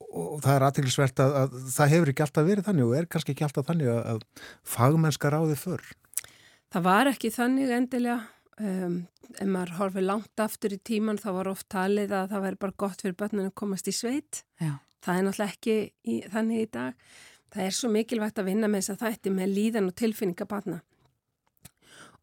[0.08, 3.34] Og það er aðtilsvert að, að það hefur ekki alltaf verið þannig og er kannski
[3.34, 5.86] ekki alltaf þannig að, að fagmennska ráði fyrr.
[6.74, 8.18] Það var ekki þannig endilega,
[8.62, 8.98] um,
[9.34, 12.78] ef maður horfið langt aftur í tíman þá var oft talið að það væri bara
[12.86, 14.44] gott fyrir börnunum að komast í sveit.
[14.62, 14.78] Já.
[15.04, 17.12] Það er náttúrulega ekki í, þannig í dag.
[17.54, 20.82] Það er svo mikilvægt að vinna með þess að þætti með líðan og tilfinningabarna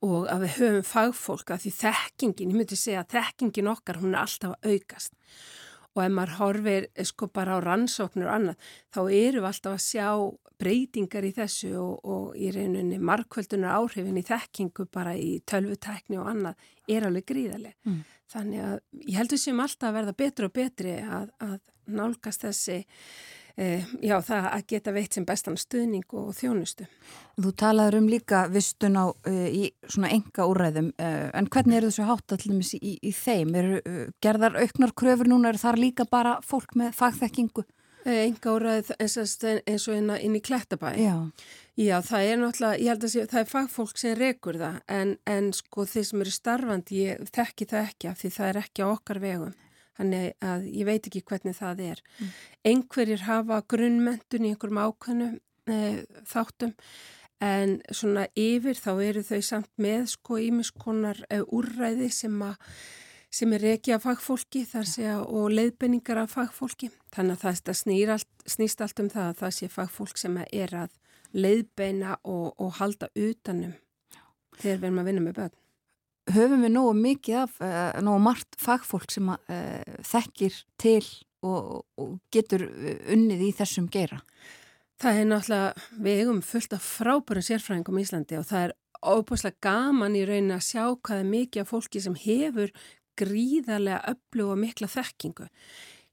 [0.05, 4.15] og að við höfum fagfólk að því þekkingin, ég myndi segja að þekkingin okkar hún
[4.15, 5.15] er alltaf að aukast
[5.95, 9.85] og ef maður horfir sko bara á rannsóknir og annað þá eru við alltaf að
[9.85, 10.09] sjá
[10.65, 16.31] breytingar í þessu og, og í reyninni markvöldunar áhrifin í þekkingu bara í tölvutekni og
[16.31, 17.79] annað er alveg gríðarlega.
[17.87, 18.03] Mm.
[18.35, 21.59] Þannig að ég heldur sem alltaf að verða betri og betri að, að
[21.95, 23.44] nálgast þessi Eh,
[24.03, 26.89] já, það að geta veitt sem bestan stuðning og þjónustu.
[27.39, 31.93] Þú talaður um líka vistun á uh, í svona enga úrræðum uh, en hvernig eru
[31.93, 33.55] þessu hátt allir í, í þeim?
[33.55, 37.67] Uh, gerðar auknar kröfur núna, er þar líka bara fólk með fagþekkingu?
[38.05, 40.91] Enga úrræð eins, eins og inn, inn í Klettabæ.
[41.01, 41.15] Já.
[41.75, 45.15] Já, það er náttúrulega, ég held að sé, það er fagfólk sem rekur það en,
[45.27, 48.85] en sko þeir sem eru starfandi, ég þekki það ekki af því það er ekki
[48.85, 49.57] á okkar vegum.
[49.95, 52.01] Þannig að ég veit ekki hvernig það er.
[52.19, 52.31] Mm.
[52.71, 55.29] Einhverjir hafa grunnmentun í einhverjum ákveðnu
[55.71, 55.79] e,
[56.31, 56.75] þáttum
[57.45, 62.55] en svona yfir þá eru þau samt með sko ímiskonar e, úrræði sem, a,
[63.31, 66.91] sem er reiki af fagfólki segja, og leiðbenningar af fagfólki.
[67.15, 67.57] Þannig að það
[68.16, 71.01] allt, snýst allt um það að það sé fagfólk sem er að
[71.35, 73.75] leiðbeina og, og halda utanum
[74.59, 75.61] þegar við erum að vinna með börn
[76.35, 81.05] höfum við nógu mikið af, uh, nógu margt fagfólk sem að, uh, þekkir til
[81.44, 82.66] og, og getur
[83.12, 84.20] unnið í þessum geira?
[85.02, 89.61] Það er náttúrulega, við eigum fullt af frábærum sérfræðingum í Íslandi og það er óbúslega
[89.65, 92.73] gaman í raunin að sjá hvað er mikið af fólki sem hefur
[93.19, 95.48] gríðarlega öflug og mikla þekkingu.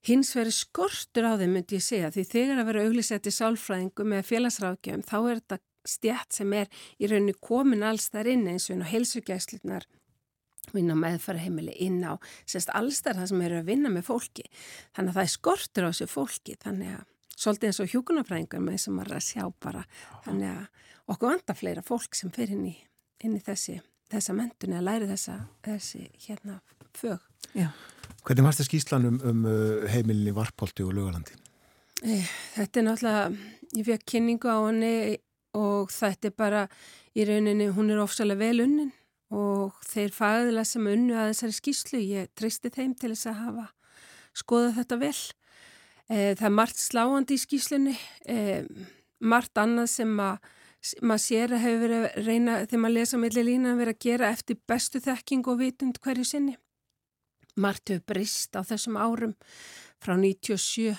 [0.05, 4.27] Hins vegar skortur á þeim myndi ég segja því þegar að vera auglisetti sálfræðingu með
[4.31, 5.59] félagsrákjöfum þá er þetta
[5.91, 9.85] stjætt sem er í rauninni komin alls þar inn eins og helsugæslunar
[10.71, 12.13] vinna meðfæraheimili inn á
[12.45, 14.45] sérst alls þar það sem eru að vinna með fólki
[14.95, 17.07] þannig að það er skortur á þessu fólki þannig að
[17.41, 19.85] svolítið eins og hjókunarfræðingar með sem maður að sjá bara
[20.25, 20.67] þannig að
[21.11, 22.75] okkur vanda fleira fólk sem fer inn í,
[23.25, 23.79] inn í þessi
[24.11, 26.59] þessa mentun eða læri þessa þessi hérna
[26.97, 27.19] fög
[27.57, 27.71] Já.
[28.21, 31.35] Hvernig varst það skýslan um, um uh, heimilinni Varpolti og Lugalandi?
[32.05, 34.93] Eh, Þetta er náttúrulega, ég fekk kynningu á henni
[35.57, 36.61] og þetta er bara
[37.17, 38.91] í rauninni, hún er ofsalega vel unnin
[39.31, 43.67] og þeir fagðilega sem unnu að þessari skýslu, ég treysti þeim til þess að hafa
[44.37, 45.19] skoða þetta vel.
[46.11, 47.95] Eh, Það er margt sláandi í skýslunni,
[48.25, 48.65] eh,
[49.19, 50.37] margt annað sem að
[51.05, 53.99] maður sér að hefur verið að reyna þegar maður lesa millir lína að vera að
[53.99, 56.57] gera eftir bestu þekking og vitund hverju sinni.
[57.55, 59.35] Margt hefur brist á þessum árum
[60.01, 60.97] frá 97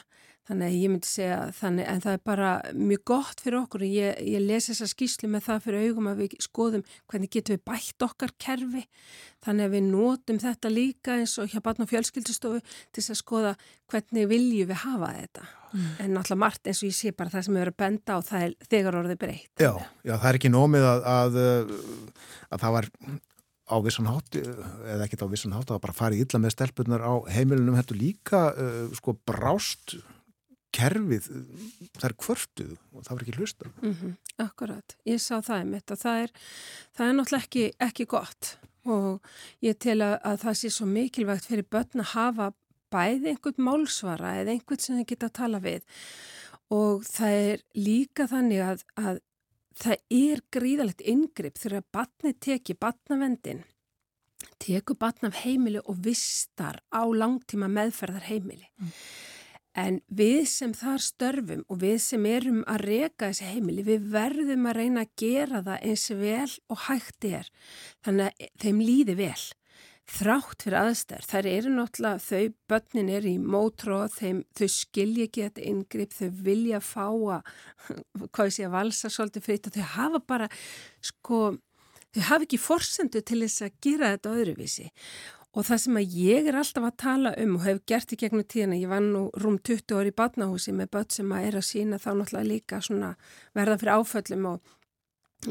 [0.49, 3.95] þannig að ég myndi segja þannig en það er bara mjög gott fyrir okkur og
[3.95, 7.65] ég, ég lesi þessa skýslu með það fyrir augum að við skoðum hvernig getum við
[7.71, 8.85] bætt okkar kerfi.
[9.43, 13.57] Þannig að við notum þetta líka eins og hjá barn og fjölskyldustofu til að skoða
[13.93, 15.49] hvernig viljum við hafa þetta.
[15.73, 18.21] En náttúrulega margt eins og ég sé bara það sem við erum að benda á
[18.27, 19.53] það er þegar orðið breytt.
[19.63, 19.73] Já,
[20.05, 21.39] já, það er ekki nómið að, að,
[22.53, 22.89] að það var
[23.73, 27.15] á vissan hátt, eða ekkert á vissan hátt, að bara farið illa með stelpunar á
[27.33, 29.97] heimilunum, þetta líka uh, sko brást
[30.73, 31.29] kerfið,
[31.99, 33.73] það er kvörtuð og það var ekki hlusta.
[33.83, 36.31] Mm Akkurat, ég sá það einmitt að það er,
[36.97, 39.21] það er náttúrulega ekki, ekki gott og
[39.63, 42.53] ég tel að, að það sé svo mikilvægt fyrir börn að hafa
[42.91, 45.83] bæði einhvern málsvara eða einhvern sem þið geta að tala við
[46.71, 49.21] og það er líka þannig að, að
[49.79, 53.63] það er gríðalegt yngripp þegar að batni teki batnavendin
[54.63, 58.69] teku batn af heimili og vistar á langtíma meðferðar heimili.
[59.79, 64.69] En við sem þar störfum og við sem erum að reka þessi heimili, við verðum
[64.69, 67.49] að reyna að gera það eins vel og hægt er.
[68.05, 69.41] Þannig að þeim líði vel.
[70.13, 71.27] Þrátt fyrir aðstæður.
[71.31, 74.17] Þær eru náttúrulega, þau börnin er í mótróð,
[74.59, 77.53] þau skilja ekki þetta yngripp, þau vilja fá að,
[78.35, 80.49] hvað sé að valsa svolítið fritt og þau hafa bara,
[81.01, 81.39] sko,
[82.13, 84.91] þau hafa ekki forsendu til þess að gera þetta öðruvísi.
[85.53, 88.45] Og það sem að ég er alltaf að tala um og hef gert í gegnum
[88.49, 91.67] tíðana, ég var nú rúm 20 ári í badnahúsi með börn sem að er að
[91.69, 93.11] sína þá náttúrulega líka svona
[93.53, 94.73] verða fyrir áföllum og,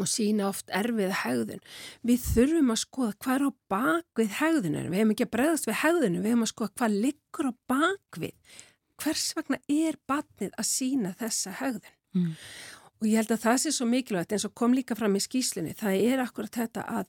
[0.01, 1.61] og sína oft erfið hegðun.
[2.09, 5.79] Við þurfum að skoða hvað er á bakvið hegðunar, við hefum ekki að bregðast við
[5.83, 8.59] hegðunum, við hefum að skoða hvað liggur á bakvið,
[9.03, 11.97] hvers vegna er badnið að sína þessa hegðun.
[12.17, 12.33] Mm.
[13.01, 15.77] Og ég held að það sé svo mikilvægt eins og kom líka fram í skýslunni,
[15.77, 17.07] það er akkurat þetta að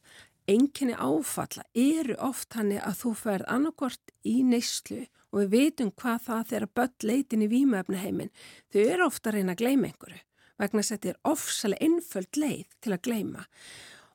[0.51, 6.27] enginni áfalla eru oft hannig að þú ferð annarkort í neyslu og við veitum hvað
[6.27, 8.31] það þegar börn leitin í vímöfnaheimin,
[8.73, 10.23] þau eru ofta að reyna að gleyma einhverju
[10.60, 13.44] vegna þess að þetta er ofsalega einföld leið til að gleyma.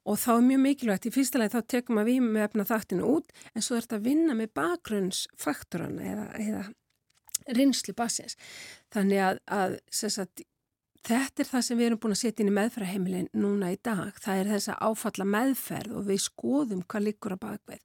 [0.07, 3.65] Og þá er mjög mikilvægt í fyrsta leið þá tekum að vímöfna þaktinu út en
[3.65, 8.37] svo er þetta að vinna með bakgrunnsfaktorana eða, eða rinslu basins
[8.93, 10.45] þannig að, að sagt,
[11.05, 14.17] Þetta er það sem við erum búin að setja inn í meðferðarheimilin núna í dag.
[14.23, 17.83] Það er þess að áfalla meðferð og við skoðum hvað líkur á bakveð.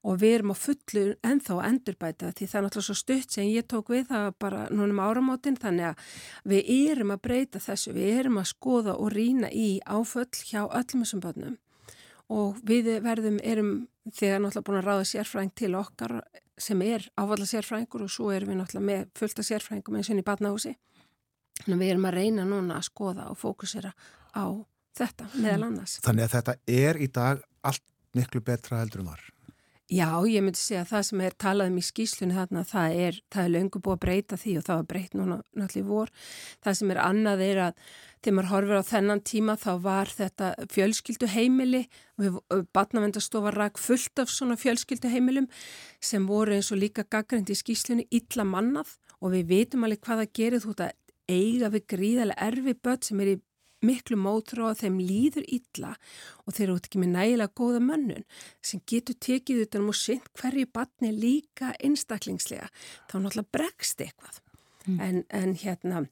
[0.00, 3.50] Og við erum á fullu ennþá að endurbæta því það er náttúrulega svo stutt sem
[3.52, 6.14] ég tók við það bara núna um áramótin þannig að
[6.54, 7.92] við erum að breyta þessu.
[7.98, 11.58] Við erum að skoða og rína í áföll hjá öllum þessum börnum
[12.30, 13.72] og við verðum, erum
[14.14, 16.14] þegar náttúrulega búin að ráða sérfræðing til okkar
[16.60, 20.22] sem er áfalla sérfræðingur og svo erum við náttúrulega með fullta sérfræðingum eins og inn
[20.22, 20.74] í badnahúsi.
[21.60, 23.92] Þannig að við erum að reyna núna að skoða og fókusera
[24.32, 24.44] á
[24.96, 25.98] þetta meðal annars.
[26.04, 26.56] Þannig að þetta
[26.86, 27.84] er í dag allt
[28.16, 29.28] miklu betra heldur um var.
[29.90, 33.16] Já, ég myndi segja að það sem er talað um í skýslunni þarna, það er,
[33.34, 36.12] það er löngu búið að breyta því og það var breytt núna náttúrulega í vor.
[36.62, 37.80] Það sem er annað er að
[38.20, 41.82] þegar maður horfir á þennan tíma þá var þetta fjölskyldu heimili
[42.22, 42.38] og
[42.76, 45.50] batnavendastofa rak fullt af svona fjölskyldu heimilum
[45.98, 50.22] sem voru eins og líka gaggrind í skýslunni illa mannað og við veitum alveg hvað
[50.22, 50.92] það gerir þú þetta
[51.30, 53.38] eiga við gríðarlega erfi börn sem er í
[53.86, 55.94] miklu mótrú og þeim líður illa
[56.44, 58.26] og þeir eru ekki með nægilega góða mönnun
[58.64, 62.68] sem getur tekið utan um og sint hverju barni líka einstaklingslega
[63.08, 64.40] þá náttúrulega bregst eitthvað
[64.84, 64.98] mm.
[65.00, 66.04] en, en hérna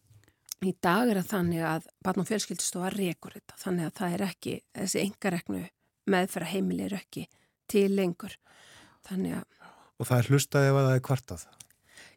[0.65, 4.27] í dag er það þannig að barn og fjölskyldistofa rekur þetta þannig að það er
[4.31, 5.63] ekki þessi engareknu
[6.09, 7.29] meðferða heimili er ekki
[7.69, 8.41] til lengur
[9.09, 9.47] þannig að
[9.99, 11.41] Og það er hlustaði ef það er kvartað?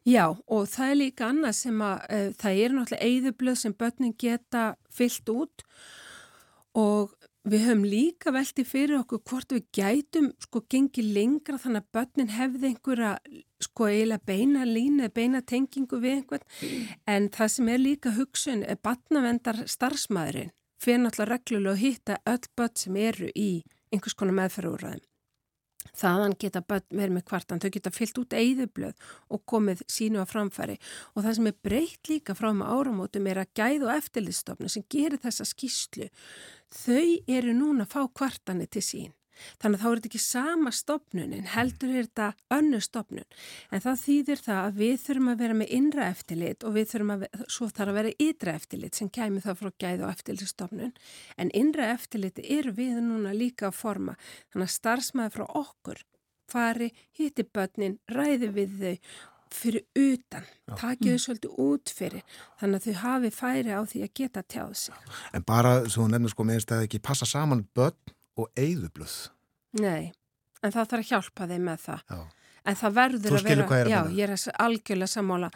[0.02, 4.14] Já, og það er líka annað sem að uh, það er náttúrulega eigðublöð sem börnin
[4.18, 5.66] geta fyllt út
[6.78, 7.12] og
[7.46, 12.32] við höfum líka velti fyrir okkur hvort við gætum sko gengið lengra þannig að börnin
[12.34, 13.12] hefði einhverja
[13.62, 16.46] sko eiginlega beina línu eða beina tengingu við einhvern
[17.14, 22.52] en það sem er líka hugsun er barnavendar starfsmæðurinn fyrir náttúrulega reglulega að hitta öll
[22.58, 23.50] börn sem eru í
[23.92, 25.11] einhvers konar meðferðúræðum.
[25.98, 30.26] Þaðan geta börn verið með kvartan, þau geta fyllt út eigðublöð og komið sínu á
[30.28, 30.78] framfæri
[31.14, 34.86] og það sem er breytt líka frá með áramótum er að gæð og eftirlistofna sem
[34.90, 36.08] gerir þessa skýslu,
[36.84, 39.12] þau eru núna að fá kvartani til sín.
[39.62, 42.28] Þannig að þá er þetta ekki sama stopnun en heldur er þetta
[42.58, 43.28] önnu stopnun.
[43.70, 47.14] En það þýðir það að við þurfum að vera með innra eftirlit og við þurfum
[47.16, 50.96] að, svo þarf að vera ytra eftirlit sem kæmi það frá gæð og eftirlitstopnun.
[51.36, 54.16] En innra eftirlit eru við núna líka að forma.
[54.52, 56.06] Þannig að starfsmæði frá okkur
[56.52, 58.96] fari, hitti börnin, ræði við þau
[59.52, 60.46] fyrir utan,
[60.80, 62.24] takið þau svolítið út fyrir,
[62.60, 65.10] þannig að þau hafi færi á því að geta tjáð sig.
[65.36, 69.16] En bara, svo nefnir sko meðist að ekki passa saman börn og eigðublöð.
[69.80, 70.12] Nei,
[70.62, 72.06] en það þarf að hjálpa þeim með það.
[72.08, 72.22] Já.
[72.62, 75.48] En það verður að vera, er já, ég er algjörlega sammála,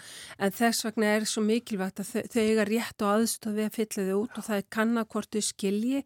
[0.43, 4.07] en þess vegna er svo mikilvægt að þau, eiga rétt og aðstof við að fylla
[4.09, 6.01] þau út og það er kanna hvort þau skilji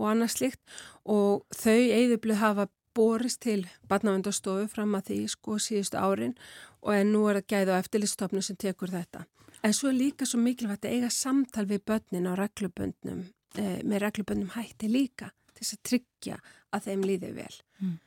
[0.00, 0.80] og annað slíkt
[1.14, 6.34] og þau eigðublið hafa borist til barnavendastofu fram að því sko síðustu árin
[6.82, 9.22] og en nú er að gæða á eftirlistofnum sem tekur þetta.
[9.62, 14.08] En svo er líka svo mikilvægt að eiga samtal við börnin á regluböndnum, eh, með
[14.08, 15.30] regluböndum hætti líka
[15.62, 16.38] til þess að tryggja
[16.72, 17.52] að þeim líði vel.
[17.80, 17.98] Mm.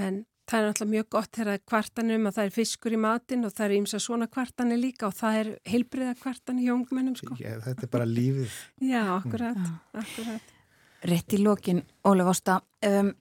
[0.00, 0.20] En
[0.50, 3.66] það er náttúrulega mjög gott þegar kvartanum að það er fiskur í matinn og það
[3.66, 7.38] er ímsa svona kvartanir líka og það er heilbriða kvartanir hjá ungmennum sko.
[7.40, 8.60] Já, þetta er bara lífið.
[8.90, 10.54] Já, akkurat, akkurat.
[11.10, 13.14] Rétt í lokin, Ólef Ásta, um,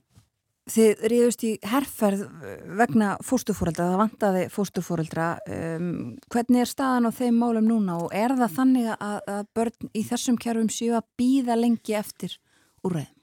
[0.70, 2.26] þið ríðust í herrferð
[2.80, 5.30] vegna fóstufóreldra, það vantaði fóstufóreldra.
[5.48, 5.94] Um,
[6.34, 10.04] hvernig er staðan á þeim málum núna og er það þannig að, að börn í
[10.10, 12.36] þessum kjærfum séu að býða lengi eftir
[12.84, 13.16] úrræðum?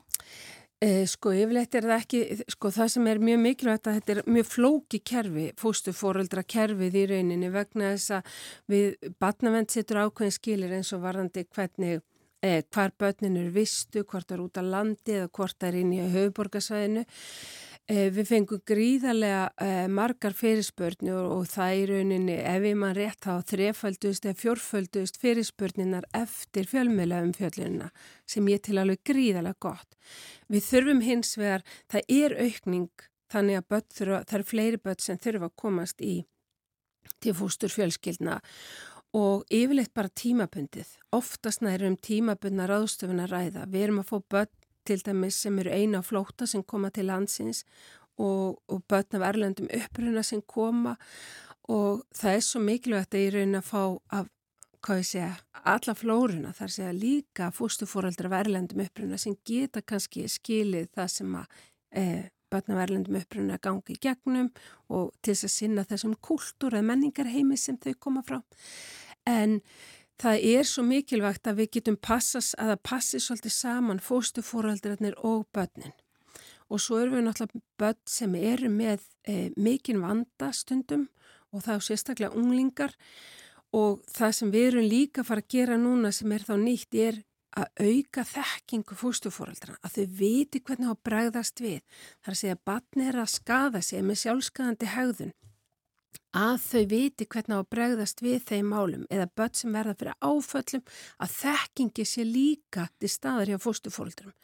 [0.85, 2.19] E, sko, yfirleitt er það ekki,
[2.53, 7.05] sko, það sem er mjög mikilvægt að þetta er mjög flóki kerfi, fóstufóreldra kerfið í
[7.15, 8.35] rauninni vegna þess að
[8.74, 12.03] við batnavend setur ákveðin skilir eins og varðandi hvernig
[12.44, 16.03] eh, hvar börnin eru vistu, hvort er út á landi eða hvort er inn í
[16.12, 17.07] höfuborgarsvæðinu.
[17.87, 23.21] Eh, við fengum gríðarlega eh, margar fyrirspörni og, það í rauninni, ef ég mann rétt
[23.23, 27.93] þá þreföldust eða fjórföldust fyrirspörninar eftir fjölmjöla um fjöllunina
[28.27, 29.95] sem ég til alveg gríðarlega gott.
[30.51, 35.23] Við þurfum hins vegar, það er aukning þannig að þurfa, það er fleiri börn sem
[35.23, 36.17] þurfa að komast í
[37.23, 38.41] til fústur fjölskyldna
[39.15, 40.91] og yfirleitt bara tímabundið.
[41.15, 43.69] Oftast nærum tímabundna ráðstöfun að ræða.
[43.71, 47.09] Við erum að fá börn til dæmis sem eru eina á flóta sem koma til
[47.11, 47.65] landsins
[48.17, 50.97] og, og börn af erlendum uppruna sem koma
[51.69, 53.83] og það er svo mikilvægt að ég raun að fá
[54.21, 54.33] af,
[55.67, 61.35] alla flóruna þar segja líka fústufóraldra af erlendum uppruna sem geta kannski skilið það sem
[61.41, 61.57] að
[61.91, 62.05] e,
[62.53, 64.53] börn af erlendum uppruna gangi í gegnum
[64.89, 68.39] og til þess að sinna þessum kultúr eða menningarheimi sem þau koma frá.
[69.27, 69.59] En
[70.23, 75.47] það er svo mikilvægt að við getum passas, að það passi svolítið saman fóstufóraldrarnir og
[75.55, 75.95] börnin.
[76.73, 81.07] Og svo erum við náttúrulega börn sem eru með e, mikinn vanda stundum
[81.55, 82.97] og það er sérstaklega unglingar
[83.77, 86.99] og það sem við erum líka að fara að gera núna sem er þá nýtt
[86.99, 87.23] er
[87.57, 91.79] að auka þekkingu fóstufóraldra, að þau viti hvernig það bregðast við.
[92.21, 95.33] Það er að segja að barni er að skada sig með sjálfskaðandi hegðun
[96.37, 100.19] að þau viti hvernig á að bregðast við þeim málum eða börn sem verða fyrir
[100.21, 100.85] áföllum
[101.25, 104.35] að þekkingi sé líka til staðar hjá fóstufóldrum.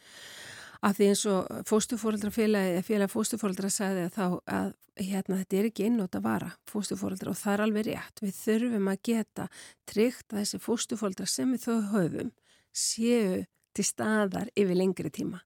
[0.83, 5.69] Af því eins og fóstufóreldrafélagi eða félag fóstufóreldra sagði að þá að hérna þetta er
[5.69, 8.23] ekki innótt að vara fóstufóreldra og það er alveg rétt.
[8.25, 9.47] Við þurfum að geta
[9.89, 12.33] tryggt að þessi fóstufóreldra sem við þau höfum
[12.73, 15.41] séu til staðar yfir lengri tíma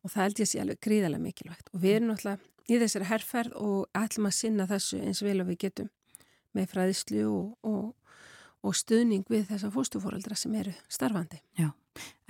[0.00, 3.56] og það held ég sé alveg gríðarlega mikilvægt og við erum náttúrulega í þessari herrferð
[3.58, 5.90] og ætlum að sinna þessu eins vel og við getum
[6.56, 8.16] með fræðislu og, og,
[8.66, 11.38] og stuðning við þessa fóstufóreldra sem eru starfandi.
[11.58, 11.70] Já,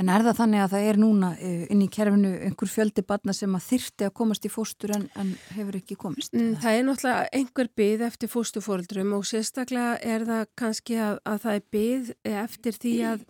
[0.00, 3.34] en er það þannig að það er núna eh, inn í kerfinu einhver fjöldi barna
[3.36, 6.36] sem að þyrti að komast í fóstur en, en hefur ekki komist?
[6.36, 11.42] Mm, Það er náttúrulega einhver byð eftir fóstufóreldrum og sérstaklega er það kannski að, að
[11.46, 12.14] það er byð
[12.44, 13.26] eftir því að,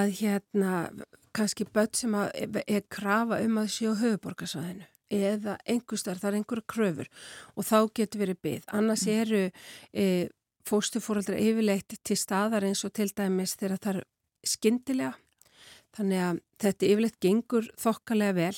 [0.00, 0.76] að hérna
[1.36, 6.68] kannski börn sem að er krafa um að séu höfuborgarsvæðinu eða einhverstar, það er einhverja
[6.74, 7.10] kröfur
[7.56, 8.68] og þá getur verið byggð.
[8.78, 9.42] Annars eru
[9.92, 10.06] e,
[10.68, 14.06] fóstufóraldra yfirleitt til staðar eins og til dæmis þegar það er
[14.46, 15.14] skyndilega.
[15.96, 18.54] Þannig að þetta yfirleitt gengur þokkalega vel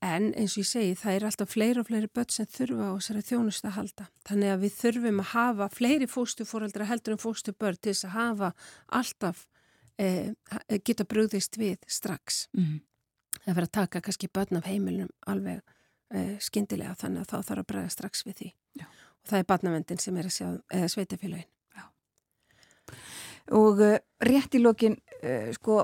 [0.00, 2.92] En eins og ég segi, það er alltaf fleiri og fleiri börn sem þurfa á
[2.96, 4.06] þessari þjónustu að halda.
[4.24, 8.48] Þannig að við þurfum að hafa fleiri fóstufóreldra heldur en fóstubörn til þess að hafa
[8.96, 9.42] alltaf
[10.00, 10.32] eh,
[10.88, 12.46] geta brugðist við strax.
[12.56, 12.80] Mhm.
[13.40, 15.60] Það verður að taka kannski börn af heimilum alveg
[16.14, 18.50] eh, skyndilega þannig að þá þarf að bregða strax við því.
[18.80, 18.86] Já.
[19.20, 21.48] Og það er barnavendin sem er að sjá, eða sveitafélagin.
[23.56, 25.80] Og uh, rétt í lokin, uh, sko,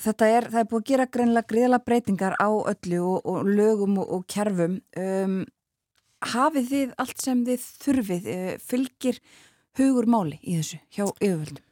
[0.00, 3.98] þetta er, það er búið að gera greinlega greiðlega breytingar á öllu og, og lögum
[3.98, 4.78] og, og kerfum.
[4.94, 5.40] Um,
[6.30, 9.18] hafið þið allt sem þið þurfið, uh, fylgir
[9.80, 11.66] hugur máli í þessu hjá yfirvöldum?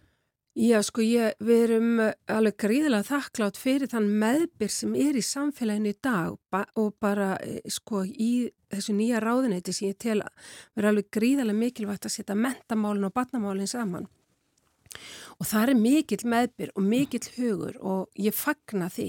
[0.59, 5.21] Já, sko, ég, við erum uh, alveg gríðilega þakklátt fyrir þann meðbyr sem er í
[5.23, 10.17] samfélaginu í dag ba og bara, eh, sko, í þessu nýja ráðuneyti sem ég tel
[10.25, 14.09] að vera alveg gríðilega mikilvægt að setja mentamálin og barnamálin saman.
[15.39, 19.09] Og það er mikill meðbyr og mikill hugur og ég fagna því.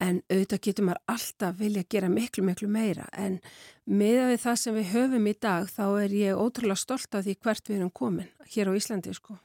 [0.00, 3.04] En auðvitað getur maður alltaf vilja gera miklu, miklu meira.
[3.12, 3.36] En
[3.84, 7.68] með það sem við höfum í dag, þá er ég ótrúlega stolt af því hvert
[7.68, 9.36] við erum komin hér á Íslandi, sko.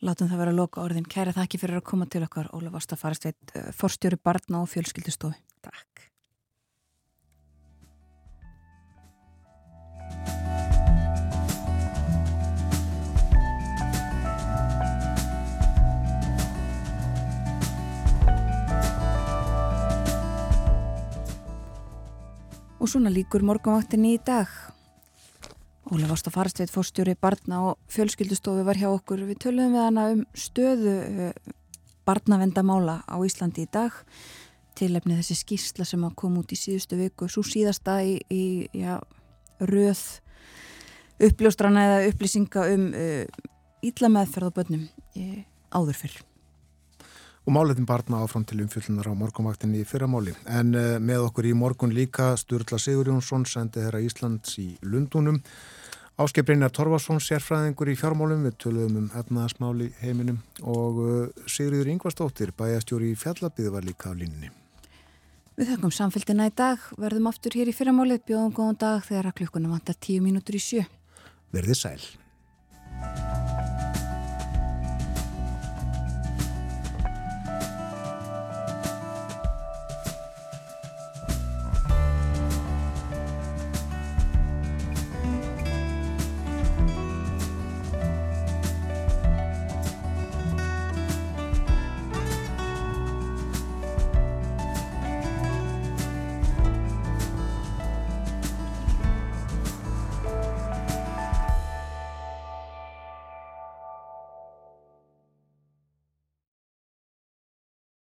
[0.00, 1.04] Látum það vera að loka orðin.
[1.04, 5.36] Kæra þakki fyrir að koma til okkar, Ólaf Ásta Faristveit, forstjóri barna og fjölskyldustofi.
[5.60, 6.06] Takk.
[22.80, 24.48] Og svona líkur morgunvaktinni í dag.
[25.90, 29.24] Ólaf Ásta Faristveit, forstjóri barna og fjölskyldustofi var hjá okkur.
[29.26, 31.54] Við töluðum við hana um stöðu uh,
[32.06, 33.96] barnavendamála á Íslandi í dag.
[34.78, 37.26] Tilefni þessi skýrsla sem kom út í síðustu viku.
[37.26, 39.00] Svo síðasta í, í já,
[39.66, 40.04] röð
[41.26, 43.26] uppljóstrana eða upplýsinga um uh,
[43.82, 45.42] á börnum uh,
[45.74, 46.20] áður fyrr.
[47.48, 50.38] Og máletin barna áfram til umfjöllunar á morgunvaktinni í fyrramáli.
[50.46, 55.42] En uh, með okkur í morgun líka Sturla Sigur Jónsson sendi þeirra Íslands í Lundunum.
[56.20, 60.36] Áskei Brynjar Torfarsson, sérfræðingur í fjármálum, við töluðum um efnaðasmáli heiminum
[60.68, 64.52] og uh, Sigriður Ingvarsdóttir, bæjastjóri í Fjallabíðu var líka á línni.
[65.56, 69.38] Við þakkum samfélgina í dag, verðum aftur hér í fyrramálið, bjóðum góðan dag þegar að
[69.40, 70.84] klukkunum vantar tíu mínútur í sjö.
[71.56, 72.02] Verðið sæl.